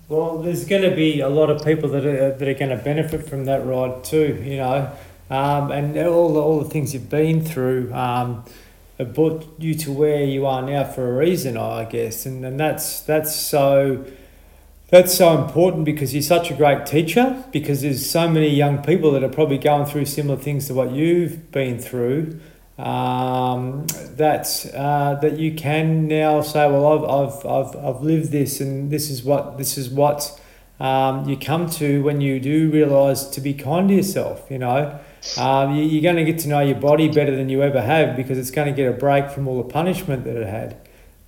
Well, 0.09 0.39
there's 0.39 0.65
going 0.65 0.83
to 0.83 0.95
be 0.95 1.21
a 1.21 1.29
lot 1.29 1.49
of 1.49 1.63
people 1.63 1.89
that 1.89 2.05
are, 2.05 2.33
that 2.33 2.47
are 2.47 2.53
going 2.53 2.77
to 2.77 2.83
benefit 2.83 3.27
from 3.27 3.45
that 3.45 3.65
ride 3.65 4.03
too, 4.03 4.39
you 4.43 4.57
know, 4.57 4.91
um, 5.29 5.71
and 5.71 5.97
all 5.97 6.33
the, 6.33 6.39
all 6.41 6.59
the 6.59 6.69
things 6.69 6.93
you've 6.93 7.09
been 7.09 7.43
through 7.43 7.91
um, 7.93 8.43
brought 9.13 9.47
you 9.57 9.73
to 9.75 9.91
where 9.91 10.23
you 10.23 10.45
are 10.45 10.61
now 10.61 10.83
for 10.83 11.09
a 11.09 11.17
reason, 11.17 11.57
I 11.57 11.85
guess, 11.85 12.25
and, 12.25 12.45
and 12.45 12.59
that's 12.59 12.99
that's 13.01 13.35
so 13.35 14.05
that's 14.93 15.17
so 15.17 15.43
important 15.43 15.85
because 15.85 16.13
you're 16.13 16.21
such 16.21 16.51
a 16.51 16.53
great 16.53 16.85
teacher 16.85 17.43
because 17.51 17.81
there's 17.81 18.07
so 18.07 18.29
many 18.29 18.47
young 18.47 18.77
people 18.83 19.09
that 19.09 19.23
are 19.23 19.29
probably 19.29 19.57
going 19.57 19.87
through 19.87 20.05
similar 20.05 20.37
things 20.37 20.67
to 20.67 20.73
what 20.75 20.91
you've 20.91 21.51
been 21.51 21.79
through 21.79 22.39
um, 22.77 23.87
that 24.17 24.71
uh, 24.75 25.15
that 25.15 25.39
you 25.39 25.51
can 25.55 26.07
now 26.07 26.41
say, 26.41 26.69
well, 26.69 26.85
I've, 26.85 27.03
I've, 27.09 27.45
I've, 27.45 27.85
I've 27.85 28.01
lived 28.03 28.31
this, 28.31 28.61
and 28.61 28.91
this 28.91 29.09
is 29.09 29.23
what 29.23 29.57
this 29.57 29.79
is 29.79 29.89
what 29.89 30.39
um, 30.79 31.27
you 31.27 31.37
come 31.37 31.67
to 31.71 32.03
when 32.03 32.21
you 32.21 32.39
do 32.39 32.69
realize 32.69 33.27
to 33.31 33.41
be 33.41 33.55
kind 33.55 33.89
to 33.89 33.95
yourself. 33.95 34.45
You 34.51 34.59
know, 34.59 34.99
um, 35.39 35.75
you, 35.75 35.85
you're 35.85 36.03
going 36.03 36.23
to 36.23 36.31
get 36.31 36.39
to 36.41 36.47
know 36.47 36.59
your 36.59 36.79
body 36.79 37.09
better 37.09 37.35
than 37.35 37.49
you 37.49 37.63
ever 37.63 37.81
have 37.81 38.15
because 38.15 38.37
it's 38.37 38.51
going 38.51 38.67
to 38.67 38.75
get 38.75 38.87
a 38.87 38.95
break 38.95 39.31
from 39.31 39.47
all 39.47 39.57
the 39.57 39.69
punishment 39.69 40.23
that 40.25 40.35
it 40.35 40.47
had, 40.47 40.77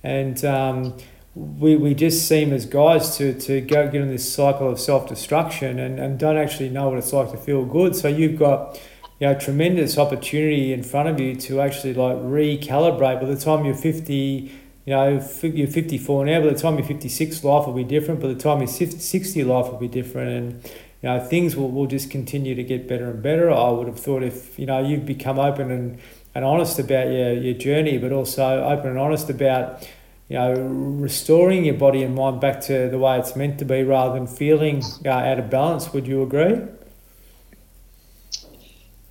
and 0.04 0.44
um, 0.44 0.96
we, 1.36 1.76
we 1.76 1.94
just 1.94 2.26
seem 2.26 2.50
as 2.54 2.64
guys 2.64 3.18
to, 3.18 3.38
to 3.40 3.60
go 3.60 3.84
get 3.90 4.00
in 4.00 4.08
this 4.08 4.32
cycle 4.32 4.70
of 4.70 4.80
self 4.80 5.06
destruction 5.06 5.78
and, 5.78 6.00
and 6.00 6.18
don't 6.18 6.38
actually 6.38 6.70
know 6.70 6.88
what 6.88 6.98
it's 6.98 7.12
like 7.12 7.30
to 7.30 7.36
feel 7.36 7.66
good. 7.66 7.94
So 7.94 8.08
you've 8.08 8.38
got 8.38 8.80
you 9.20 9.26
know, 9.26 9.38
tremendous 9.38 9.98
opportunity 9.98 10.72
in 10.72 10.82
front 10.82 11.10
of 11.10 11.20
you 11.20 11.34
to 11.36 11.60
actually 11.60 11.92
like 11.92 12.16
recalibrate. 12.16 13.20
By 13.20 13.26
the 13.26 13.36
time 13.36 13.66
you're 13.66 13.74
50, 13.74 14.14
you 14.14 14.50
know, 14.86 15.22
you're 15.42 15.66
54 15.68 16.24
now, 16.24 16.40
by 16.40 16.46
the 16.46 16.58
time 16.58 16.78
you're 16.78 16.86
56, 16.86 17.44
life 17.44 17.66
will 17.66 17.74
be 17.74 17.84
different. 17.84 18.20
By 18.20 18.28
the 18.28 18.34
time 18.34 18.60
you're 18.60 18.66
60, 18.66 19.44
life 19.44 19.70
will 19.70 19.78
be 19.78 19.88
different. 19.88 20.30
And, 20.30 20.64
you 21.02 21.10
know, 21.10 21.20
things 21.20 21.54
will, 21.54 21.70
will 21.70 21.86
just 21.86 22.10
continue 22.10 22.54
to 22.54 22.62
get 22.62 22.88
better 22.88 23.10
and 23.10 23.22
better. 23.22 23.50
I 23.50 23.68
would 23.68 23.88
have 23.88 24.00
thought 24.00 24.22
if, 24.22 24.58
you 24.58 24.64
know, 24.64 24.82
you've 24.82 25.04
become 25.04 25.38
open 25.38 25.70
and, 25.70 25.98
and 26.34 26.46
honest 26.46 26.78
about 26.78 27.08
your, 27.08 27.34
your 27.34 27.54
journey, 27.54 27.98
but 27.98 28.10
also 28.10 28.64
open 28.64 28.88
and 28.88 28.98
honest 28.98 29.28
about, 29.28 29.86
you 30.28 30.36
know, 30.36 30.54
restoring 30.54 31.64
your 31.64 31.74
body 31.74 32.02
and 32.02 32.14
mind 32.14 32.40
back 32.40 32.60
to 32.62 32.88
the 32.88 32.98
way 32.98 33.18
it's 33.18 33.36
meant 33.36 33.58
to 33.60 33.64
be 33.64 33.82
rather 33.84 34.14
than 34.14 34.26
feeling 34.26 34.82
uh, 35.04 35.10
out 35.10 35.38
of 35.38 35.50
balance. 35.50 35.92
Would 35.92 36.06
you 36.06 36.22
agree? 36.22 36.62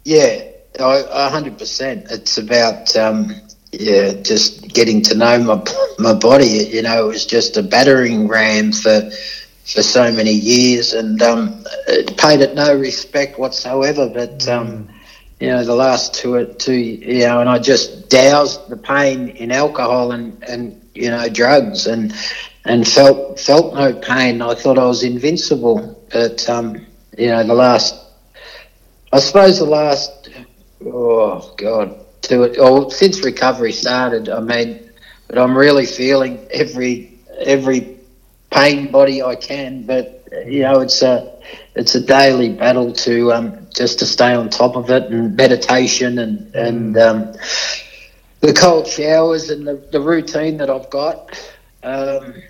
Yeah, 0.04 0.44
a 0.78 1.30
hundred 1.30 1.58
percent. 1.58 2.08
It's 2.12 2.38
about 2.38 2.96
um, 2.98 3.34
yeah, 3.72 4.14
just 4.22 4.74
getting 4.74 5.02
to 5.04 5.16
know 5.16 5.40
my 5.40 5.64
my 6.00 6.14
body. 6.14 6.70
You 6.72 6.82
know, 6.82 7.06
it 7.06 7.08
was 7.08 7.26
just 7.26 7.58
a 7.58 7.64
battering 7.64 8.28
ram 8.28 8.72
for 8.72 9.10
for 9.64 9.82
so 9.82 10.12
many 10.12 10.34
years, 10.34 10.94
and 10.94 11.22
um, 11.22 11.64
it 11.88 12.18
paid 12.18 12.42
it 12.42 12.56
no 12.56 12.76
respect 12.76 13.40
whatsoever. 13.40 14.10
But 14.10 14.48
um, 14.50 14.90
you 15.40 15.48
know, 15.48 15.64
the 15.64 15.76
last 15.76 16.14
two 16.14 16.46
two, 16.60 16.74
you 16.74 17.20
know, 17.20 17.40
and 17.40 17.50
I 17.50 17.58
just 17.58 18.10
doused 18.10 18.70
the 18.70 18.78
pain 18.78 19.30
in 19.30 19.52
alcohol 19.52 20.12
and 20.12 20.44
and 20.44 20.85
you 20.96 21.10
know 21.10 21.28
drugs, 21.30 21.88
and 21.88 22.14
and 22.66 22.88
felt 22.88 23.40
felt 23.40 23.74
no 23.76 23.94
pain. 23.94 24.42
I 24.42 24.56
thought 24.56 24.80
I 24.80 24.86
was 24.86 25.04
invincible, 25.04 26.02
but 26.12 26.48
um, 26.50 26.86
you 27.18 27.28
know, 27.28 27.44
the 27.44 27.54
last, 27.54 27.96
I 29.14 29.20
suppose 29.20 29.60
the 29.60 29.66
last, 29.66 30.30
oh 30.86 31.54
god, 31.58 31.96
to 32.24 32.44
it, 32.44 32.58
or 32.60 32.92
since 32.92 33.24
recovery 33.24 33.72
started, 33.72 34.30
I 34.30 34.40
mean, 34.40 34.90
but 35.28 35.38
I'm 35.38 35.58
really 35.58 35.86
feeling 35.86 36.46
every 36.52 37.20
every 37.38 37.98
pain 38.52 38.92
body 38.92 39.22
I 39.22 39.36
can. 39.36 39.86
But 39.86 40.28
you 40.46 40.62
know, 40.62 40.80
it's 40.82 41.02
a 41.02 41.40
it's 41.76 41.96
a 41.96 42.02
daily 42.02 42.50
battle 42.50 42.92
to 42.94 43.32
um, 43.32 43.68
just 43.74 44.00
to 44.00 44.06
stay 44.06 44.34
on 44.34 44.50
top 44.50 44.76
of 44.76 44.90
it, 44.90 45.04
and 45.04 45.36
meditation, 45.36 46.20
and 46.20 46.54
and 46.56 46.98
um, 46.98 47.34
the 48.46 48.54
cold 48.54 48.88
showers, 48.88 49.50
and 49.50 49.68
the, 49.68 49.76
the 49.92 50.00
routine 50.00 50.58
that 50.58 50.70
I've 50.70 50.90
got. 50.90 51.54
Um, 51.84 52.42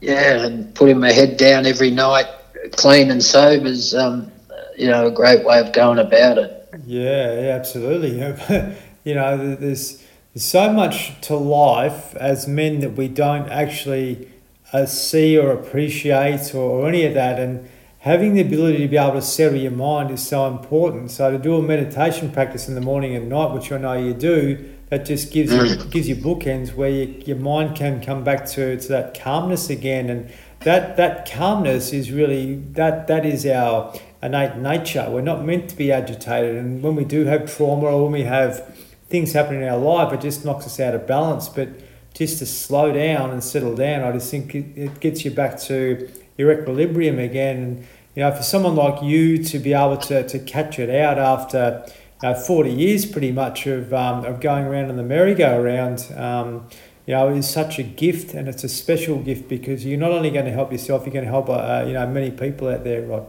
yeah, 0.00 0.44
and 0.44 0.74
putting 0.74 1.00
my 1.00 1.12
head 1.12 1.36
down 1.36 1.66
every 1.66 1.90
night, 1.90 2.26
clean 2.72 3.10
and 3.10 3.22
sober, 3.22 3.66
is 3.66 3.94
um, 3.94 4.30
you 4.76 4.88
know 4.88 5.06
a 5.06 5.10
great 5.10 5.44
way 5.44 5.60
of 5.60 5.72
going 5.72 5.98
about 5.98 6.38
it. 6.38 6.68
Yeah, 6.86 7.40
yeah 7.40 7.48
absolutely. 7.54 8.18
you 9.04 9.14
know, 9.14 9.56
there's 9.56 10.02
there's 10.34 10.44
so 10.44 10.72
much 10.72 11.18
to 11.22 11.36
life 11.36 12.14
as 12.16 12.46
men 12.46 12.80
that 12.80 12.92
we 12.92 13.08
don't 13.08 13.48
actually 13.48 14.28
uh, 14.72 14.84
see 14.84 15.38
or 15.38 15.50
appreciate 15.50 16.54
or, 16.54 16.82
or 16.82 16.88
any 16.88 17.04
of 17.04 17.14
that, 17.14 17.40
and 17.40 17.68
having 18.00 18.34
the 18.34 18.42
ability 18.42 18.78
to 18.78 18.88
be 18.88 18.98
able 18.98 19.14
to 19.14 19.22
settle 19.22 19.58
your 19.58 19.70
mind 19.72 20.10
is 20.10 20.26
so 20.26 20.46
important. 20.46 21.10
So 21.10 21.30
to 21.30 21.38
do 21.38 21.56
a 21.56 21.62
meditation 21.62 22.30
practice 22.30 22.68
in 22.68 22.74
the 22.74 22.80
morning 22.80 23.16
and 23.16 23.28
night, 23.28 23.52
which 23.52 23.72
I 23.72 23.78
know 23.78 23.94
you 23.94 24.12
do, 24.12 24.75
that 24.90 25.04
just 25.04 25.32
gives 25.32 25.52
you 25.52 25.60
mm. 25.60 25.90
gives 25.90 26.08
you 26.08 26.16
bookends 26.16 26.74
where 26.74 26.90
you, 26.90 27.22
your 27.26 27.36
mind 27.36 27.76
can 27.76 28.02
come 28.02 28.22
back 28.22 28.46
to, 28.46 28.78
to 28.78 28.88
that 28.88 29.18
calmness 29.18 29.68
again, 29.68 30.08
and 30.10 30.32
that 30.60 30.96
that 30.96 31.30
calmness 31.30 31.92
is 31.92 32.10
really 32.12 32.56
that 32.72 33.06
that 33.08 33.26
is 33.26 33.44
our 33.46 33.94
innate 34.22 34.56
nature. 34.56 35.06
We're 35.10 35.20
not 35.22 35.44
meant 35.44 35.70
to 35.70 35.76
be 35.76 35.92
agitated, 35.92 36.56
and 36.56 36.82
when 36.82 36.94
we 36.94 37.04
do 37.04 37.24
have 37.24 37.54
trauma 37.54 37.86
or 37.86 38.04
when 38.04 38.12
we 38.12 38.22
have 38.22 38.74
things 39.08 39.32
happen 39.32 39.56
in 39.56 39.68
our 39.68 39.78
life, 39.78 40.12
it 40.12 40.20
just 40.20 40.44
knocks 40.44 40.66
us 40.66 40.80
out 40.80 40.94
of 40.94 41.06
balance. 41.06 41.48
But 41.48 41.68
just 42.14 42.38
to 42.38 42.46
slow 42.46 42.92
down 42.92 43.30
and 43.30 43.42
settle 43.42 43.74
down, 43.74 44.02
I 44.02 44.12
just 44.12 44.30
think 44.30 44.54
it, 44.54 44.66
it 44.76 45.00
gets 45.00 45.24
you 45.24 45.30
back 45.30 45.58
to 45.62 46.08
your 46.36 46.50
equilibrium 46.50 47.18
again. 47.18 47.56
And, 47.58 47.86
you 48.14 48.22
know, 48.22 48.32
for 48.34 48.42
someone 48.42 48.74
like 48.74 49.02
you 49.02 49.42
to 49.44 49.58
be 49.58 49.74
able 49.74 49.98
to, 49.98 50.26
to 50.26 50.38
catch 50.38 50.78
it 50.78 50.90
out 50.90 51.18
after 51.18 51.86
uh, 52.22 52.34
40 52.34 52.70
years 52.70 53.06
pretty 53.06 53.32
much 53.32 53.66
of, 53.66 53.92
um, 53.92 54.24
of 54.24 54.40
going 54.40 54.64
around 54.64 54.90
in 54.90 54.96
the 54.96 55.02
merry-go-round, 55.02 56.12
um, 56.16 56.68
you 57.06 57.14
know, 57.14 57.28
is 57.28 57.48
such 57.48 57.78
a 57.78 57.82
gift 57.82 58.34
and 58.34 58.48
it's 58.48 58.64
a 58.64 58.68
special 58.68 59.20
gift 59.20 59.48
because 59.48 59.84
you're 59.84 59.98
not 59.98 60.12
only 60.12 60.30
going 60.30 60.46
to 60.46 60.50
help 60.52 60.72
yourself, 60.72 61.04
you're 61.04 61.12
going 61.12 61.24
to 61.24 61.30
help, 61.30 61.48
uh, 61.48 61.84
you 61.86 61.92
know, 61.92 62.06
many 62.06 62.30
people 62.30 62.68
out 62.68 62.84
there, 62.84 63.02
Rod. 63.02 63.26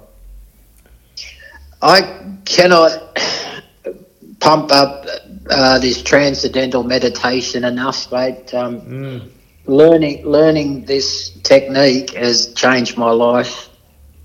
I 1.81 2.37
cannot 2.45 3.19
pump 4.39 4.71
up 4.71 5.05
uh, 5.49 5.79
this 5.79 6.01
transcendental 6.01 6.83
meditation 6.83 7.63
enough, 7.63 8.11
mate. 8.11 8.53
Um, 8.53 8.81
mm. 8.81 9.29
Learning 9.65 10.25
learning 10.25 10.85
this 10.85 11.29
technique 11.43 12.11
has 12.11 12.53
changed 12.53 12.97
my 12.97 13.11
life. 13.11 13.69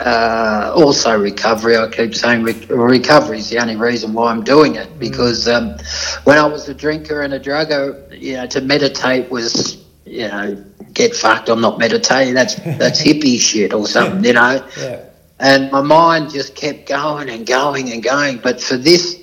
Uh, 0.04 0.72
also, 0.74 1.16
recovery. 1.16 1.76
I 1.76 1.88
keep 1.88 2.14
saying 2.14 2.42
re- 2.42 2.66
recovery 2.68 3.38
is 3.38 3.50
the 3.50 3.58
only 3.58 3.76
reason 3.76 4.12
why 4.12 4.32
I'm 4.32 4.42
doing 4.42 4.74
it 4.74 4.88
mm. 4.88 4.98
because 4.98 5.46
um, 5.46 5.76
when 6.24 6.38
I 6.38 6.46
was 6.46 6.68
a 6.68 6.74
drinker 6.74 7.22
and 7.22 7.34
a 7.34 7.38
drugger, 7.38 8.20
you 8.20 8.34
know, 8.34 8.46
to 8.48 8.60
meditate 8.60 9.30
was 9.30 9.84
you 10.04 10.26
know 10.26 10.64
get 10.92 11.14
fucked. 11.14 11.48
I'm 11.48 11.60
not 11.60 11.78
meditating. 11.78 12.34
That's 12.34 12.54
that's 12.78 13.00
hippie 13.00 13.38
shit 13.38 13.72
or 13.72 13.86
something, 13.86 14.24
you 14.24 14.32
know. 14.32 14.66
Yeah. 14.76 15.04
And 15.38 15.70
my 15.70 15.80
mind 15.80 16.30
just 16.30 16.56
kept 16.56 16.88
going 16.88 17.28
and 17.28 17.46
going 17.46 17.92
and 17.92 18.02
going. 18.02 18.38
But 18.38 18.60
for 18.60 18.76
this 18.76 19.20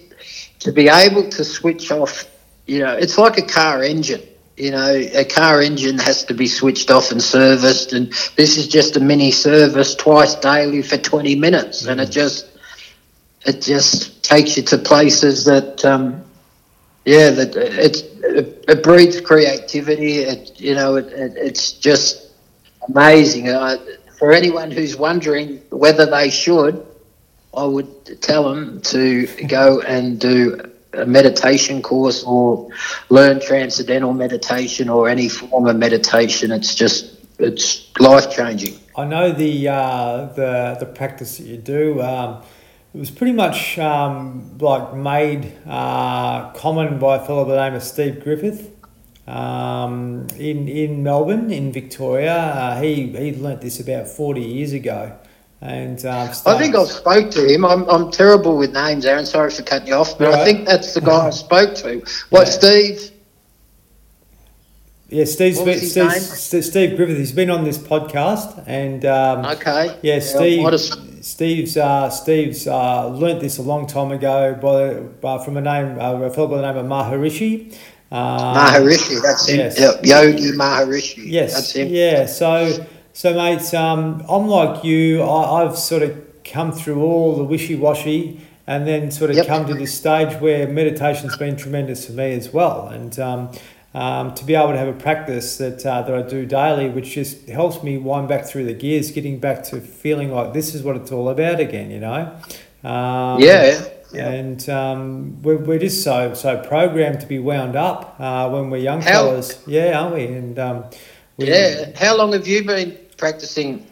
to 0.60 0.72
be 0.72 0.88
able 0.88 1.30
to 1.30 1.44
switch 1.44 1.92
off, 1.92 2.26
you 2.68 2.80
know, 2.80 2.94
it's 2.94 3.18
like 3.18 3.38
a 3.38 3.42
car 3.42 3.84
engine. 3.84 4.22
You 4.60 4.72
know, 4.72 4.92
a 4.92 5.24
car 5.24 5.62
engine 5.62 5.98
has 6.00 6.26
to 6.26 6.34
be 6.34 6.46
switched 6.46 6.92
off 6.92 7.12
and 7.12 7.24
serviced, 7.24 7.94
and 7.94 8.12
this 8.36 8.58
is 8.58 8.68
just 8.68 8.98
a 8.98 9.00
mini 9.00 9.32
service 9.32 9.96
twice 9.96 10.36
daily 10.36 10.82
for 10.82 10.98
20 10.98 11.36
minutes, 11.36 11.84
mm. 11.84 11.92
and 11.92 12.02
it 12.02 12.12
just 12.12 12.46
it 13.46 13.62
just 13.62 14.22
takes 14.22 14.58
you 14.58 14.64
to 14.64 14.78
places 14.78 15.46
that 15.46 15.86
um, 15.86 16.24
yeah 17.06 17.30
that 17.30 17.56
it's 17.56 18.02
it, 18.02 18.66
it, 18.68 18.84
breeds 18.84 19.22
creativity 19.22 20.20
it 20.20 20.60
you 20.60 20.76
know 20.76 20.96
it, 20.98 21.08
it 21.08 21.34
it's 21.38 21.72
just 21.72 22.32
amazing 22.90 23.48
uh, 23.48 23.78
for 24.18 24.34
anyone 24.34 24.70
who's 24.72 24.98
wondering 24.98 25.62
whether 25.70 26.06
they 26.06 26.30
should 26.30 26.86
I 27.56 27.64
would 27.64 28.22
tell 28.22 28.54
them 28.54 28.82
to 28.82 29.26
go 29.48 29.82
and 29.82 30.20
do 30.20 30.69
a 30.94 31.06
meditation 31.06 31.82
course 31.82 32.24
or 32.24 32.70
learn 33.10 33.40
transcendental 33.40 34.14
meditation 34.14 34.90
or 34.90 35.08
any 35.10 35.30
form 35.30 35.68
of 35.68 35.76
meditation. 35.76 36.52
It's 36.52 36.74
just 36.76 37.16
it's 37.38 37.88
life 38.00 38.32
changing. 38.32 38.80
I 38.96 39.06
know 39.06 39.32
the 39.32 39.68
uh, 39.68 40.26
the 40.36 40.78
the 40.80 40.86
practice 40.86 41.38
that 41.38 41.46
you 41.48 41.58
do. 41.58 42.02
Um, 42.02 42.44
it 42.94 42.98
was 42.98 43.12
pretty 43.12 43.34
much 43.34 43.78
um, 43.78 44.58
like 44.58 44.96
made 44.96 45.54
uh, 45.68 46.50
common 46.52 46.98
by 46.98 47.18
a 47.18 47.26
fellow 47.26 47.46
by 47.46 47.52
the 47.52 47.70
name 47.70 47.76
of 47.76 47.84
Steve 47.84 48.24
Griffith 48.24 48.72
um, 49.28 50.28
in 50.38 50.68
in 50.68 51.04
Melbourne 51.04 51.52
in 51.52 51.72
Victoria. 51.72 52.36
Uh, 52.36 52.82
he 52.82 53.08
he 53.08 53.36
learnt 53.36 53.62
this 53.62 53.80
about 53.80 54.08
forty 54.08 54.42
years 54.42 54.74
ago. 54.74 55.18
And 55.62 56.06
um, 56.06 56.30
I 56.46 56.58
think 56.58 56.74
I 56.74 56.86
spoke 56.86 57.32
to 57.32 57.46
him. 57.46 57.66
I'm, 57.66 57.84
I'm 57.90 58.12
terrible 58.12 58.58
with 58.58 58.74
names, 58.74 59.06
Aaron. 59.06 59.26
Sorry 59.26 59.52
for 59.52 59.64
cutting 59.64 59.90
you 59.90 59.96
off, 59.96 60.18
but 60.18 60.30
right. 60.30 60.40
I 60.40 60.46
think 60.46 60.66
that's 60.66 60.94
the 60.94 61.02
guy 61.02 61.28
I 61.28 61.30
spoke 61.32 61.76
to. 61.76 62.00
What, 62.30 62.48
yeah. 62.48 62.54
Steve? 62.54 63.12
Yeah, 65.10 65.26
Steve's 65.26 65.60
been, 65.62 65.80
Steve, 65.80 66.64
Steve 66.64 66.96
Griffith. 66.96 67.18
He's 67.18 67.32
been 67.32 67.50
on 67.50 67.64
this 67.64 67.80
podcast, 67.80 68.64
and 68.68 69.04
um, 69.06 69.44
okay, 69.44 69.88
yeah, 70.04 70.14
yeah 70.14 70.20
Steve. 70.20 70.80
Steve's 71.22 71.76
uh, 71.76 72.10
Steve's 72.10 72.68
uh, 72.68 73.08
learnt 73.08 73.42
this 73.42 73.58
a 73.58 73.62
long 73.62 73.88
time 73.88 74.12
ago 74.12 74.54
by, 74.54 75.28
uh, 75.28 75.40
from 75.40 75.58
a 75.58 75.62
name 75.62 76.00
uh, 76.00 76.14
a 76.22 76.30
fellow 76.30 76.48
by 76.48 76.62
the 76.62 76.72
name 76.72 76.78
of 76.78 76.86
Maharishi. 76.86 77.74
Um, 78.12 78.56
Maharishi, 78.56 79.22
that's 79.22 79.48
him. 79.48 79.58
Yes. 79.58 79.80
Yep. 79.80 80.00
Yogi 80.04 80.52
Maharishi. 80.52 81.24
Yes, 81.26 81.54
that's 81.56 81.72
him. 81.72 81.88
Yeah, 81.90 82.26
so 82.26 82.86
so, 83.20 83.34
mates, 83.34 83.74
um, 83.74 84.24
I'm 84.30 84.48
like 84.48 84.86
you. 84.86 85.22
I, 85.22 85.64
have 85.64 85.78
sort 85.78 86.04
of 86.04 86.26
come 86.46 86.72
through 86.72 87.04
all 87.04 87.36
the 87.36 87.44
wishy 87.44 87.76
washy 87.76 88.40
and 88.66 88.88
then 88.88 89.12
sort 89.12 89.30
of 89.30 89.36
yep. 89.36 89.46
come 89.46 89.68
to 89.68 89.74
this 89.74 89.94
stage 89.94 90.40
where 90.40 90.70
meditation's 90.70 91.36
been 91.36 91.58
tremendous 91.58 92.06
for 92.06 92.14
me 92.14 92.32
as 92.32 92.54
well. 92.54 92.88
And 92.88 93.20
um, 93.20 93.52
um, 93.94 94.34
to 94.36 94.46
be 94.46 94.56
able 94.56 94.72
to 94.72 94.78
have 94.78 94.88
a 94.88 94.94
practice 94.94 95.58
that, 95.58 95.86
uh, 95.86 96.02
that 96.04 96.16
I 96.16 96.22
do 96.22 96.46
daily, 96.46 96.90
which 96.90 97.12
just 97.12 97.50
helps 97.50 97.84
me 97.84 97.98
wind 97.98 98.30
back 98.30 98.46
through 98.46 98.64
the 98.64 98.74
gears, 98.74 99.12
getting 99.12 99.38
back 99.38 99.66
to 99.66 99.82
feeling 99.82 100.32
like 100.32 100.54
this 100.54 100.74
is 100.74 100.82
what 100.82 100.96
it's 100.96 101.12
all 101.12 101.28
about 101.28 101.60
again, 101.60 101.92
you 101.92 102.00
know? 102.00 102.34
Um, 102.86 103.42
yeah. 103.42 103.84
Yeah. 104.14 104.30
And 104.30 104.70
um, 104.70 105.42
we're, 105.42 105.58
we're 105.58 105.80
just 105.80 106.06
so 106.06 106.34
so 106.36 106.64
programmed 106.64 107.20
to 107.20 107.28
be 107.28 107.38
wound 107.38 107.76
up 107.76 108.16
uh, 108.18 108.50
when 108.50 108.70
we're 108.70 108.78
young 108.78 109.02
How, 109.02 109.26
fellas. 109.26 109.62
Yeah, 109.68 110.00
aren't 110.00 110.16
we? 110.16 110.26
And 110.28 110.58
um, 110.58 110.86
we, 111.36 111.50
yeah. 111.50 111.92
How 111.98 112.16
long 112.16 112.32
have 112.32 112.48
you 112.48 112.64
been 112.64 112.98
practicing 113.20 113.86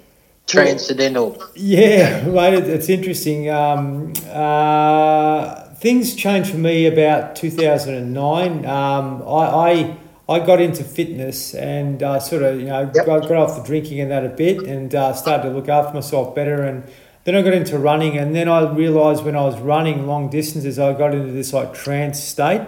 transcendental. 0.47 1.43
Yeah, 1.55 2.27
right. 2.29 2.53
It's 2.53 2.89
interesting. 2.89 3.49
Um, 3.49 4.13
uh, 4.31 5.65
things 5.75 6.15
changed 6.15 6.49
for 6.49 6.57
me 6.57 6.87
about 6.87 7.35
2009. 7.35 8.65
Um, 8.65 9.21
I, 9.21 9.27
I, 9.27 9.97
I 10.29 10.39
got 10.39 10.59
into 10.59 10.83
fitness 10.83 11.53
and 11.53 12.01
uh, 12.01 12.19
sort 12.19 12.43
of 12.43 12.59
you 12.59 12.65
know 12.65 12.89
yep. 12.93 13.05
got, 13.05 13.21
got 13.21 13.33
off 13.33 13.57
the 13.57 13.63
drinking 13.63 13.99
and 14.01 14.09
that 14.09 14.25
a 14.25 14.29
bit 14.29 14.63
and 14.63 14.93
uh, 14.95 15.13
started 15.13 15.49
to 15.49 15.55
look 15.55 15.69
after 15.69 15.93
myself 15.93 16.33
better 16.33 16.63
and 16.63 16.83
then 17.23 17.35
I 17.35 17.41
got 17.41 17.53
into 17.53 17.77
running 17.77 18.17
and 18.17 18.33
then 18.33 18.47
I 18.47 18.71
realized 18.71 19.23
when 19.23 19.35
I 19.35 19.41
was 19.41 19.59
running 19.59 20.07
long 20.07 20.29
distances 20.29 20.79
I 20.79 20.93
got 20.93 21.13
into 21.13 21.31
this 21.31 21.53
like 21.53 21.73
trance 21.73 22.21
state. 22.21 22.61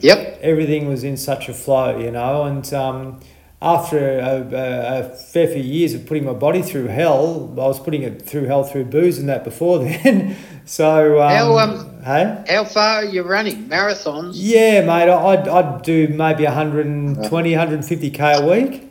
Yep. 0.00 0.38
Everything 0.42 0.88
was 0.88 1.02
in 1.02 1.16
such 1.16 1.48
a 1.48 1.54
flow, 1.54 1.98
you 1.98 2.10
know, 2.10 2.44
and 2.44 2.74
um, 2.74 3.20
after 3.64 4.18
a, 4.18 4.46
a, 4.52 5.00
a, 5.00 5.16
fair 5.16 5.48
few 5.48 5.62
years 5.62 5.94
of 5.94 6.04
putting 6.06 6.24
my 6.24 6.34
body 6.34 6.60
through 6.60 6.88
hell, 6.88 7.50
I 7.52 7.66
was 7.66 7.80
putting 7.80 8.02
it 8.02 8.20
through 8.20 8.44
hell 8.44 8.62
through 8.62 8.84
booze 8.84 9.18
and 9.18 9.28
that 9.30 9.42
before 9.42 9.78
then. 9.84 10.36
so 10.66 11.22
um, 11.22 11.30
how 11.30 11.58
um, 11.58 12.02
Hey? 12.04 12.44
How 12.46 12.64
far 12.64 12.96
are 12.96 13.04
you 13.06 13.22
running? 13.22 13.66
Marathons? 13.66 14.32
Yeah, 14.34 14.82
mate. 14.82 15.08
I'd, 15.08 15.48
I'd 15.48 15.82
do 15.82 16.08
maybe 16.08 16.44
120, 16.44 17.52
150k 17.52 18.42
a 18.42 18.46
week. 18.46 18.90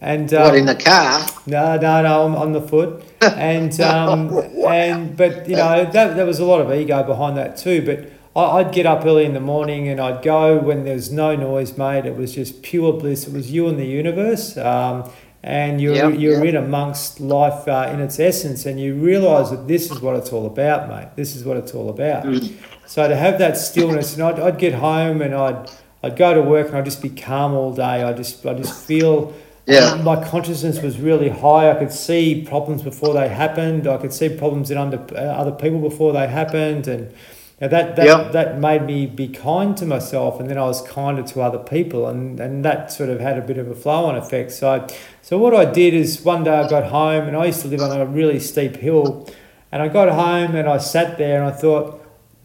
And 0.00 0.32
um, 0.32 0.42
what 0.44 0.54
in 0.54 0.66
the 0.66 0.76
car? 0.76 1.26
No, 1.46 1.76
no, 1.76 2.02
no. 2.02 2.26
I'm 2.26 2.36
on 2.36 2.52
the 2.52 2.60
foot, 2.60 3.02
and 3.20 3.80
um, 3.80 4.32
and 4.64 5.16
but 5.16 5.48
you 5.48 5.56
know 5.56 5.84
that 5.90 6.16
that 6.16 6.24
was 6.24 6.38
a 6.38 6.44
lot 6.44 6.60
of 6.60 6.72
ego 6.72 7.02
behind 7.02 7.36
that 7.36 7.56
too. 7.56 7.84
But 7.84 8.08
I, 8.38 8.58
I'd 8.58 8.72
get 8.72 8.86
up 8.86 9.04
early 9.04 9.24
in 9.24 9.34
the 9.34 9.40
morning 9.40 9.88
and 9.88 10.00
I'd 10.00 10.22
go 10.22 10.58
when 10.58 10.84
there 10.84 10.94
was 10.94 11.10
no 11.10 11.34
noise, 11.36 11.76
mate. 11.76 12.06
It 12.06 12.16
was 12.16 12.34
just 12.34 12.62
pure 12.62 12.92
bliss. 12.92 13.26
It 13.26 13.32
was 13.32 13.50
you 13.50 13.68
and 13.68 13.78
the 13.78 13.86
universe. 13.86 14.56
Um, 14.56 15.10
and 15.42 15.80
you're, 15.80 15.94
Yep, 15.94 16.18
you're 16.18 16.44
yep. 16.44 16.54
in 16.54 16.56
amongst 16.56 17.20
life 17.20 17.68
uh, 17.68 17.88
in 17.92 18.00
its 18.00 18.18
essence, 18.18 18.66
and 18.66 18.80
you 18.80 18.94
realise 18.94 19.50
that 19.50 19.68
this 19.68 19.88
is 19.90 20.00
what 20.00 20.16
it's 20.16 20.32
all 20.32 20.46
about, 20.46 20.88
mate. 20.88 21.08
This 21.14 21.36
is 21.36 21.44
what 21.44 21.56
it's 21.56 21.72
all 21.74 21.90
about. 21.90 22.24
Mm. 22.24 22.52
So 22.86 23.06
to 23.06 23.14
have 23.14 23.38
that 23.38 23.56
stillness, 23.56 24.14
and 24.14 24.24
I'd, 24.24 24.40
I'd 24.40 24.58
get 24.58 24.74
home 24.74 25.22
and 25.22 25.34
I'd 25.34 25.70
I'd 26.02 26.16
go 26.16 26.34
to 26.34 26.42
work 26.42 26.68
and 26.68 26.76
I'd 26.76 26.84
just 26.84 27.02
be 27.02 27.08
calm 27.10 27.54
all 27.54 27.72
day. 27.72 28.02
I 28.02 28.12
just 28.12 28.44
I 28.46 28.54
just 28.54 28.84
feel 28.84 29.32
Yeah. 29.66 30.00
my 30.02 30.16
consciousness 30.24 30.82
was 30.82 30.98
really 30.98 31.28
high. 31.28 31.70
I 31.70 31.74
could 31.74 31.92
see 31.92 32.42
problems 32.44 32.82
before 32.82 33.14
they 33.14 33.28
happened. 33.28 33.86
I 33.86 33.96
could 33.98 34.12
see 34.12 34.28
problems 34.30 34.70
in 34.72 34.76
under 34.78 34.98
uh, 35.14 35.20
other 35.42 35.52
people 35.52 35.78
before 35.80 36.12
they 36.12 36.26
happened, 36.26 36.88
and 36.88 37.12
know, 37.60 37.68
that 37.68 37.96
that, 37.96 38.06
Yeah. 38.06 38.28
that 38.32 38.58
made 38.60 38.84
me 38.84 39.06
be 39.06 39.28
kind 39.28 39.76
to 39.78 39.86
myself, 39.86 40.38
and 40.40 40.48
then 40.48 40.58
I 40.58 40.64
was 40.66 40.80
kinder 40.82 41.22
to 41.22 41.40
other 41.42 41.58
people, 41.58 42.06
and, 42.06 42.38
and 42.40 42.64
that 42.64 42.92
sort 42.92 43.08
of 43.10 43.20
had 43.20 43.36
a 43.38 43.40
bit 43.42 43.58
of 43.58 43.68
a 43.68 43.74
flow 43.74 44.04
on 44.06 44.14
effect. 44.16 44.52
So, 44.52 44.86
so 45.22 45.38
what 45.38 45.54
I 45.54 45.64
did 45.64 45.92
is 45.94 46.22
one 46.24 46.44
day 46.44 46.52
I 46.52 46.68
got 46.68 46.84
home, 46.90 47.26
and 47.26 47.36
I 47.36 47.46
used 47.46 47.62
to 47.62 47.68
live 47.68 47.80
on 47.82 48.00
a 48.00 48.06
really 48.06 48.38
steep 48.38 48.76
hill, 48.76 49.28
and 49.72 49.82
I 49.82 49.88
got 49.88 50.08
home 50.08 50.54
and 50.56 50.66
I 50.68 50.78
sat 50.78 51.18
there 51.18 51.42
and 51.42 51.52
I 51.52 51.54
thought, 51.54 52.02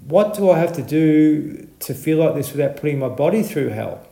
what 0.08 0.34
do 0.34 0.50
I 0.50 0.58
have 0.60 0.74
to 0.74 0.82
do 0.82 1.68
to 1.80 1.94
feel 1.94 2.18
like 2.18 2.36
this 2.36 2.52
without 2.52 2.76
putting 2.76 3.00
my 3.00 3.08
body 3.08 3.44
through 3.44 3.70
hell? 3.70 4.06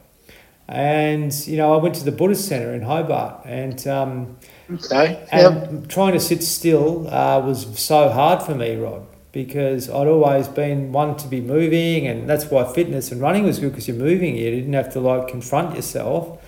And 0.69 1.33
you 1.47 1.57
know, 1.57 1.73
I 1.73 1.77
went 1.81 1.95
to 1.95 2.05
the 2.05 2.11
Buddhist 2.13 2.47
Center 2.47 2.73
in 2.73 2.83
Hobart, 2.83 3.41
and 3.45 3.85
um, 3.87 4.37
Okay. 4.73 5.19
and 5.31 5.81
Yep. 5.81 5.87
trying 5.89 6.13
to 6.13 6.19
sit 6.19 6.43
still 6.43 7.07
uh, 7.13 7.41
was 7.41 7.67
so 7.77 8.07
hard 8.07 8.41
for 8.43 8.55
me, 8.55 8.75
Rod, 8.77 9.01
because 9.31 9.89
I'd 9.89 10.07
always 10.07 10.47
been 10.47 10.91
one 10.91 11.15
to 11.17 11.27
be 11.27 11.39
moving, 11.41 12.05
and 12.07 12.29
that's 12.29 12.45
why 12.45 12.63
fitness 12.73 13.11
and 13.11 13.21
running 13.21 13.43
was 13.45 13.59
good 13.59 13.69
because 13.71 13.87
you're 13.87 13.97
moving. 13.97 14.35
You 14.35 14.51
didn't 14.51 14.73
have 14.73 14.91
to 14.93 14.99
like 14.99 15.27
confront 15.27 15.75
yourself. 15.75 16.41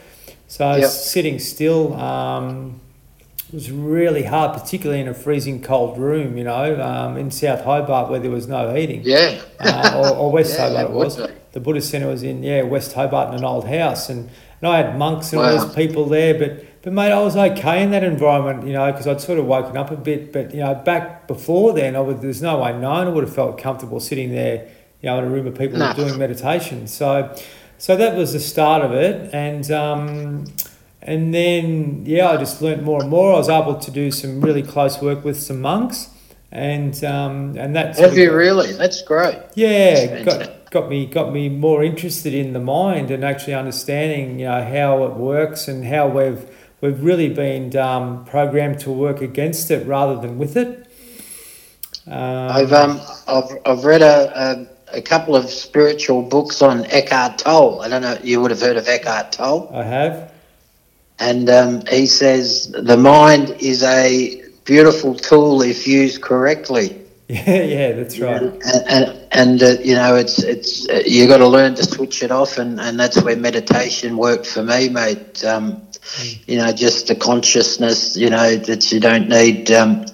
So 0.48 0.76
Yep. 0.76 0.90
sitting 0.90 1.40
still 1.40 1.94
um, 1.96 2.80
was 3.52 3.72
really 3.72 4.24
hard, 4.24 4.60
particularly 4.60 5.02
in 5.02 5.08
a 5.08 5.14
freezing 5.14 5.62
cold 5.62 5.98
room. 5.98 6.38
You 6.38 6.44
know, 6.44 6.82
um, 6.82 7.18
in 7.18 7.32
South 7.32 7.62
Hobart 7.62 8.10
where 8.10 8.20
there 8.20 8.32
was 8.32 8.48
no 8.48 8.74
heating, 8.74 9.02
Yeah. 9.04 9.40
uh, 9.60 9.94
or, 9.96 10.16
or 10.18 10.32
West 10.32 10.54
Yeah, 10.58 10.68
Hobart 10.70 10.86
it 10.86 10.92
was. 10.92 11.18
be. 11.18 11.28
The 11.54 11.60
Buddhist 11.60 11.90
Centre 11.92 12.08
was 12.08 12.24
in 12.24 12.42
yeah 12.44 12.64
West 12.64 12.94
Hobart 12.94 13.30
in 13.30 13.36
an 13.36 13.46
old 13.46 13.68
house, 13.68 14.10
and, 14.10 14.30
and 14.62 14.68
I 14.70 14.78
had 14.82 14.98
monks 14.98 15.32
and 15.34 15.42
all 15.42 15.58
those 15.58 15.74
people 15.76 16.06
there. 16.08 16.34
But 16.34 16.66
but 16.84 16.94
mate, 16.94 17.12
I 17.12 17.20
was 17.20 17.36
okay 17.36 17.82
in 17.82 17.92
that 17.92 18.04
environment, 18.04 18.68
you 18.68 18.74
know, 18.74 18.92
because 18.92 19.08
I'd 19.08 19.22
sort 19.22 19.40
of 19.40 19.46
woken 19.46 19.76
up 19.78 19.90
a 19.90 19.96
bit. 19.98 20.32
But 20.32 20.54
you 20.54 20.60
know, 20.60 20.76
back 20.76 21.28
before 21.28 21.74
then, 21.74 21.96
I 21.96 22.00
would 22.02 22.22
there's 22.22 22.42
no 22.42 22.60
way 22.60 22.72
known 22.74 23.08
I 23.08 23.10
would 23.10 23.24
have 23.24 23.34
felt 23.34 23.58
comfortable 23.58 24.00
sitting 24.00 24.32
there, 24.32 24.68
you 25.02 25.08
know, 25.10 25.18
in 25.20 25.24
a 25.24 25.30
room 25.30 25.48
of 25.48 25.58
people 25.58 25.80
No. 25.80 25.94
doing 25.94 26.18
meditation. 26.20 26.88
So 26.88 27.34
so 27.78 27.96
that 27.98 28.16
was 28.16 28.34
the 28.34 28.40
start 28.40 28.84
of 28.84 28.92
it, 28.94 29.34
and. 29.34 29.70
Um, 29.72 30.46
and 31.06 31.34
then, 31.34 32.04
yeah, 32.06 32.30
I 32.30 32.38
just 32.38 32.62
learnt 32.62 32.82
more 32.82 33.02
and 33.02 33.10
more. 33.10 33.34
I 33.34 33.38
was 33.38 33.50
able 33.50 33.76
to 33.76 33.92
do 33.92 34.10
some 34.10 34.40
really 34.40 34.64
close 34.64 35.02
work 35.02 35.26
with 35.26 35.38
some 35.38 35.60
monks, 35.60 36.08
and 36.50 36.96
um, 37.04 37.58
and 37.58 37.76
that 37.76 37.98
Have 38.00 38.18
you 38.18 38.34
really? 38.34 38.72
That's 38.72 39.02
great. 39.02 39.38
yeah, 39.56 40.24
That's 40.24 40.24
got, 40.24 40.72
got 40.72 40.90
me 40.90 41.06
got 41.06 41.34
me 41.34 41.50
more 41.50 41.84
interested 41.84 42.34
in 42.34 42.54
the 42.54 42.62
mind 42.62 43.12
and 43.12 43.26
actually 43.26 43.54
understanding 43.54 44.40
you 44.40 44.46
know 44.46 44.64
how 44.64 45.04
it 45.04 45.16
works 45.16 45.68
and 45.68 45.84
how 45.86 46.08
we've 46.08 46.46
we've 46.84 47.02
really 47.02 47.30
been 47.30 47.76
um, 47.78 48.26
programmed 48.26 48.78
to 48.82 48.92
work 48.92 49.22
against 49.22 49.72
it 49.72 49.88
rather 49.88 50.20
than 50.22 50.38
with 50.38 50.58
it. 50.58 50.86
Um, 52.06 52.52
I've 52.58 52.74
um 52.74 53.00
I've, 53.28 53.52
I've 53.66 53.86
read 53.86 54.02
a, 54.02 54.68
a 54.92 54.98
a 54.98 55.02
couple 55.02 55.36
of 55.36 55.50
spiritual 55.50 56.22
books 56.22 56.62
on 56.62 56.86
Eckhart 56.86 57.38
Tolle. 57.40 57.82
I 57.82 57.88
don't 57.88 58.02
know. 58.02 58.18
You 58.22 58.42
would 58.42 58.52
have 58.52 58.60
heard 58.60 58.76
of 58.76 58.88
Eckhart 58.88 59.32
Tolle, 59.32 59.72
I 59.74 59.84
have. 59.84 60.32
and 61.20 61.50
um, 61.50 61.86
he 61.90 62.06
says 62.06 62.70
the 62.72 62.98
mind 62.98 63.56
is 63.60 63.82
a 63.84 64.44
beautiful 64.66 65.16
tool 65.16 65.62
if 65.62 65.88
used 65.88 66.22
correctly. 66.22 67.00
Yeah, 67.30 67.64
yeah, 67.64 67.92
that's 67.94 68.20
right. 68.20 68.42
and 68.42 68.64
and, 68.96 69.28
and 69.32 69.64
uh, 69.64 69.82
you 69.82 69.96
know 69.96 70.16
it's 70.18 70.44
it's 70.44 70.88
uh, 70.90 71.02
you 71.06 71.26
got 71.26 71.38
to 71.38 71.48
learn 71.48 71.74
to 71.76 71.84
switch 71.84 72.22
it 72.22 72.32
off 72.32 72.58
and, 72.58 72.80
and 72.82 73.00
that's 73.00 73.20
where 73.24 73.36
meditation 73.38 74.18
worked 74.18 74.46
for 74.46 74.62
me 74.62 74.90
mate 74.90 75.44
um, 75.46 75.83
you 76.47 76.58
know 76.58 76.72
just 76.72 77.08
the 77.08 77.16
consciousness 77.16 78.16
you 78.18 78.30
know 78.30 78.56
that 78.56 78.91
you 78.91 78.99
don't 78.99 79.28
need 79.30 79.72
um, 79.72 80.06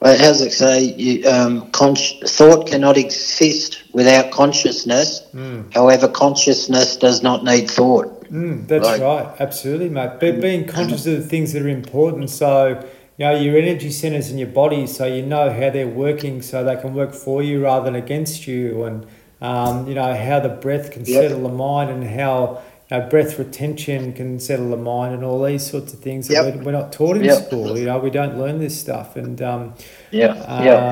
well, 0.00 0.16
how's 0.16 0.40
it 0.40 0.52
say 0.52 0.82
you, 0.82 1.28
um, 1.28 1.70
con- 1.72 1.96
thought 2.26 2.66
cannot 2.68 2.96
exist 2.96 3.82
without 3.92 4.30
consciousness 4.30 5.22
Mm. 5.34 5.72
however 5.74 6.08
consciousness 6.08 6.96
does 6.96 7.22
not 7.22 7.44
need 7.44 7.70
thought 7.70 8.14
Mm, 8.30 8.68
that's 8.68 8.84
Right. 8.86 9.00
right, 9.00 9.26
absolutely, 9.40 9.88
mate. 9.88 10.20
But 10.20 10.42
being 10.42 10.66
conscious 10.66 11.06
of 11.06 11.14
the 11.22 11.26
things 11.26 11.54
that 11.54 11.62
are 11.62 11.68
important, 11.68 12.28
so 12.28 12.78
you 13.16 13.24
know 13.24 13.34
your 13.34 13.56
energy 13.56 13.90
centers 13.90 14.30
in 14.30 14.36
your 14.36 14.48
body, 14.62 14.86
so 14.86 15.06
you 15.06 15.22
know 15.22 15.48
how 15.50 15.70
they're 15.70 15.88
working, 15.88 16.42
so 16.42 16.62
they 16.62 16.76
can 16.76 16.92
work 16.94 17.14
for 17.14 17.42
you 17.42 17.64
rather 17.64 17.86
than 17.86 17.94
against 17.96 18.46
you, 18.46 18.84
and 18.84 19.06
um, 19.40 19.88
you 19.88 19.94
know 19.94 20.12
how 20.14 20.40
the 20.40 20.50
breath 20.50 20.90
can 20.90 21.06
Yep. 21.06 21.22
settle 21.22 21.42
the 21.48 21.48
mind, 21.48 21.88
and 21.90 22.04
how 22.20 22.60
know, 22.90 23.06
breath 23.08 23.38
retention 23.38 24.12
can 24.14 24.40
settle 24.40 24.70
the 24.70 24.76
mind, 24.76 25.14
and 25.14 25.22
all 25.24 25.42
these 25.44 25.64
sorts 25.68 25.92
of 25.92 25.98
things 26.00 26.28
that 26.28 26.34
Yep. 26.34 26.56
we're, 26.56 26.62
we're 26.64 26.72
not 26.72 26.92
taught 26.92 27.16
in 27.16 27.24
Yep. 27.24 27.46
school. 27.46 27.76
You 27.78 27.84
know, 27.86 27.98
we 27.98 28.10
don't 28.10 28.38
learn 28.38 28.58
this 28.58 28.78
stuff, 28.78 29.16
and 29.16 29.40
um, 29.42 29.74
yeah 30.10 30.32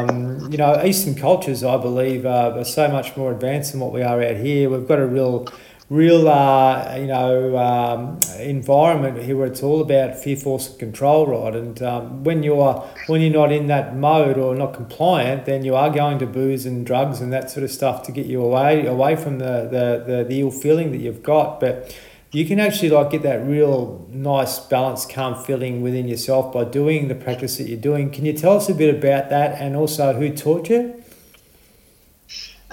um, 0.01 0.51
you 0.51 0.59
know, 0.59 0.83
Eastern 0.85 1.15
cultures, 1.15 1.65
I 1.65 1.77
believe, 1.79 2.27
are 2.27 2.65
so 2.65 2.89
much 2.89 3.17
more 3.17 3.33
advanced 3.33 3.73
than 3.73 3.81
what 3.81 3.93
we 3.93 4.03
are 4.03 4.23
out 4.23 4.37
here. 4.37 4.69
We've 4.71 4.87
got 4.87 4.99
a 4.99 5.07
real, 5.07 5.51
real, 5.89 6.29
uh, 6.29 6.97
you 6.99 7.07
know, 7.07 7.57
um, 7.57 8.19
environment 8.41 9.23
here 9.23 9.37
where 9.37 9.47
it's 9.47 9.63
all 9.63 9.81
about 9.81 10.17
fear, 10.19 10.37
force, 10.37 10.69
and 10.69 10.79
control, 10.79 11.27
right? 11.27 11.55
And 11.55 11.81
um, 11.83 12.25
when 12.25 12.43
you're 12.43 12.75
when 13.07 13.21
you're 13.21 13.33
not 13.33 13.53
in 13.53 13.69
that 13.69 13.97
mode 13.97 14.37
or 14.37 14.55
not 14.55 14.75
compliant, 14.75 15.47
then 15.47 15.65
you 15.65 15.77
are 15.77 15.91
going 15.91 16.19
to 16.19 16.27
booze 16.27 16.67
and 16.67 16.85
drugs 16.85 17.21
and 17.21 17.33
that 17.33 17.51
sort 17.51 17.65
of 17.65 17.71
stuff 17.71 18.03
to 18.05 18.13
get 18.13 18.27
you 18.27 18.43
away 18.43 18.87
away 18.87 19.17
from 19.17 19.39
the 19.39 19.69
the, 19.71 20.05
the, 20.07 20.25
the 20.25 20.41
ill 20.41 20.51
feeling 20.51 20.91
that 20.93 20.99
you've 20.99 21.23
got, 21.23 21.61
but 21.61 21.97
you 22.33 22.45
can 22.45 22.59
actually 22.59 22.91
like 22.91 23.11
get 23.11 23.23
that 23.23 23.47
real 23.47 24.07
nice 24.11 24.59
balanced 24.59 25.09
calm 25.11 25.43
feeling 25.45 25.83
within 25.83 26.09
yourself 26.09 26.53
by 26.53 26.65
doing 26.65 27.07
the 27.07 27.15
practice 27.15 27.57
that 27.59 27.69
you're 27.69 27.79
doing. 27.79 28.11
Can 28.11 28.27
you 28.27 28.33
tell 28.33 28.57
us 28.57 28.69
a 28.69 28.75
bit 28.75 28.93
about 28.95 29.31
that 29.31 29.61
and 29.61 29.77
also 29.77 30.13
who 30.15 30.31
taught 30.31 30.69
you? 30.69 31.03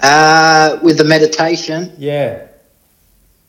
Uh, 0.00 0.80
with 0.82 0.98
the 0.98 1.04
meditation? 1.04 1.92
Yeah 1.96 2.48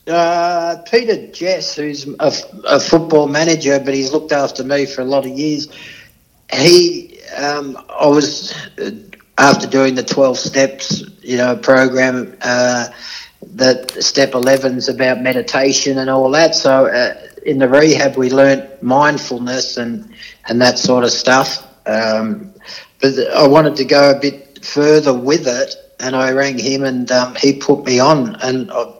Uh, 0.07 0.77
Peter 0.89 1.27
Jess, 1.31 1.75
who's 1.75 2.07
a, 2.07 2.31
a 2.65 2.79
football 2.79 3.27
manager, 3.27 3.79
but 3.79 3.93
he's 3.93 4.11
looked 4.13 4.31
after 4.31 4.63
me 4.63 4.85
for 4.85 5.01
a 5.01 5.05
lot 5.05 5.25
of 5.25 5.31
years. 5.31 5.67
He, 6.51 7.19
um, 7.31 7.77
I 7.89 8.05
was 8.07 8.53
uh, 8.77 8.91
after 9.37 9.67
doing 9.67 9.95
the 9.95 10.03
twelve 10.03 10.37
steps, 10.37 11.03
you 11.21 11.37
know, 11.37 11.55
program. 11.57 12.37
Uh, 12.41 12.89
that 13.53 13.91
step 14.03 14.31
11's 14.31 14.89
about 14.89 15.21
meditation 15.21 15.97
and 15.99 16.09
all 16.09 16.29
that. 16.31 16.55
So 16.55 16.87
uh, 16.87 17.15
in 17.45 17.59
the 17.59 17.69
rehab, 17.69 18.17
we 18.17 18.29
learnt 18.29 18.81
mindfulness 18.81 19.77
and 19.77 20.13
and 20.47 20.61
that 20.61 20.77
sort 20.77 21.03
of 21.03 21.11
stuff. 21.11 21.63
Um, 21.87 22.53
but 23.01 23.13
I 23.35 23.47
wanted 23.47 23.75
to 23.77 23.85
go 23.85 24.11
a 24.11 24.19
bit 24.19 24.65
further 24.65 25.13
with 25.13 25.47
it, 25.47 25.75
and 25.99 26.15
I 26.15 26.31
rang 26.31 26.57
him, 26.57 26.83
and 26.83 27.09
um, 27.11 27.35
he 27.35 27.53
put 27.53 27.85
me 27.85 27.99
on, 27.99 28.35
and. 28.41 28.71
I, 28.71 28.93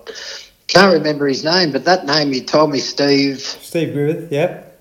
can't 0.68 0.93
remember 0.93 1.28
his 1.28 1.43
name, 1.43 1.72
but 1.72 1.86
that 1.86 2.05
name 2.05 2.34
you 2.34 2.41
told 2.41 2.72
me, 2.72 2.80
Steve. 2.80 3.39
steve 3.39 3.93
griffith 3.93 4.32
yep 4.32 4.80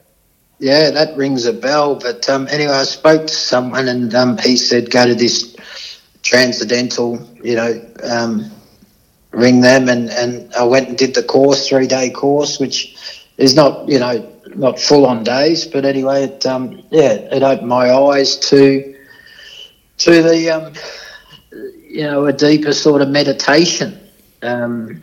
Yeah, 0.58 0.90
that 0.90 1.16
rings 1.16 1.46
a 1.46 1.52
bell. 1.52 1.96
But 1.96 2.28
um, 2.28 2.48
anyway, 2.48 2.72
I 2.72 2.84
spoke 2.84 3.26
to 3.26 3.34
someone, 3.34 3.88
and 3.88 4.14
um, 4.14 4.38
he 4.38 4.56
said 4.56 4.90
go 4.90 5.06
to 5.06 5.14
this 5.14 5.56
transcendental, 6.22 7.26
you 7.42 7.54
know, 7.56 7.84
um, 8.02 8.50
ring 9.30 9.60
them, 9.60 9.88
and, 9.88 10.10
and 10.10 10.52
I 10.54 10.64
went 10.64 10.88
and 10.88 10.96
did 10.96 11.14
the 11.14 11.22
course, 11.22 11.68
three 11.68 11.86
day 11.86 12.10
course, 12.10 12.58
which 12.58 12.96
is 13.36 13.54
not, 13.54 13.88
you 13.88 13.98
know, 13.98 14.30
not 14.54 14.78
full 14.78 15.06
on 15.06 15.24
days, 15.24 15.66
but 15.66 15.84
anyway, 15.84 16.24
it 16.24 16.46
um, 16.46 16.82
yeah, 16.90 17.12
it 17.12 17.42
opened 17.42 17.68
my 17.68 17.90
eyes 17.90 18.36
to 18.50 18.94
to 19.98 20.22
the 20.22 20.50
um, 20.50 20.72
you 21.88 22.02
know 22.02 22.26
a 22.26 22.32
deeper 22.32 22.72
sort 22.72 23.02
of 23.02 23.08
meditation. 23.08 23.98
Um, 24.42 25.02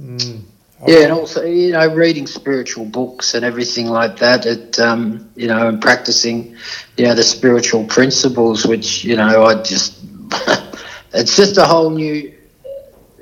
mm. 0.00 0.42
yeah, 0.86 1.00
and 1.00 1.12
also 1.12 1.44
you 1.44 1.72
know 1.72 1.92
reading 1.94 2.26
spiritual 2.26 2.84
books 2.84 3.34
and 3.34 3.44
everything 3.44 3.86
like 3.86 4.18
that. 4.18 4.46
It 4.46 4.78
um, 4.78 5.30
you 5.36 5.48
know 5.48 5.68
and 5.68 5.80
practicing 5.80 6.56
you 6.96 7.06
know 7.06 7.14
the 7.14 7.22
spiritual 7.22 7.84
principles, 7.84 8.66
which 8.66 9.04
you 9.04 9.16
know 9.16 9.44
I 9.44 9.62
just 9.62 9.98
it's 11.12 11.36
just 11.36 11.58
a 11.58 11.64
whole 11.64 11.90
new. 11.90 12.32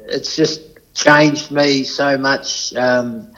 It's 0.06 0.36
just 0.36 0.62
changed 0.94 1.50
me 1.50 1.84
so 1.84 2.18
much. 2.18 2.74
Um, 2.74 3.30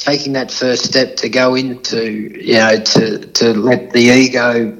taking 0.00 0.32
that 0.32 0.50
first 0.50 0.84
step 0.84 1.14
to 1.14 1.28
go 1.28 1.54
into, 1.54 2.10
you 2.10 2.54
know, 2.54 2.80
to 2.80 3.18
to 3.18 3.54
let 3.54 3.90
the 3.92 4.00
ego, 4.00 4.76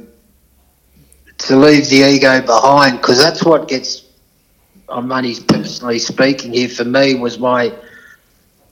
to 1.39 1.57
leave 1.57 1.89
the 1.89 2.03
ego 2.03 2.41
behind, 2.41 2.97
because 2.97 3.23
that's 3.23 3.45
what 3.45 3.69
gets. 3.69 4.07
On 4.91 5.07
money, 5.07 5.37
personally 5.49 5.99
speaking, 5.99 6.53
here 6.53 6.69
for 6.69 6.85
me 6.85 7.15
was 7.15 7.39
my, 7.39 7.73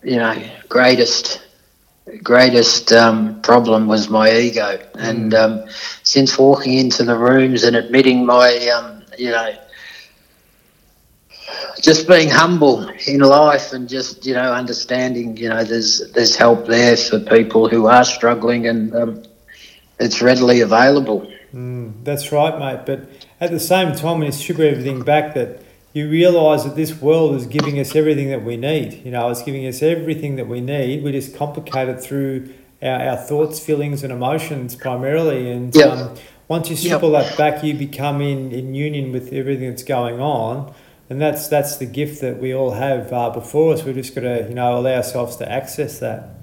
you 0.03 0.17
know, 0.17 0.37
greatest 0.69 1.43
greatest 2.23 2.93
um, 2.93 3.41
problem 3.43 3.87
was 3.87 4.09
my 4.09 4.33
ego. 4.33 4.79
And 4.95 5.35
um, 5.35 5.65
since 6.03 6.39
walking 6.39 6.75
into 6.75 7.05
the 7.05 7.17
rooms 7.17 7.65
and 7.65 7.77
admitting 7.77 8.25
my, 8.25 8.57
um, 8.69 9.05
you 9.19 9.31
know, 9.31 9.55
just 11.81 12.09
being 12.09 12.29
humble 12.29 12.89
in 13.07 13.21
life 13.21 13.73
and 13.73 13.89
just 13.89 14.27
you 14.27 14.35
know 14.35 14.53
understanding 14.53 15.37
you 15.37 15.49
know 15.49 15.63
there's 15.65 16.11
there's 16.13 16.35
help 16.35 16.67
there 16.67 16.97
for 16.97 17.21
people 17.21 17.69
who 17.69 17.87
are 17.87 18.05
struggling 18.05 18.67
and 18.67 18.95
um, 18.95 19.23
it's 20.01 20.21
readily 20.21 20.61
available. 20.61 21.31
Mm, 21.55 22.05
that's 22.05 22.31
right, 22.31 22.59
mate. 22.59 22.85
But 22.87 23.09
at 23.41 23.51
the 23.51 23.61
same 23.61 23.95
time, 23.95 24.19
when 24.19 24.27
you 24.27 24.33
strip 24.33 24.59
everything 24.59 25.03
back, 25.03 25.35
that 25.35 25.63
you 25.93 26.09
realise 26.09 26.65
that 26.65 26.77
this 26.77 27.01
world 27.01 27.35
is 27.35 27.47
giving 27.47 27.79
us 27.81 27.95
everything 27.97 28.29
that 28.31 28.45
we 28.45 28.57
need. 28.57 29.05
You 29.05 29.11
know, 29.11 29.31
it's 29.31 29.43
giving 29.43 29.67
us 29.67 29.83
everything 29.83 30.37
that 30.37 30.47
we 30.47 30.61
need. 30.61 31.03
We 31.03 31.13
just 31.13 31.35
complicate 31.35 31.89
it 31.89 32.01
through 32.01 32.53
our, 32.83 33.01
our 33.11 33.17
thoughts, 33.17 33.59
feelings, 33.59 34.03
and 34.03 34.13
emotions 34.13 34.75
primarily. 34.77 35.51
And 35.51 35.75
Yep. 35.75 35.91
um, 35.91 36.15
once 36.49 36.69
you 36.71 36.77
strip 36.77 36.93
Yep. 36.93 37.03
all 37.03 37.11
that 37.13 37.37
back, 37.39 37.65
you 37.65 37.75
become 37.75 38.21
in, 38.21 38.53
in 38.53 38.75
union 38.75 39.13
with 39.13 39.33
everything 39.33 39.71
that's 39.71 39.83
going 39.83 40.21
on. 40.21 40.73
And 41.11 41.21
that's 41.21 41.49
that's 41.49 41.77
the 41.77 41.87
gift 41.87 42.21
that 42.21 42.39
we 42.39 42.55
all 42.55 42.73
have 42.73 43.11
uh, 43.13 43.31
before 43.31 43.73
us. 43.73 43.83
We've 43.83 43.95
just 43.95 44.15
got 44.15 44.21
to, 44.23 44.47
you 44.47 44.55
know, 44.55 44.79
allow 44.79 44.97
ourselves 44.97 45.37
to 45.37 45.51
access 45.51 45.99
that. 46.01 46.35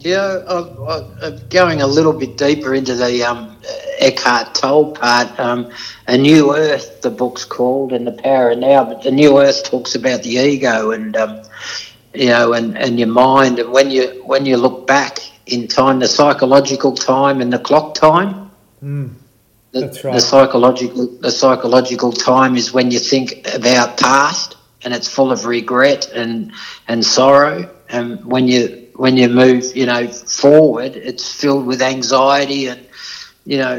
Yeah, 0.00 0.42
I'm, 0.48 0.76
I'm 1.22 1.48
going 1.48 1.80
a 1.80 1.86
little 1.86 2.12
bit 2.12 2.36
deeper 2.36 2.74
into 2.74 2.94
the 2.96 3.22
um, 3.22 3.49
Eckhart 3.98 4.54
Tolle 4.54 4.92
part. 4.92 5.38
Um, 5.38 5.70
a 6.06 6.16
New 6.16 6.54
Earth, 6.54 7.02
the 7.02 7.10
book's 7.10 7.44
called, 7.44 7.92
and 7.92 8.06
the 8.06 8.12
Power 8.12 8.50
of 8.50 8.58
Now. 8.58 8.84
But 8.84 9.02
the 9.02 9.10
New 9.10 9.38
Earth 9.38 9.64
talks 9.64 9.94
about 9.94 10.22
the 10.22 10.30
ego 10.30 10.90
and 10.90 11.16
um, 11.16 11.42
you 12.14 12.26
know, 12.26 12.52
and, 12.52 12.76
and 12.76 12.98
your 12.98 13.08
mind. 13.08 13.58
And 13.58 13.72
when 13.72 13.90
you 13.90 14.22
when 14.24 14.46
you 14.46 14.56
look 14.56 14.86
back 14.86 15.18
in 15.46 15.68
time, 15.68 15.98
the 15.98 16.08
psychological 16.08 16.94
time 16.94 17.40
and 17.40 17.52
the 17.52 17.58
clock 17.58 17.94
time. 17.94 18.50
Mm. 18.82 19.14
The, 19.72 19.80
That's 19.82 20.02
right. 20.02 20.14
the 20.14 20.20
psychological 20.20 21.06
the 21.06 21.30
psychological 21.30 22.10
time 22.10 22.56
is 22.56 22.72
when 22.72 22.90
you 22.90 22.98
think 22.98 23.46
about 23.54 23.98
past 23.98 24.56
and 24.82 24.92
it's 24.92 25.06
full 25.06 25.30
of 25.30 25.46
regret 25.46 26.10
and 26.12 26.52
and 26.88 27.04
sorrow 27.04 27.70
and 27.88 28.24
when 28.24 28.48
you 28.48 28.88
when 28.96 29.16
you 29.16 29.28
move 29.28 29.76
you 29.76 29.86
know 29.86 30.08
forward 30.08 30.96
it's 30.96 31.32
filled 31.32 31.66
with 31.66 31.82
anxiety 31.82 32.66
and 32.66 32.84
you 33.50 33.58
know 33.58 33.74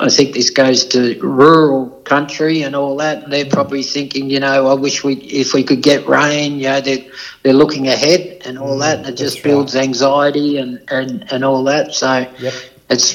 I 0.00 0.08
think 0.10 0.34
this 0.34 0.50
goes 0.50 0.84
to 0.94 1.00
rural 1.22 1.90
country 2.14 2.62
and 2.62 2.74
all 2.76 2.96
that 2.98 3.24
and 3.24 3.32
they're 3.32 3.46
probably 3.58 3.82
thinking 3.82 4.30
you 4.30 4.40
know 4.40 4.68
I 4.68 4.74
wish 4.74 5.04
we 5.04 5.14
if 5.42 5.54
we 5.54 5.62
could 5.64 5.82
get 5.82 6.06
rain 6.08 6.58
you 6.58 6.68
know 6.70 6.80
they're 6.80 7.04
they're 7.42 7.60
looking 7.64 7.88
ahead 7.88 8.42
and 8.46 8.58
all 8.58 8.78
Mm, 8.78 8.86
that 8.86 9.00
and 9.00 9.08
it 9.08 9.16
that's 9.18 9.22
just 9.26 9.42
right. 9.44 9.44
builds 9.44 9.74
anxiety 9.76 10.58
and 10.58 10.80
and 10.90 11.24
and 11.32 11.44
all 11.44 11.64
that 11.64 11.94
so 11.94 12.26
Yep. 12.38 12.54
it's 12.90 13.08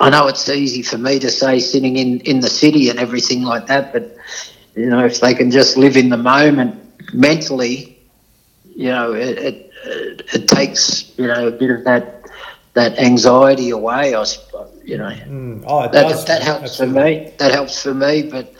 I 0.00 0.10
know 0.10 0.28
it's 0.28 0.48
easy 0.48 0.82
for 0.82 0.98
me 0.98 1.18
to 1.20 1.30
say 1.30 1.58
sitting 1.60 1.96
in, 1.96 2.20
in 2.20 2.40
the 2.40 2.48
city 2.50 2.88
and 2.90 2.98
everything 2.98 3.42
like 3.42 3.66
that, 3.66 3.92
but 3.92 4.16
you 4.74 4.86
know 4.88 5.04
if 5.04 5.20
they 5.20 5.34
can 5.34 5.50
just 5.50 5.76
live 5.76 5.96
in 5.96 6.08
the 6.10 6.16
moment 6.18 6.74
mentally, 7.12 7.98
you 8.76 8.90
know 8.90 9.12
it 9.14 9.38
it, 9.38 9.70
it, 9.86 10.22
it 10.34 10.48
takes 10.48 11.12
you 11.18 11.26
know 11.26 11.48
a 11.48 11.50
bit 11.52 11.70
of 11.70 11.84
that 11.84 12.26
that 12.74 12.98
anxiety 12.98 13.70
away. 13.70 14.14
I 14.14 14.24
suppose, 14.24 14.69
you 14.84 14.96
know 14.96 15.08
Mm. 15.08 15.64
Oh, 15.66 15.82
it 15.82 15.92
does. 15.92 16.24
that 16.24 16.26
that 16.26 16.42
helps 16.42 16.76
for 16.76 16.86
me. 16.86 17.32
That 17.38 17.52
helps 17.52 17.82
for 17.82 17.94
me, 17.94 18.22
but 18.22 18.52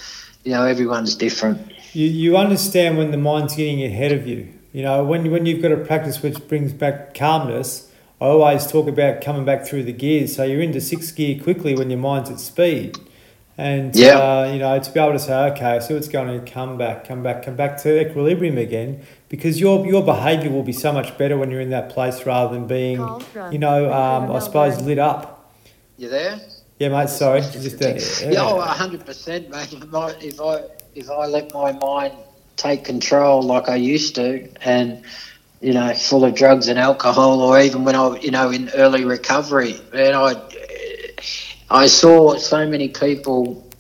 you 0.44 0.52
know 0.52 0.64
everyone's 0.64 1.14
different. 1.14 1.72
You, 1.92 2.06
you 2.06 2.36
understand 2.36 2.98
when 2.98 3.10
the 3.10 3.16
mind's 3.16 3.56
getting 3.56 3.82
ahead 3.82 4.12
of 4.12 4.26
you. 4.26 4.48
You 4.72 4.82
know, 4.82 5.02
when, 5.04 5.28
when 5.32 5.46
you've 5.46 5.60
got 5.60 5.72
a 5.72 5.76
practice 5.78 6.22
which 6.22 6.46
brings 6.46 6.72
back 6.72 7.14
calmness, 7.14 7.90
I 8.20 8.26
always 8.26 8.66
talk 8.68 8.86
about 8.86 9.20
coming 9.20 9.44
back 9.44 9.66
through 9.66 9.82
the 9.84 9.92
gears. 9.92 10.36
So 10.36 10.44
you're 10.44 10.60
into 10.62 10.80
sixth 10.80 11.16
gear 11.16 11.42
quickly 11.42 11.74
when 11.74 11.90
your 11.90 11.98
mind's 11.98 12.30
at 12.30 12.38
speed. 12.38 12.96
And, 13.58 13.94
Yeah. 13.96 14.16
uh, 14.18 14.50
you 14.52 14.60
know, 14.60 14.78
to 14.78 14.92
be 14.92 15.00
able 15.00 15.12
to 15.12 15.18
say, 15.18 15.34
okay, 15.50 15.80
so 15.80 15.96
it's 15.96 16.06
going 16.08 16.28
to 16.44 16.50
come 16.50 16.78
back, 16.78 17.06
come 17.06 17.22
back, 17.24 17.44
come 17.44 17.56
back 17.56 17.82
to 17.82 18.00
equilibrium 18.00 18.56
again, 18.56 19.02
because 19.28 19.60
your, 19.60 19.84
your 19.86 20.02
behaviour 20.04 20.50
will 20.50 20.62
be 20.62 20.72
so 20.72 20.92
much 20.92 21.18
better 21.18 21.36
when 21.36 21.50
you're 21.50 21.60
in 21.60 21.70
that 21.70 21.90
place 21.90 22.24
rather 22.24 22.54
than 22.54 22.66
being, 22.68 23.00
you 23.50 23.58
know, 23.58 23.92
um, 23.92 24.30
I 24.30 24.38
suppose 24.38 24.80
lit 24.80 24.98
up. 25.00 25.39
You 26.00 26.08
there? 26.08 26.40
Yeah, 26.78 26.88
mate, 26.88 27.10
sorry. 27.10 27.42
Just, 27.42 27.82
uh, 27.82 27.88
Yeah, 28.30 28.40
oh, 28.46 28.58
hundred 28.62 29.04
percent, 29.04 29.50
mate. 29.50 29.70
If 29.70 29.94
I, 29.94 30.08
if 30.12 30.40
I 30.40 30.62
if 30.94 31.10
I 31.10 31.26
let 31.26 31.52
my 31.52 31.72
mind 31.72 32.14
take 32.56 32.84
control 32.84 33.42
like 33.42 33.68
I 33.68 33.76
used 33.76 34.14
to, 34.14 34.48
and 34.62 35.04
you 35.60 35.74
know, 35.74 35.92
full 35.92 36.24
of 36.24 36.34
drugs 36.34 36.68
and 36.68 36.78
alcohol, 36.78 37.42
or 37.42 37.60
even 37.60 37.84
when 37.84 37.96
I, 37.96 38.18
you 38.20 38.30
know, 38.30 38.50
in 38.50 38.70
early 38.70 39.04
recovery, 39.04 39.78
man, 39.92 40.14
I 40.14 40.40
I 41.68 41.86
saw 41.86 42.38
so 42.38 42.66
many 42.66 42.88
people 42.88 43.70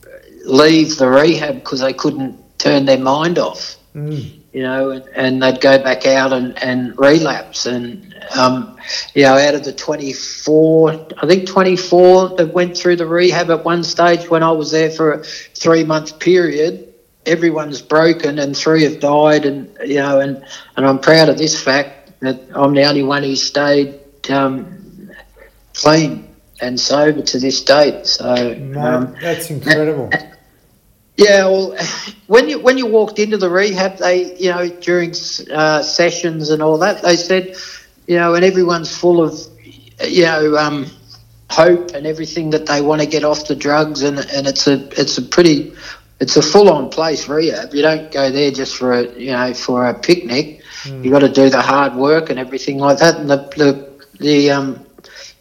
leave 0.44 0.98
the 0.98 1.08
rehab 1.08 1.54
because 1.54 1.80
they 1.80 1.94
couldn't 1.94 2.36
turn 2.58 2.84
their 2.84 2.98
mind 2.98 3.38
off 3.38 3.78
Mm. 3.94 4.39
You 4.52 4.62
know, 4.62 4.90
and, 4.90 5.04
and 5.14 5.42
they'd 5.42 5.60
go 5.60 5.78
back 5.82 6.06
out 6.06 6.32
and, 6.32 6.60
and 6.62 6.98
relapse. 6.98 7.66
And, 7.66 8.14
um, 8.36 8.76
you 9.14 9.22
know, 9.22 9.36
out 9.36 9.54
of 9.54 9.64
the 9.64 9.72
24, 9.72 11.06
I 11.22 11.26
think 11.26 11.46
24 11.46 12.36
that 12.36 12.52
went 12.52 12.76
through 12.76 12.96
the 12.96 13.06
rehab 13.06 13.50
at 13.50 13.64
one 13.64 13.84
stage 13.84 14.28
when 14.28 14.42
I 14.42 14.50
was 14.50 14.72
there 14.72 14.90
for 14.90 15.12
a 15.12 15.24
three 15.24 15.84
month 15.84 16.18
period, 16.18 16.92
everyone's 17.26 17.80
broken 17.80 18.38
and 18.38 18.56
three 18.56 18.82
have 18.84 18.98
died. 18.98 19.44
And, 19.44 19.76
you 19.86 19.96
know, 19.96 20.20
and, 20.20 20.44
and 20.76 20.86
I'm 20.86 20.98
proud 20.98 21.28
of 21.28 21.38
this 21.38 21.60
fact 21.62 22.20
that 22.20 22.40
I'm 22.54 22.74
the 22.74 22.84
only 22.84 23.04
one 23.04 23.22
who 23.22 23.36
stayed 23.36 24.00
um, 24.30 25.10
clean 25.74 26.28
and 26.60 26.78
sober 26.78 27.22
to 27.22 27.38
this 27.38 27.62
date. 27.64 28.06
So, 28.06 28.34
Mate, 28.34 28.76
um, 28.76 29.14
that's 29.20 29.48
incredible. 29.50 30.10
Yeah, 31.20 31.44
well, 31.44 31.76
when 32.28 32.48
you 32.48 32.58
when 32.60 32.78
you 32.78 32.86
walked 32.86 33.18
into 33.18 33.36
the 33.36 33.50
rehab, 33.50 33.98
they 33.98 34.34
you 34.36 34.50
know 34.50 34.68
during 34.68 35.12
uh, 35.52 35.82
sessions 35.82 36.48
and 36.48 36.62
all 36.62 36.78
that, 36.78 37.02
they 37.02 37.16
said, 37.16 37.56
you 38.06 38.16
know, 38.16 38.34
and 38.34 38.42
everyone's 38.42 38.96
full 38.96 39.22
of, 39.22 39.38
you 40.02 40.24
know, 40.24 40.56
um, 40.56 40.86
hope 41.50 41.90
and 41.90 42.06
everything 42.06 42.48
that 42.50 42.64
they 42.64 42.80
want 42.80 43.02
to 43.02 43.06
get 43.06 43.22
off 43.22 43.46
the 43.48 43.54
drugs, 43.54 44.02
and 44.02 44.18
and 44.18 44.46
it's 44.46 44.66
a 44.66 44.88
it's 44.98 45.18
a 45.18 45.22
pretty, 45.22 45.74
it's 46.20 46.36
a 46.38 46.42
full 46.42 46.70
on 46.70 46.88
place 46.88 47.28
rehab. 47.28 47.74
You 47.74 47.82
don't 47.82 48.10
go 48.10 48.30
there 48.30 48.50
just 48.50 48.74
for 48.76 48.94
a 48.94 49.12
you 49.18 49.32
know 49.32 49.52
for 49.52 49.86
a 49.88 49.92
picnic. 49.92 50.62
You 51.04 51.10
got 51.10 51.18
to 51.18 51.28
do 51.28 51.50
the 51.50 51.60
hard 51.60 51.94
work 51.96 52.30
and 52.30 52.38
everything 52.38 52.78
like 52.78 52.96
that. 53.00 53.16
And 53.16 53.28
the 53.28 53.36
the 53.58 54.06
the 54.18 54.50
um, 54.52 54.86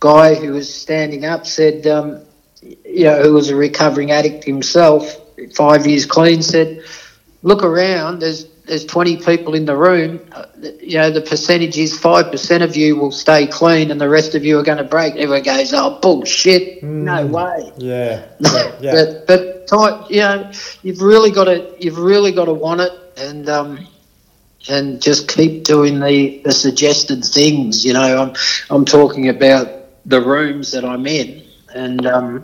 guy 0.01 0.35
who 0.35 0.51
was 0.51 0.73
standing 0.73 1.23
up 1.23 1.47
said, 1.47 1.87
um, 1.87 2.25
you 2.61 3.05
know, 3.05 3.23
who 3.23 3.33
was 3.33 3.49
a 3.49 3.55
recovering 3.55 4.11
addict 4.11 4.43
himself, 4.43 5.15
five 5.55 5.85
years 5.85 6.05
clean, 6.05 6.41
said, 6.41 6.81
"Look 7.43 7.63
around. 7.63 8.19
There's 8.19 8.45
there's 8.65 8.85
20 8.85 9.17
people 9.17 9.55
in 9.55 9.65
the 9.65 9.75
room. 9.75 10.19
Uh, 10.31 10.45
You 10.81 10.97
know, 10.97 11.09
the 11.11 11.21
percentage 11.21 11.77
is 11.77 11.97
five 11.97 12.31
percent 12.31 12.63
of 12.63 12.75
you 12.75 12.95
will 12.95 13.11
stay 13.11 13.47
clean, 13.47 13.91
and 13.91 13.99
the 13.99 14.09
rest 14.09 14.35
of 14.35 14.43
you 14.45 14.57
are 14.59 14.63
going 14.63 14.77
to 14.77 14.83
break." 14.83 15.15
Everyone 15.15 15.43
goes, 15.43 15.73
"Oh 15.73 15.99
bullshit! 16.01 16.63
No 16.99 17.27
Mm. 17.27 17.31
way." 17.31 17.71
Yeah, 17.77 18.21
yeah, 18.39 18.67
but 18.91 19.27
but 19.27 19.47
you 20.09 20.19
know, 20.19 20.51
you've 20.83 21.01
really 21.01 21.31
got 21.31 21.45
to 21.45 21.63
you've 21.79 21.97
really 21.99 22.31
got 22.31 22.45
to 22.45 22.53
want 22.53 22.81
it, 22.81 22.91
and 23.17 23.49
um, 23.49 23.79
and 24.69 25.01
just 25.01 25.27
keep 25.27 25.63
doing 25.63 25.99
the, 25.99 26.41
the 26.43 26.51
suggested 26.51 27.23
things. 27.23 27.83
You 27.85 27.93
know, 27.93 28.21
I'm 28.21 28.33
I'm 28.69 28.85
talking 28.85 29.29
about 29.29 29.67
the 30.05 30.21
rooms 30.21 30.71
that 30.71 30.83
I'm 30.85 31.05
in, 31.07 31.43
and 31.73 32.05
um, 32.05 32.43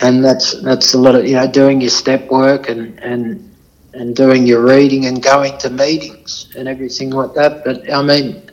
and 0.00 0.24
that's 0.24 0.60
that's 0.62 0.94
a 0.94 0.98
lot 0.98 1.14
of 1.14 1.26
you 1.26 1.34
know 1.34 1.50
doing 1.50 1.80
your 1.80 1.90
step 1.90 2.30
work 2.30 2.68
and 2.68 2.98
and 3.00 3.46
and 3.92 4.14
doing 4.14 4.46
your 4.46 4.64
reading 4.64 5.06
and 5.06 5.22
going 5.22 5.56
to 5.58 5.70
meetings 5.70 6.48
and 6.56 6.68
everything 6.68 7.10
like 7.10 7.34
that. 7.34 7.64
But 7.64 7.92
I 7.92 8.02
mean. 8.02 8.46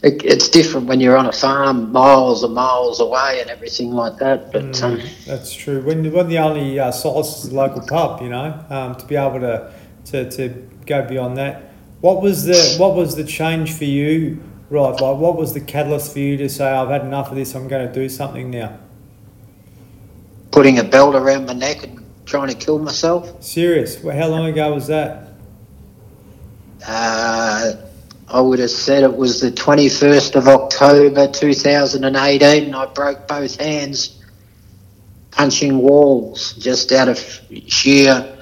It, 0.00 0.24
it's 0.24 0.48
different 0.48 0.86
when 0.86 1.00
you're 1.00 1.16
on 1.16 1.26
a 1.26 1.32
farm 1.32 1.90
miles 1.90 2.44
and 2.44 2.54
miles 2.54 3.00
away 3.00 3.40
and 3.40 3.50
everything 3.50 3.90
like 3.90 4.16
that. 4.18 4.52
But 4.52 4.80
um, 4.80 5.00
That's 5.26 5.52
true. 5.52 5.82
When 5.82 6.12
when 6.12 6.28
the 6.28 6.38
only 6.38 6.78
uh, 6.78 6.92
solace 6.92 7.42
is 7.42 7.50
the 7.50 7.56
local 7.56 7.84
pub, 7.84 8.22
you 8.22 8.28
know, 8.28 8.64
um, 8.70 8.94
to 8.94 9.04
be 9.06 9.16
able 9.16 9.40
to, 9.40 9.72
to 10.04 10.30
to 10.30 10.68
go 10.86 11.02
beyond 11.02 11.36
that. 11.38 11.72
What 12.00 12.22
was 12.22 12.44
the 12.44 12.76
what 12.78 12.94
was 12.94 13.16
the 13.16 13.24
change 13.24 13.72
for 13.72 13.86
you? 13.86 14.40
Right, 14.70 14.90
like 14.90 15.18
what 15.18 15.36
was 15.36 15.54
the 15.54 15.60
catalyst 15.60 16.12
for 16.12 16.18
you 16.18 16.36
to 16.36 16.48
say, 16.48 16.70
I've 16.70 16.90
had 16.90 17.02
enough 17.02 17.30
of 17.30 17.36
this. 17.36 17.54
I'm 17.54 17.68
going 17.68 17.86
to 17.86 17.92
do 17.92 18.08
something 18.08 18.50
now. 18.50 18.78
Putting 20.58 20.80
a 20.80 20.82
belt 20.82 21.14
around 21.14 21.46
my 21.46 21.52
neck 21.52 21.84
and 21.84 22.04
trying 22.26 22.48
to 22.48 22.54
kill 22.56 22.80
myself. 22.80 23.40
Serious? 23.40 24.02
Well, 24.02 24.18
how 24.18 24.26
long 24.26 24.46
ago 24.46 24.74
was 24.74 24.88
that? 24.88 25.28
Uh, 26.84 27.74
I 28.26 28.40
would 28.40 28.58
have 28.58 28.72
said 28.72 29.04
it 29.04 29.16
was 29.16 29.40
the 29.40 29.52
21st 29.52 30.34
of 30.34 30.48
October 30.48 31.28
2018, 31.28 32.04
and 32.04 32.76
I 32.76 32.86
broke 32.86 33.28
both 33.28 33.54
hands 33.60 34.20
punching 35.30 35.78
walls 35.78 36.54
just 36.54 36.90
out 36.90 37.08
of 37.08 37.20
sheer 37.68 38.36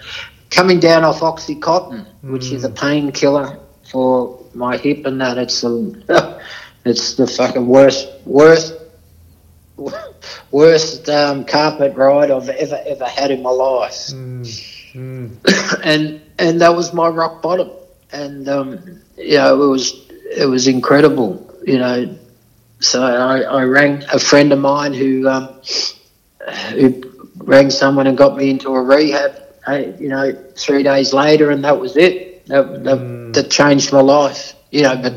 coming 0.49 0.81
down 0.81 1.05
off 1.05 1.21
Oxycontin, 1.21 2.07
which 2.23 2.51
is 2.51 2.65
a 2.65 2.71
painkiller 2.71 3.59
for 3.91 4.43
my 4.55 4.79
hip, 4.79 5.05
and 5.05 5.21
that 5.21 5.37
it's 5.37 5.61
the 5.61 6.41
it's 6.87 7.13
the 7.17 7.27
fucking 7.27 7.67
worst 7.67 8.09
worst 8.25 8.76
worst 10.51 11.09
um, 11.09 11.45
carpet 11.45 11.95
ride 11.97 12.31
I've 12.31 12.49
ever 12.49 12.81
ever 12.87 13.05
had 13.05 13.31
in 13.31 13.43
my 13.43 13.51
life, 13.51 14.11
Mm. 14.95 15.37
and 15.85 16.21
and 16.39 16.61
that 16.63 16.75
was 16.75 16.95
my 16.95 17.09
rock 17.09 17.43
bottom, 17.43 17.71
and 18.13 18.49
um, 18.49 19.01
you 19.19 19.37
know 19.37 19.63
it 19.63 19.67
was 19.69 19.93
it 20.35 20.47
was 20.47 20.67
incredible, 20.69 21.53
you 21.67 21.79
know. 21.79 22.17
So 22.81 23.03
I, 23.03 23.41
I 23.41 23.63
rang 23.65 24.03
a 24.13 24.19
friend 24.19 24.53
of 24.53 24.59
mine 24.59 24.95
who 24.95 25.29
um, 25.29 25.49
who 26.73 27.03
rang 27.39 27.71
someone 27.71 28.07
and 28.07 28.17
got 28.17 28.37
me 28.37 28.51
into 28.51 28.75
a 28.75 28.83
rehab. 28.83 29.43
You 30.01 30.09
know, 30.09 30.33
three 30.57 30.83
days 30.85 31.13
later, 31.13 31.51
and 31.51 31.65
that 31.65 31.79
was 31.81 31.97
it. 31.97 32.47
That, 32.47 32.85
that, 32.85 32.99
Mm. 32.99 33.35
that 33.35 33.51
changed 33.51 33.93
my 33.93 34.01
life. 34.01 34.55
You 34.71 34.83
know, 34.83 34.97
but 34.97 35.15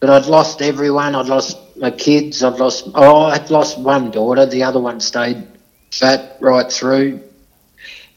but 0.00 0.08
I'd 0.08 0.26
lost 0.26 0.62
everyone. 0.62 1.14
I'd 1.16 1.26
lost 1.26 1.58
my 1.82 1.90
kids. 1.90 2.44
I've 2.44 2.60
lost. 2.60 2.88
Oh, 2.94 3.26
I'd 3.26 3.50
lost 3.50 3.78
one 3.78 4.12
daughter. 4.12 4.46
The 4.46 4.64
other 4.64 4.80
one 4.80 5.00
stayed 5.00 5.48
fat 5.92 6.38
right 6.40 6.72
through. 6.72 7.20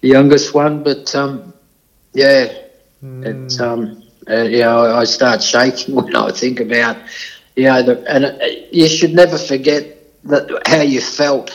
The 0.01 0.09
youngest 0.09 0.53
one, 0.55 0.83
but 0.83 1.15
um, 1.15 1.53
yeah, 2.13 2.47
Mm. 3.03 3.23
it's 3.23 3.59
um, 3.61 4.03
uh, 4.29 4.43
you 4.43 4.59
know, 4.59 4.95
I 4.95 5.05
start 5.05 5.43
shaking 5.43 5.95
when 5.99 6.15
I 6.15 6.31
think 6.31 6.59
about, 6.61 6.97
you 7.55 7.65
know, 7.65 7.83
the, 7.83 8.03
and 8.09 8.25
uh, 8.25 8.33
you 8.71 8.87
should 8.87 9.13
never 9.13 9.37
forget 9.37 9.85
that 10.25 10.49
how 10.67 10.81
you 10.81 11.01
felt 11.01 11.51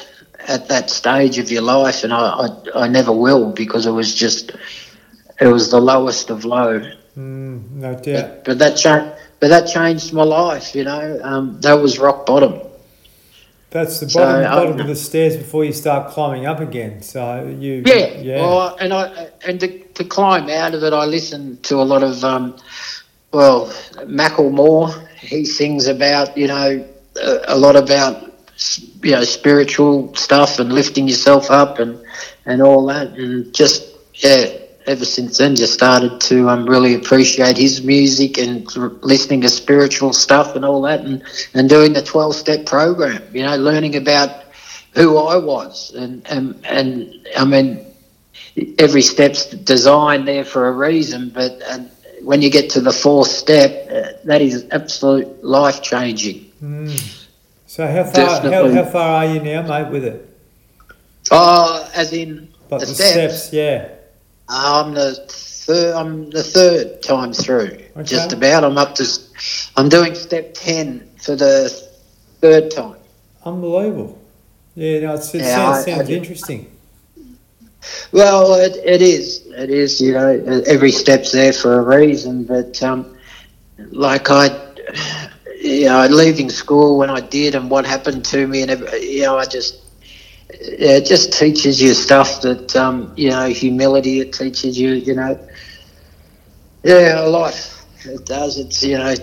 at 0.49 0.69
that 0.69 0.91
stage 0.91 1.39
of 1.39 1.51
your 1.51 1.63
life, 1.63 2.05
and 2.05 2.13
I, 2.13 2.19
I, 2.75 2.83
I 2.85 2.89
never 2.89 3.13
will 3.13 3.53
because 3.53 3.87
it 3.87 3.93
was 3.93 4.15
just, 4.15 4.53
it 5.41 5.49
was 5.49 5.71
the 5.71 5.81
lowest 5.81 6.31
of 6.31 6.45
low. 6.45 6.81
Mm, 7.17 7.71
no 7.73 7.95
doubt. 7.95 8.31
But, 8.45 8.45
but 8.45 8.59
that 8.59 8.77
changed, 8.77 9.13
but 9.41 9.49
that 9.49 9.67
changed 9.67 10.13
my 10.13 10.23
life. 10.23 10.75
You 10.75 10.85
know, 10.85 11.19
um, 11.23 11.61
that 11.63 11.75
was 11.75 11.99
rock 11.99 12.27
bottom. 12.27 12.61
That's 13.71 14.01
the 14.01 14.11
So, 14.11 14.21
bottom, 14.21 14.79
I- 14.79 14.83
of 14.83 14.87
the 14.87 14.97
stairs 14.97 15.37
before 15.37 15.65
you 15.65 15.73
start 15.73 16.11
climbing 16.11 16.45
up 16.47 16.61
again. 16.61 17.03
So 17.03 17.55
you, 17.59 17.83
Yeah, 17.87 18.19
yeah. 18.21 18.41
Well, 18.43 18.77
and 18.81 18.93
I 18.93 19.29
and 19.47 19.61
to, 19.61 19.69
to 19.95 20.05
climb 20.05 20.49
out 20.51 20.75
of 20.75 20.83
it, 20.83 20.93
I 20.93 21.05
listened 21.05 21.63
to 21.65 21.77
a 21.77 21.87
lot 21.87 22.03
of 22.03 22.25
um, 22.25 22.57
well, 23.33 23.67
Macklemore. 24.05 25.07
He 25.19 25.45
sings 25.45 25.87
about 25.87 26.37
you 26.37 26.49
know 26.49 26.85
a, 27.23 27.39
a 27.49 27.57
lot 27.57 27.77
about 27.77 28.33
you 29.03 29.13
know 29.13 29.23
spiritual 29.23 30.15
stuff 30.17 30.59
and 30.59 30.73
lifting 30.73 31.07
yourself 31.07 31.51
up 31.51 31.79
and 31.79 31.99
and 32.47 32.61
all 32.61 32.85
that, 32.87 33.09
and 33.17 33.55
just 33.55 33.87
yeah. 34.15 34.57
Ever 34.87 35.05
since 35.05 35.39
then, 35.39 35.57
just 35.57 35.75
started 35.75 36.21
to 36.23 36.49
um, 36.49 36.67
really 36.67 36.95
appreciate 36.95 37.57
his 37.57 37.83
music 37.83 38.39
and 38.39 38.67
listening 39.03 39.43
to 39.43 39.49
spiritual 39.49 40.13
stuff 40.13 40.57
and 40.57 40.65
all 40.65 40.83
that, 40.83 41.01
and, 41.01 41.23
and 41.55 41.69
doing 41.69 41.93
the 41.93 42.03
twelve 42.03 42.35
step 42.35 42.67
program. 42.67 43.23
You 43.33 43.43
know, 43.43 43.57
learning 43.57 43.97
about 43.97 44.45
who 44.95 45.19
I 45.19 45.37
was, 45.37 45.93
and 45.95 46.27
and 46.27 46.59
and 46.65 47.29
I 47.37 47.45
mean, 47.45 47.85
every 48.79 49.03
step's 49.03 49.47
designed 49.47 50.27
there 50.27 50.45
for 50.45 50.69
a 50.69 50.73
reason, 50.73 51.29
but 51.29 51.61
and 51.69 51.91
when 52.23 52.43
you 52.43 52.51
get 52.51 52.71
to 52.71 52.81
the 52.81 52.93
fourth 52.93 53.29
step, 53.29 53.89
uh, 53.91 54.13
that 54.25 54.41
is 54.41 54.67
absolute 54.71 55.45
life 55.45 55.83
changing. 55.83 56.51
Mm. 56.63 57.27
So 57.67 57.87
how 57.87 58.05
far 58.05 58.41
how, 58.51 58.71
how 58.71 58.85
far 58.85 59.25
are 59.25 59.35
you 59.35 59.41
now, 59.41 59.63
mate, 59.63 59.93
with 59.93 60.05
it? 60.05 60.27
Oh, 61.31 61.89
as 61.95 62.13
in 62.13 62.49
Like 62.71 62.81
the, 62.81 62.87
the 62.87 62.95
steps. 62.95 63.43
steps, 63.43 63.53
yeah. 63.53 63.89
I'm 64.51 64.95
the 64.95 65.15
third. 65.29 65.95
I'm 65.95 66.29
the 66.31 66.43
third 66.43 67.03
time 67.03 67.33
through. 67.33 67.79
Okay. 67.97 68.03
Just 68.03 68.33
about. 68.33 68.65
I'm 68.65 68.77
up 68.79 68.95
to. 68.97 69.05
I'm 69.77 69.89
doing 69.89 70.15
step 70.15 70.53
ten 70.55 71.09
for 71.19 71.37
the 71.37 71.69
third 72.41 72.71
time. 72.71 72.97
Unbelievable. 73.45 74.21
Yeah, 74.75 75.01
no, 75.01 75.15
it's, 75.15 75.35
it 75.35 75.45
sounds, 75.45 75.77
I- 75.79 75.93
I 75.93 75.95
sounds 75.97 76.09
did- 76.09 76.19
interesting. 76.19 76.71
Well, 78.13 78.55
it, 78.55 78.77
it 78.85 79.01
is. 79.03 79.47
It 79.57 79.71
is. 79.71 80.01
You 80.01 80.13
know, 80.13 80.29
every 80.67 80.91
step's 80.91 81.33
there 81.33 81.53
for 81.53 81.79
a 81.81 81.99
reason. 81.99 82.45
But 82.45 82.83
um, 82.83 83.17
like 83.79 84.31
I, 84.31 84.49
you 85.63 85.87
know, 85.87 86.07
leaving 86.07 86.51
school 86.51 86.99
when 86.99 87.09
I 87.09 87.21
did, 87.21 87.55
and 87.55 87.71
what 87.71 87.87
happened 87.87 88.25
to 88.27 88.47
me, 88.47 88.63
and 88.63 88.71
you 89.01 89.23
know, 89.23 89.39
I 89.39 89.47
just. 89.47 89.80
Yeah, 90.61 90.97
it 90.99 91.07
just 91.07 91.33
teaches 91.33 91.81
you 91.81 91.95
stuff 91.95 92.43
that 92.43 92.77
um, 92.77 93.13
you 93.17 93.31
know, 93.31 93.47
humility. 93.49 94.21
It 94.21 94.33
teaches 94.33 94.79
you, 94.79 94.93
you 94.93 95.15
know, 95.15 95.39
yeah, 96.83 97.25
a 97.25 97.29
lot. 97.29 97.55
It 98.05 98.27
does. 98.27 98.59
It's 98.59 98.83
you 98.83 98.99
know, 98.99 99.15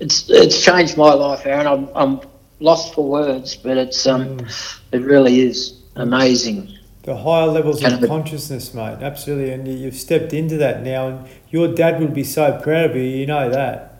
it's 0.00 0.28
it's 0.30 0.64
changed 0.64 0.96
my 0.96 1.12
life, 1.12 1.44
Aaron. 1.46 1.66
I'm 1.66 1.88
I'm 1.94 2.20
lost 2.60 2.94
for 2.94 3.08
words, 3.08 3.54
but 3.56 3.76
it's 3.76 4.06
um, 4.06 4.38
Mm. 4.38 4.80
it 4.92 5.02
really 5.02 5.40
is 5.40 5.74
amazing. 5.96 6.70
The 7.02 7.16
higher 7.16 7.46
levels 7.46 7.82
Kind 7.82 7.94
of 7.94 8.02
of 8.02 8.08
consciousness, 8.08 8.72
mate. 8.72 8.98
Absolutely. 9.02 9.50
And 9.52 9.68
you, 9.68 9.74
you've 9.74 9.96
stepped 9.96 10.32
into 10.32 10.56
that 10.56 10.82
now, 10.82 11.08
and 11.08 11.28
your 11.50 11.68
dad 11.68 12.00
would 12.00 12.14
be 12.14 12.24
so 12.24 12.58
proud 12.62 12.90
of 12.90 12.96
you. 12.96 13.02
You 13.02 13.26
know 13.26 13.50
that. 13.50 13.90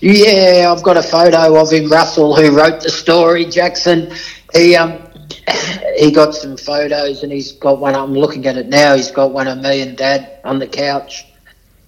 Yeah, 0.00 0.70
I've 0.70 0.82
got 0.82 0.98
a 0.98 1.02
photo 1.02 1.58
of 1.58 1.72
him, 1.72 1.88
Russell, 1.90 2.36
who 2.36 2.54
wrote 2.54 2.82
the 2.82 2.90
story. 2.90 3.46
Jackson, 3.46 4.12
he 4.52 4.76
um, 4.76 4.98
he 5.96 6.10
got 6.10 6.34
some 6.34 6.56
photos, 6.56 7.22
and 7.22 7.32
he's 7.32 7.52
got 7.52 7.78
one. 7.80 7.94
I'm 7.94 8.12
looking 8.12 8.46
at 8.46 8.56
it 8.56 8.68
now. 8.68 8.94
He's 8.94 9.10
got 9.10 9.32
one 9.32 9.48
of 9.48 9.58
me 9.58 9.80
and 9.80 9.96
Dad 9.96 10.40
on 10.44 10.58
the 10.58 10.66
couch 10.66 11.26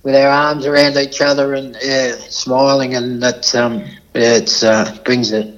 with 0.02 0.14
our 0.14 0.28
arms 0.28 0.66
around 0.66 0.96
each 0.96 1.20
other, 1.20 1.54
and 1.54 1.76
yeah, 1.82 2.16
smiling, 2.16 2.94
and 2.94 3.22
that 3.22 3.54
um, 3.54 3.78
yeah, 4.14 4.36
it's 4.36 4.62
uh, 4.62 4.96
brings 5.04 5.32
it. 5.32 5.54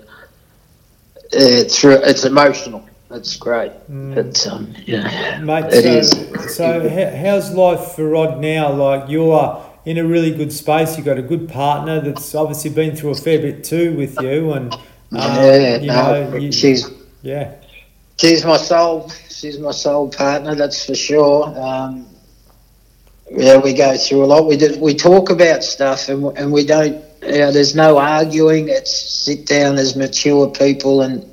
It's 1.32 1.84
it's 1.84 2.24
emotional. 2.24 2.86
That's 3.08 3.36
great. 3.36 3.72
Mm. 3.90 4.16
It's 4.16 4.46
um, 4.46 4.72
yeah, 4.86 5.40
Mate, 5.40 5.64
It 5.72 6.04
so, 6.04 6.18
is. 6.18 6.56
so 6.56 6.88
how's 7.16 7.52
life 7.52 7.92
for 7.96 8.08
Rod 8.08 8.40
now? 8.40 8.72
Like 8.72 9.10
you're 9.10 9.66
in 9.84 9.98
a 9.98 10.04
really 10.04 10.32
good 10.32 10.52
space. 10.52 10.96
You've 10.96 11.06
got 11.06 11.18
a 11.18 11.22
good 11.22 11.48
partner 11.48 12.00
that's 12.00 12.34
obviously 12.36 12.70
been 12.70 12.94
through 12.94 13.10
a 13.10 13.14
fair 13.16 13.40
bit 13.40 13.64
too 13.64 13.96
with 13.96 14.20
you, 14.20 14.52
and 14.52 14.76
yeah, 15.12 15.76
you 15.78 15.86
no, 15.88 15.94
know, 16.30 16.36
you- 16.36 16.52
she's 16.52 16.88
yeah, 17.22 17.52
She's 18.18 18.44
my 18.44 18.56
soul. 18.58 19.10
She's 19.30 19.58
my 19.58 19.70
soul 19.72 20.08
partner. 20.10 20.54
That's 20.54 20.84
for 20.84 20.94
sure. 20.94 21.46
Um, 21.58 22.06
yeah, 23.30 23.56
we 23.58 23.72
go 23.72 23.96
through 23.96 24.24
a 24.24 24.26
lot. 24.26 24.46
We 24.46 24.56
do, 24.56 24.78
we 24.78 24.94
talk 24.94 25.30
about 25.30 25.64
stuff, 25.64 26.08
and 26.08 26.36
and 26.36 26.52
we 26.52 26.64
don't. 26.66 27.02
You 27.22 27.38
know, 27.38 27.52
there's 27.52 27.74
no 27.74 27.98
arguing. 27.98 28.68
It's 28.68 28.90
sit 28.96 29.46
down 29.46 29.76
as 29.78 29.96
mature 29.96 30.48
people 30.50 31.02
and 31.02 31.24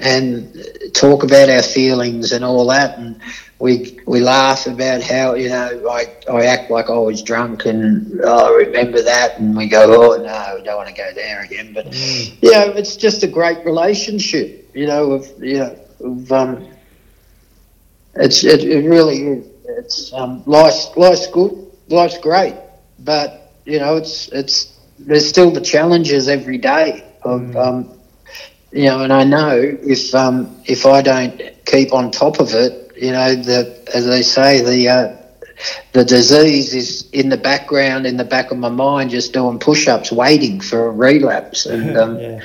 and 0.00 0.54
talk 0.94 1.22
about 1.24 1.48
our 1.48 1.62
feelings 1.62 2.32
and 2.32 2.44
all 2.44 2.66
that. 2.68 2.98
And 2.98 3.20
we 3.58 3.98
we 4.06 4.20
laugh 4.20 4.66
about 4.66 5.02
how 5.02 5.34
you 5.34 5.48
know 5.48 5.88
I 5.90 6.06
I 6.30 6.46
act 6.46 6.70
like 6.70 6.88
I 6.90 6.98
was 6.98 7.22
drunk 7.22 7.66
and 7.66 8.20
oh, 8.24 8.54
I 8.54 8.56
remember 8.66 9.02
that, 9.02 9.38
and 9.38 9.56
we 9.56 9.68
go 9.68 9.82
oh 9.84 10.16
no, 10.22 10.54
we 10.56 10.62
don't 10.62 10.76
want 10.76 10.88
to 10.88 10.94
go 10.94 11.10
there 11.14 11.42
again. 11.42 11.72
But 11.72 11.86
Mm. 11.90 12.42
you 12.42 12.50
know, 12.52 12.72
it's 12.76 12.96
just 12.96 13.22
a 13.24 13.28
great 13.28 13.64
relationship. 13.64 14.70
You 14.74 14.86
know, 14.86 15.12
of 15.12 15.26
you 15.42 15.58
know, 15.58 15.76
of 16.00 16.32
um, 16.32 16.66
it's 18.14 18.44
it, 18.44 18.64
it 18.64 18.88
really 18.88 19.22
is. 19.22 19.46
It's 19.68 20.12
um, 20.12 20.42
life's 20.46 20.90
life's 20.96 21.26
good, 21.28 21.52
life's 21.88 22.18
great, 22.18 22.54
but 23.00 23.52
you 23.64 23.78
know, 23.78 23.96
it's 23.96 24.28
it's 24.28 24.78
there's 24.98 25.28
still 25.28 25.50
the 25.50 25.60
challenges 25.60 26.28
every 26.28 26.58
day 26.58 27.04
of 27.22 27.40
Mm. 27.42 27.56
um, 27.56 27.97
you 28.78 28.84
know, 28.84 29.02
and 29.02 29.12
I 29.12 29.24
know 29.24 29.58
if 29.82 30.14
um, 30.14 30.54
if 30.66 30.86
I 30.86 31.02
don't 31.02 31.40
keep 31.66 31.92
on 31.92 32.12
top 32.12 32.38
of 32.38 32.54
it, 32.54 32.92
you 32.96 33.10
know, 33.10 33.34
the 33.34 33.60
as 33.94 34.06
they 34.06 34.22
say 34.22 34.60
the 34.62 34.88
uh, 34.88 35.16
the 35.92 36.04
disease 36.04 36.74
is 36.74 37.10
in 37.10 37.28
the 37.28 37.36
background, 37.36 38.06
in 38.06 38.16
the 38.16 38.24
back 38.24 38.52
of 38.52 38.58
my 38.58 38.68
mind, 38.68 39.10
just 39.10 39.32
doing 39.32 39.58
push-ups, 39.58 40.12
waiting 40.12 40.60
for 40.60 40.86
a 40.86 40.90
relapse, 40.90 41.66
and 41.74 41.96
um, 41.96 42.18
yeah, 42.20 42.40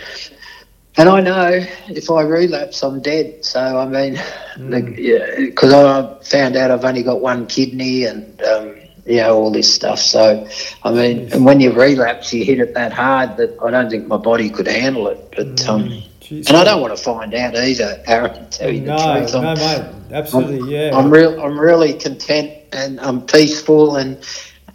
and 0.97 1.09
I 1.09 1.21
know 1.21 1.49
if 1.89 2.09
I 2.09 2.21
relapse, 2.21 2.81
I'm 2.83 2.99
dead. 3.01 3.45
So 3.45 3.59
I 3.61 3.85
mean, 3.85 4.15
Mm. 4.57 4.95
because 5.37 5.73
I 5.73 6.17
found 6.23 6.55
out 6.55 6.71
I've 6.71 6.85
only 6.85 7.03
got 7.03 7.21
one 7.21 7.45
kidney, 7.47 8.05
and 8.05 8.41
um, 8.43 8.75
you 9.05 9.17
know, 9.17 9.35
all 9.35 9.51
this 9.51 9.73
stuff. 9.73 9.99
So, 9.99 10.47
I 10.83 10.91
mean, 10.91 11.29
and 11.33 11.45
when 11.45 11.59
you 11.59 11.71
relapse, 11.71 12.33
you 12.33 12.43
hit 12.45 12.59
it 12.59 12.73
that 12.75 12.93
hard 12.93 13.37
that 13.37 13.57
I 13.63 13.71
don't 13.71 13.89
think 13.89 14.07
my 14.07 14.17
body 14.17 14.49
could 14.49 14.67
handle 14.67 15.07
it. 15.07 15.19
But 15.35 15.67
um, 15.67 16.03
Jeez. 16.23 16.47
and 16.47 16.55
I 16.55 16.63
don't 16.63 16.81
want 16.81 16.95
to 16.95 17.03
find 17.03 17.33
out 17.33 17.55
either, 17.55 18.01
Aaron. 18.07 18.49
Tell 18.49 18.71
you 18.71 18.81
no, 18.81 18.97
the 18.97 19.19
truth, 19.19 19.35
I'm, 19.35 19.57
mate, 19.57 20.13
absolutely, 20.13 20.73
yeah. 20.73 20.97
I'm 20.97 21.11
real. 21.11 21.41
I'm 21.43 21.59
really 21.59 21.93
content 21.93 22.53
and 22.71 22.99
I'm 23.01 23.25
peaceful 23.25 23.97
and 23.97 24.17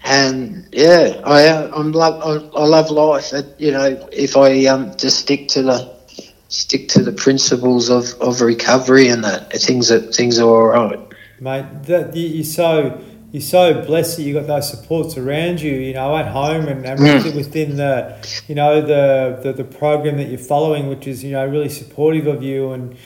and 0.05 0.69
yeah, 0.73 1.23
I 1.25 1.71
I'm 1.75 1.93
love 1.93 2.23
I, 2.23 2.59
I 2.59 2.65
love 2.65 2.91
life. 2.91 3.33
It, 3.33 3.47
you 3.59 3.73
know, 3.73 4.09
if 4.13 4.37
I 4.37 4.67
um 4.67 4.95
just 4.99 5.21
stick 5.21 5.49
to 5.49 5.63
the 5.63 5.99
stick 6.49 6.89
to 6.89 7.03
the 7.03 7.13
principles 7.13 7.89
of, 7.89 8.13
of 8.21 8.43
recovery 8.43 9.09
and 9.09 9.25
that 9.25 9.51
things 9.53 9.89
that 9.89 10.15
things 10.15 10.39
are 10.39 10.75
all 10.75 10.91
right. 10.91 11.01
mate. 11.41 11.85
That 11.85 12.15
you're 12.15 12.45
so 12.45 13.01
you're 13.33 13.43
so 13.43 13.85
blessed 13.85 14.17
that 14.17 14.23
you 14.23 14.33
got 14.35 14.47
those 14.47 14.71
supports 14.71 15.17
around 15.19 15.61
you. 15.61 15.73
You 15.73 15.95
know, 15.95 16.17
at 16.17 16.29
home 16.29 16.67
and, 16.69 16.85
and 16.87 16.99
Mm. 16.99 17.35
within 17.37 17.77
the 17.77 18.17
you 18.49 18.55
know 18.55 18.81
the, 18.81 19.39
the 19.43 19.53
the 19.53 19.65
program 19.65 20.17
that 20.17 20.29
you're 20.29 20.39
following, 20.39 20.89
which 20.89 21.07
is 21.07 21.23
you 21.25 21.33
know 21.33 21.47
really 21.47 21.69
supportive 21.69 22.27
of 22.27 22.43
you. 22.43 22.73
And 22.73 22.97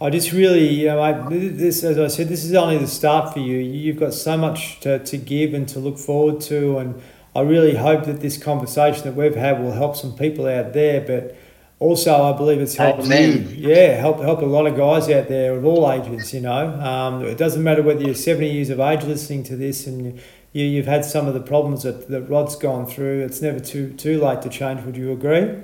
I 0.00 0.10
just 0.10 0.32
really 0.32 0.68
you 0.68 0.86
know 0.86 1.28
mate, 1.28 1.56
this 1.56 1.84
as 1.84 1.98
I 1.98 2.08
said, 2.08 2.28
this 2.28 2.44
is 2.44 2.54
only 2.54 2.78
the 2.78 2.86
start 2.86 3.32
for 3.32 3.40
you. 3.40 3.56
You've 3.58 3.98
got 3.98 4.12
so 4.14 4.36
much 4.36 4.80
to, 4.80 4.98
to 4.98 5.16
give 5.16 5.54
and 5.54 5.66
to 5.68 5.78
look 5.78 5.98
forward 5.98 6.40
to, 6.42 6.78
and 6.78 7.00
I 7.34 7.40
really 7.40 7.76
hope 7.76 8.04
that 8.04 8.20
this 8.20 8.36
conversation 8.36 9.04
that 9.04 9.14
we've 9.14 9.34
had 9.36 9.62
will 9.62 9.72
help 9.72 9.96
some 9.96 10.14
people 10.14 10.46
out 10.46 10.72
there, 10.72 11.00
but. 11.00 11.36
Also, 11.82 12.22
I 12.22 12.36
believe 12.36 12.60
it's 12.60 12.76
helped 12.76 13.00
Amen. 13.06 13.48
you. 13.50 13.68
Yeah, 13.70 13.96
help 13.96 14.20
help 14.20 14.40
a 14.40 14.46
lot 14.46 14.68
of 14.68 14.76
guys 14.76 15.10
out 15.10 15.26
there 15.28 15.56
of 15.56 15.64
all 15.64 15.90
ages. 15.90 16.32
You 16.32 16.40
know, 16.40 16.80
um, 16.80 17.24
it 17.24 17.36
doesn't 17.36 17.62
matter 17.62 17.82
whether 17.82 18.02
you're 18.02 18.14
seventy 18.14 18.52
years 18.52 18.70
of 18.70 18.78
age 18.78 19.02
listening 19.02 19.42
to 19.44 19.56
this 19.56 19.88
and 19.88 20.20
you 20.52 20.64
you've 20.64 20.86
had 20.86 21.04
some 21.04 21.26
of 21.26 21.34
the 21.34 21.40
problems 21.40 21.82
that, 21.82 22.08
that 22.08 22.22
Rod's 22.22 22.54
gone 22.54 22.86
through. 22.86 23.24
It's 23.24 23.42
never 23.42 23.58
too 23.58 23.92
too 23.94 24.20
late 24.20 24.42
to 24.42 24.48
change. 24.48 24.82
Would 24.82 24.96
you 24.96 25.10
agree? 25.10 25.60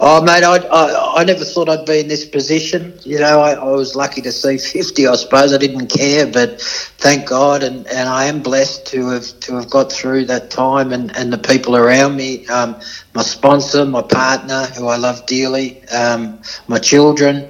Oh, 0.00 0.20
mate, 0.22 0.42
I, 0.42 0.56
I, 0.56 1.20
I 1.20 1.24
never 1.24 1.44
thought 1.44 1.68
I'd 1.68 1.86
be 1.86 2.00
in 2.00 2.08
this 2.08 2.24
position. 2.24 2.98
You 3.04 3.20
know, 3.20 3.40
I, 3.40 3.52
I 3.52 3.70
was 3.70 3.94
lucky 3.94 4.20
to 4.22 4.32
see 4.32 4.58
50, 4.72 5.06
I 5.06 5.14
suppose. 5.14 5.52
I 5.52 5.58
didn't 5.58 5.86
care, 5.86 6.26
but 6.26 6.60
thank 6.98 7.28
God, 7.28 7.62
and, 7.62 7.86
and 7.86 8.08
I 8.08 8.24
am 8.24 8.42
blessed 8.42 8.86
to 8.88 9.08
have 9.10 9.40
to 9.40 9.54
have 9.54 9.70
got 9.70 9.92
through 9.92 10.26
that 10.26 10.50
time 10.50 10.92
and, 10.92 11.16
and 11.16 11.32
the 11.32 11.38
people 11.38 11.76
around 11.76 12.16
me. 12.16 12.46
Um, 12.48 12.76
my 13.14 13.22
sponsor, 13.22 13.84
my 13.86 14.02
partner, 14.02 14.66
who 14.76 14.88
I 14.88 14.96
love 14.96 15.24
dearly, 15.26 15.86
um, 15.88 16.40
my 16.66 16.78
children, 16.78 17.48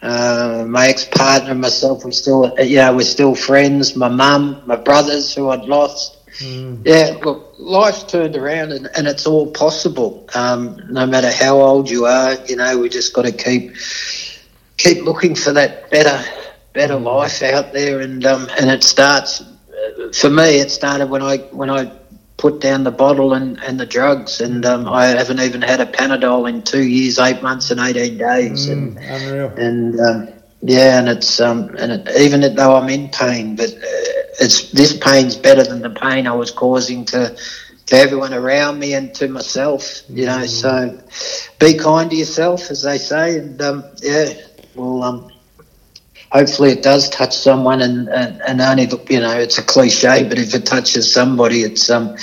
uh, 0.00 0.64
my 0.68 0.88
ex-partner, 0.88 1.54
myself. 1.54 2.04
We 2.04 2.12
still, 2.12 2.54
you 2.60 2.76
know, 2.76 2.94
we're 2.94 3.02
still 3.02 3.34
friends. 3.34 3.96
My 3.96 4.08
mum, 4.08 4.62
my 4.66 4.76
brothers, 4.76 5.34
who 5.34 5.50
I'd 5.50 5.64
lost. 5.64 6.18
Yeah, 6.84 7.18
look, 7.24 7.51
life's 7.62 8.02
turned 8.04 8.36
around 8.36 8.72
and, 8.72 8.88
and 8.96 9.06
it's 9.06 9.26
all 9.26 9.50
possible. 9.52 10.28
Um, 10.34 10.80
no 10.90 11.06
matter 11.06 11.30
how 11.30 11.60
old 11.60 11.88
you 11.90 12.06
are, 12.06 12.34
you 12.46 12.56
know, 12.56 12.78
we 12.78 12.88
just 12.88 13.14
got 13.14 13.24
to 13.24 13.32
keep 13.32 13.72
keep 14.76 15.04
looking 15.04 15.34
for 15.34 15.52
that 15.52 15.90
better 15.90 16.22
better 16.72 16.96
life 16.96 17.42
out 17.42 17.72
there. 17.72 18.00
And 18.00 18.24
um, 18.26 18.48
and 18.58 18.70
it 18.70 18.82
starts 18.82 19.42
for 20.14 20.30
me. 20.30 20.60
It 20.60 20.70
started 20.70 21.08
when 21.10 21.22
I 21.22 21.38
when 21.52 21.70
I 21.70 21.90
put 22.38 22.60
down 22.60 22.82
the 22.82 22.90
bottle 22.90 23.34
and, 23.34 23.62
and 23.62 23.78
the 23.78 23.86
drugs, 23.86 24.40
and 24.40 24.64
um, 24.66 24.88
I 24.88 25.06
haven't 25.06 25.40
even 25.40 25.62
had 25.62 25.80
a 25.80 25.86
Panadol 25.86 26.48
in 26.48 26.62
two 26.62 26.82
years, 26.82 27.18
eight 27.18 27.42
months, 27.42 27.70
and 27.70 27.80
eighteen 27.80 28.18
days. 28.18 28.68
And 28.68 28.96
Mm, 28.96 29.10
unreal. 29.10 29.48
and 29.56 30.00
um, 30.00 30.28
yeah, 30.62 30.98
and 30.98 31.08
it's 31.08 31.40
um, 31.40 31.74
and 31.78 31.92
it, 31.92 32.08
even 32.20 32.40
though 32.56 32.76
I'm 32.76 32.88
in 32.88 33.08
pain, 33.10 33.54
but 33.56 33.72
uh, 33.72 34.21
it's 34.40 34.70
this 34.70 34.96
pain's 34.96 35.36
better 35.36 35.62
than 35.64 35.82
the 35.82 35.90
pain 35.90 36.26
I 36.26 36.32
was 36.32 36.50
causing 36.50 37.04
to 37.06 37.36
to 37.86 37.96
everyone 37.96 38.32
around 38.32 38.78
me 38.78 38.94
and 38.94 39.14
to 39.16 39.28
myself. 39.28 40.02
You 40.08 40.26
know, 40.26 40.46
so 40.46 40.98
be 41.58 41.74
kind 41.74 42.10
to 42.10 42.16
yourself, 42.16 42.70
as 42.70 42.82
they 42.82 42.98
say, 42.98 43.38
and 43.38 43.60
um, 43.60 43.84
yeah, 44.02 44.32
well, 44.74 45.02
um, 45.02 45.32
hopefully 46.30 46.70
it 46.70 46.82
does 46.82 47.10
touch 47.10 47.36
someone, 47.36 47.82
and, 47.82 48.08
and 48.08 48.40
and 48.42 48.60
only 48.60 48.88
you 49.10 49.20
know 49.20 49.38
it's 49.38 49.58
a 49.58 49.62
cliche, 49.62 50.26
but 50.28 50.38
if 50.38 50.54
it 50.54 50.66
touches 50.66 51.12
somebody, 51.12 51.62
it's 51.62 51.90
um. 51.90 52.16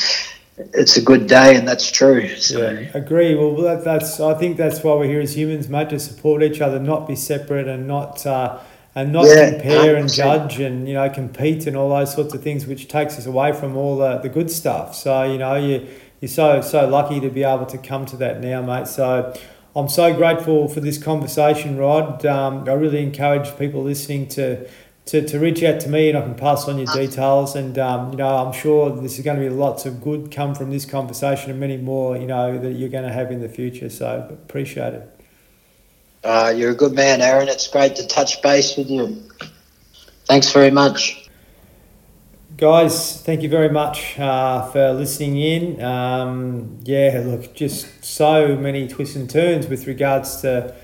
It's 0.74 0.97
a 0.97 1.01
good 1.01 1.28
day, 1.28 1.55
and 1.55 1.66
that's 1.66 1.89
true. 1.89 2.36
So. 2.36 2.60
Yeah, 2.60 2.91
agree. 2.93 3.34
Well, 3.34 3.55
that, 3.62 3.86
that's 3.86 4.20
I 4.20 4.34
think 4.34 4.57
that's 4.57 4.84
why 4.84 4.93
we're 4.95 5.07
here 5.07 5.22
as 5.22 5.34
humans, 5.34 5.70
mate, 5.70 5.89
to 5.91 5.99
support 6.01 6.43
each 6.43 6.60
other, 6.60 6.80
not 6.80 7.07
be 7.07 7.16
separate, 7.16 7.70
and 7.70 7.88
not 7.88 8.26
uh, 8.28 8.60
and 8.96 9.12
not 9.14 9.26
Yeah, 9.28 9.52
compare 9.52 9.96
and 9.96 10.10
100%. 10.10 10.16
judge 10.16 10.60
and 10.60 10.88
you 10.88 10.94
know 10.96 11.10
compete 11.10 11.68
and 11.68 11.78
all 11.78 11.90
those 11.90 12.14
sorts 12.14 12.34
of 12.34 12.42
things, 12.44 12.66
which 12.68 12.88
takes 12.88 13.18
us 13.18 13.26
away 13.26 13.54
from 13.54 13.78
all 13.78 13.98
the, 13.98 14.18
the 14.18 14.30
good 14.30 14.50
stuff. 14.52 14.96
So 14.96 15.24
you 15.24 15.38
know 15.38 15.56
you 15.56 15.88
you're 16.22 16.30
so 16.30 16.62
so 16.62 16.88
lucky 16.88 17.20
to 17.20 17.30
be 17.30 17.44
able 17.44 17.66
to 17.68 17.78
come 17.78 18.06
to 18.08 18.18
that 18.18 18.42
now, 18.42 18.62
mate. 18.62 18.88
So. 18.88 19.34
I'm 19.76 19.88
so 19.88 20.14
grateful 20.16 20.68
for 20.68 20.80
this 20.82 20.98
conversation, 21.02 21.78
Rod. 21.78 22.26
Um, 22.26 22.68
I 22.68 22.74
really 22.74 23.04
encourage 23.04 23.56
people 23.58 23.84
listening 23.84 24.28
to, 24.30 24.68
to, 25.06 25.26
to 25.26 25.40
reach 25.40 25.62
out 25.64 25.80
to 25.82 25.90
me 25.90 26.10
and 26.10 26.18
I 26.18 26.22
can 26.22 26.34
pass 26.34 26.68
on 26.68 26.80
your 26.80 26.88
details. 26.88 27.56
And, 27.56 27.78
um, 27.78 28.12
you 28.12 28.18
know, 28.18 28.28
I'm 28.36 28.52
sure 28.52 28.90
this 28.90 29.20
is 29.20 29.24
going 29.24 29.38
to 29.38 29.44
be 29.44 29.50
lots 29.50 29.86
of 29.86 30.02
good 30.02 30.32
come 30.32 30.56
from 30.56 30.72
this 30.72 30.86
conversation 30.86 31.52
and 31.52 31.60
many 31.60 31.78
more, 31.78 32.18
you 32.18 32.26
know, 32.26 32.58
that 32.58 32.72
you're 32.74 32.90
going 32.90 33.06
to 33.06 33.14
have 33.14 33.32
in 33.32 33.42
the 33.42 33.48
future. 33.48 33.90
So 33.92 34.28
appreciate 34.32 34.96
it. 34.96 35.18
Uh, 36.24 36.53
you're 36.55 36.72
a 36.72 36.76
good 36.76 36.93
man, 36.93 37.22
Aaron. 37.22 37.47
It's 37.47 37.67
great 37.67 37.95
to 37.95 38.07
touch 38.07 38.41
base 38.41 38.76
with 38.76 38.89
you. 38.89 39.24
Thanks 40.26 40.51
very 40.51 40.72
much. 40.72 41.30
Guys, 42.57 43.22
thank 43.22 43.41
you 43.41 43.47
very 43.47 43.70
much 43.70 44.20
uh, 44.20 44.70
for 44.70 44.91
listening 44.91 45.38
in. 45.38 45.82
Um, 45.82 46.80
yeah, 46.84 47.24
look, 47.26 47.55
just 47.55 48.03
so 48.03 48.57
many 48.57 48.86
twists 48.88 49.15
and 49.15 49.30
turns 49.30 49.67
with 49.67 49.88
regards 49.88 50.41
to 50.41 50.76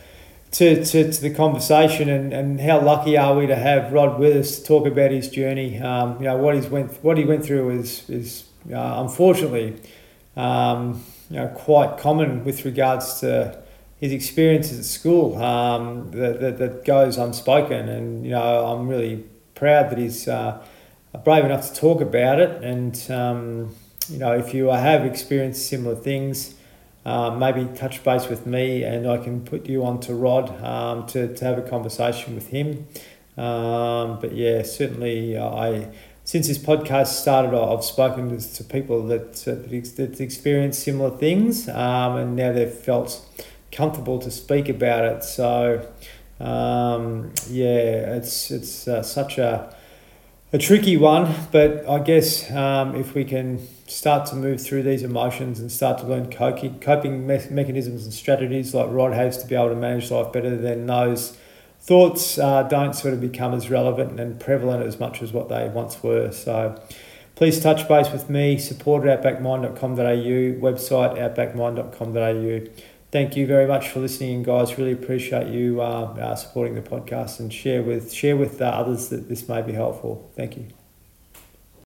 to, 0.52 0.86
to, 0.86 1.12
to 1.12 1.22
the 1.22 1.34
conversation 1.34 2.08
and, 2.08 2.32
and 2.32 2.62
how 2.62 2.80
lucky 2.80 3.18
are 3.18 3.36
we 3.36 3.46
to 3.46 3.58
have 3.58 3.92
Rod 3.92 4.18
with 4.18 4.38
us 4.38 4.58
to 4.60 4.64
talk 4.64 4.88
about 4.88 5.12
his 5.12 5.28
journey. 5.28 5.82
Um, 5.82 6.16
you 6.20 6.30
know 6.30 6.38
what 6.38 6.56
he's 6.56 6.68
went 6.68 6.94
what 7.04 7.18
he 7.18 7.26
went 7.26 7.46
through 7.46 7.72
is 7.72 8.10
is 8.10 8.46
uh, 8.72 9.02
unfortunately 9.04 9.76
um, 10.38 11.04
you 11.30 11.36
know 11.36 11.50
quite 11.50 11.98
common 11.98 12.46
with 12.46 12.64
regards 12.64 13.20
to 13.20 13.65
his 14.00 14.12
experiences 14.12 14.80
at 14.80 14.86
school 14.86 15.42
um, 15.42 16.12
that, 16.12 16.40
that, 16.40 16.58
that 16.58 16.86
goes 16.86 17.18
unspoken 17.18 17.88
and 17.90 18.26
you 18.26 18.32
know 18.32 18.66
I'm 18.66 18.88
really 18.88 19.24
proud 19.56 19.90
that 19.90 19.98
he's 19.98 20.28
uh, 20.28 20.62
brave 21.24 21.46
enough 21.46 21.70
to 21.70 21.76
talk 21.76 22.02
about 22.02 22.40
it 22.40 22.64
and 22.64 23.12
um, 23.12 23.76
you 24.10 24.20
know 24.20 24.34
if 24.34 24.54
you 24.54 24.68
have 24.68 25.06
experienced 25.06 25.68
similar 25.68 25.96
things 25.96 26.56
um, 27.06 27.38
maybe 27.38 27.66
touch 27.76 28.04
base 28.04 28.28
with 28.28 28.46
me 28.48 28.84
and 28.84 29.08
I 29.08 29.18
can 29.18 29.42
put 29.42 29.68
you 29.68 29.86
on 29.86 30.00
to 30.02 30.16
Rod 30.16 30.50
um, 30.64 31.06
to, 31.08 31.34
to 31.36 31.46
have 31.46 31.60
a 31.60 31.62
conversation 31.62 32.34
with 32.34 32.48
him. 32.48 32.88
Um, 33.38 34.20
but 34.20 34.34
yeah, 34.34 34.64
certainly 34.64 35.38
uh, 35.38 35.48
I 35.48 35.88
since 36.24 36.48
this 36.48 36.58
podcast 36.58 37.08
started, 37.08 37.56
I've 37.56 37.84
spoken 37.84 38.36
to, 38.36 38.64
people 38.64 39.06
that, 39.06 39.48
uh, 39.48 39.54
that, 39.70 39.94
that 39.98 40.20
experienced 40.20 40.82
similar 40.82 41.16
things 41.16 41.70
um, 41.70 42.16
and 42.16 42.36
now 42.36 42.52
they've 42.52 42.68
felt 42.68 43.24
comfortable 43.76 44.20
to 44.20 44.32
speak 44.32 44.70
about 44.70 45.04
it. 45.06 45.24
So 45.24 45.88
um, 46.40 47.34
yeah, 47.50 48.16
it's, 48.16 48.52
it's 48.52 48.88
uh, 48.88 49.04
such 49.04 49.38
a 49.38 49.76
a 50.56 50.58
tricky 50.58 50.96
one, 50.96 51.34
but 51.52 51.88
I 51.88 52.00
guess 52.00 52.50
um, 52.52 52.96
if 52.96 53.14
we 53.14 53.26
can 53.26 53.68
start 53.88 54.26
to 54.28 54.36
move 54.36 54.62
through 54.62 54.84
these 54.84 55.04
emotions 55.04 55.60
and 55.60 55.70
start 55.70 55.98
to 55.98 56.08
learn 56.08 56.32
coping, 56.32 56.80
coping 56.80 57.28
me- 57.28 57.42
mechanisms 57.50 58.06
and 58.06 58.14
strategies 58.14 58.74
like 58.74 58.88
Rod 58.90 59.12
has 59.14 59.38
to 59.40 59.48
be 59.48 59.56
able 59.56 59.70
to 59.70 59.76
manage 59.76 60.10
life 60.12 60.32
better, 60.32 60.56
then 60.56 60.86
those 60.86 61.38
thoughts 61.82 62.38
uh, 62.38 62.64
don't 62.64 62.94
sort 62.94 63.14
of 63.14 63.20
become 63.20 63.54
as 63.54 63.70
relevant 63.70 64.18
and 64.18 64.40
prevalent 64.40 64.86
as 64.86 64.98
much 64.98 65.22
as 65.22 65.34
what 65.34 65.50
they 65.50 65.68
once 65.68 66.02
were. 66.02 66.32
So 66.32 66.82
please 67.36 67.60
touch 67.60 67.88
base 67.90 68.10
with 68.12 68.30
me, 68.30 68.58
support 68.58 69.06
at 69.06 69.22
outbackmind.com.au, 69.24 70.62
website 70.62 71.18
outbackmind.com.au. 71.36 72.95
Thank 73.12 73.38
you 73.38 73.48
very 73.48 73.66
much 73.68 73.90
for 73.90 74.00
listening, 74.02 74.44
guys. 74.44 74.78
Really 74.78 74.92
appreciate 74.92 75.48
you 75.48 75.82
uh, 75.82 76.16
uh, 76.20 76.36
supporting 76.36 76.76
the 76.76 76.82
podcast 76.82 77.40
and 77.40 77.52
share 77.54 77.82
with 77.82 78.12
share 78.12 78.36
with 78.36 78.62
uh, 78.62 78.66
others 78.66 79.10
that 79.10 79.30
this 79.30 79.48
may 79.48 79.62
be 79.62 79.72
helpful. 79.74 80.32
Thank 80.36 80.58
you. 80.58 80.85